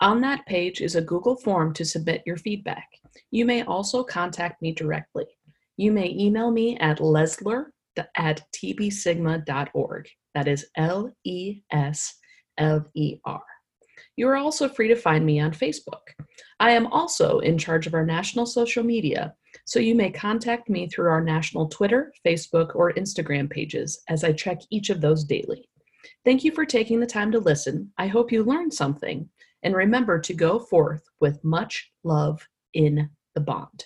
On 0.00 0.20
that 0.20 0.46
page 0.46 0.80
is 0.80 0.94
a 0.94 1.02
Google 1.02 1.34
form 1.34 1.72
to 1.74 1.84
submit 1.84 2.22
your 2.26 2.36
feedback. 2.36 2.88
You 3.32 3.44
may 3.44 3.62
also 3.62 4.04
contact 4.04 4.62
me 4.62 4.70
directly. 4.70 5.26
You 5.76 5.90
may 5.90 6.10
email 6.10 6.52
me 6.52 6.78
at 6.78 6.98
lesler 6.98 7.66
at 8.14 8.42
tbsigma.org. 8.54 10.08
That 10.34 10.46
is 10.46 10.66
L 10.76 11.12
E 11.24 11.62
S 11.72 12.14
L 12.58 12.86
E 12.94 13.18
R. 13.24 13.42
You 14.16 14.28
are 14.28 14.36
also 14.36 14.68
free 14.68 14.88
to 14.88 14.96
find 14.96 15.24
me 15.24 15.40
on 15.40 15.52
Facebook. 15.52 16.14
I 16.58 16.70
am 16.70 16.86
also 16.86 17.40
in 17.40 17.58
charge 17.58 17.86
of 17.86 17.94
our 17.94 18.04
national 18.04 18.46
social 18.46 18.82
media, 18.82 19.34
so 19.66 19.78
you 19.78 19.94
may 19.94 20.10
contact 20.10 20.70
me 20.70 20.88
through 20.88 21.10
our 21.10 21.22
national 21.22 21.68
Twitter, 21.68 22.12
Facebook, 22.26 22.74
or 22.74 22.92
Instagram 22.94 23.50
pages 23.50 24.00
as 24.08 24.24
I 24.24 24.32
check 24.32 24.58
each 24.70 24.88
of 24.88 25.00
those 25.00 25.24
daily. 25.24 25.68
Thank 26.24 26.44
you 26.44 26.52
for 26.52 26.64
taking 26.64 26.98
the 26.98 27.06
time 27.06 27.30
to 27.32 27.38
listen. 27.38 27.92
I 27.98 28.06
hope 28.06 28.32
you 28.32 28.42
learned 28.42 28.72
something. 28.72 29.28
And 29.62 29.74
remember 29.74 30.20
to 30.20 30.34
go 30.34 30.58
forth 30.60 31.02
with 31.20 31.42
much 31.42 31.90
love 32.04 32.46
in 32.72 33.10
the 33.34 33.40
bond. 33.40 33.84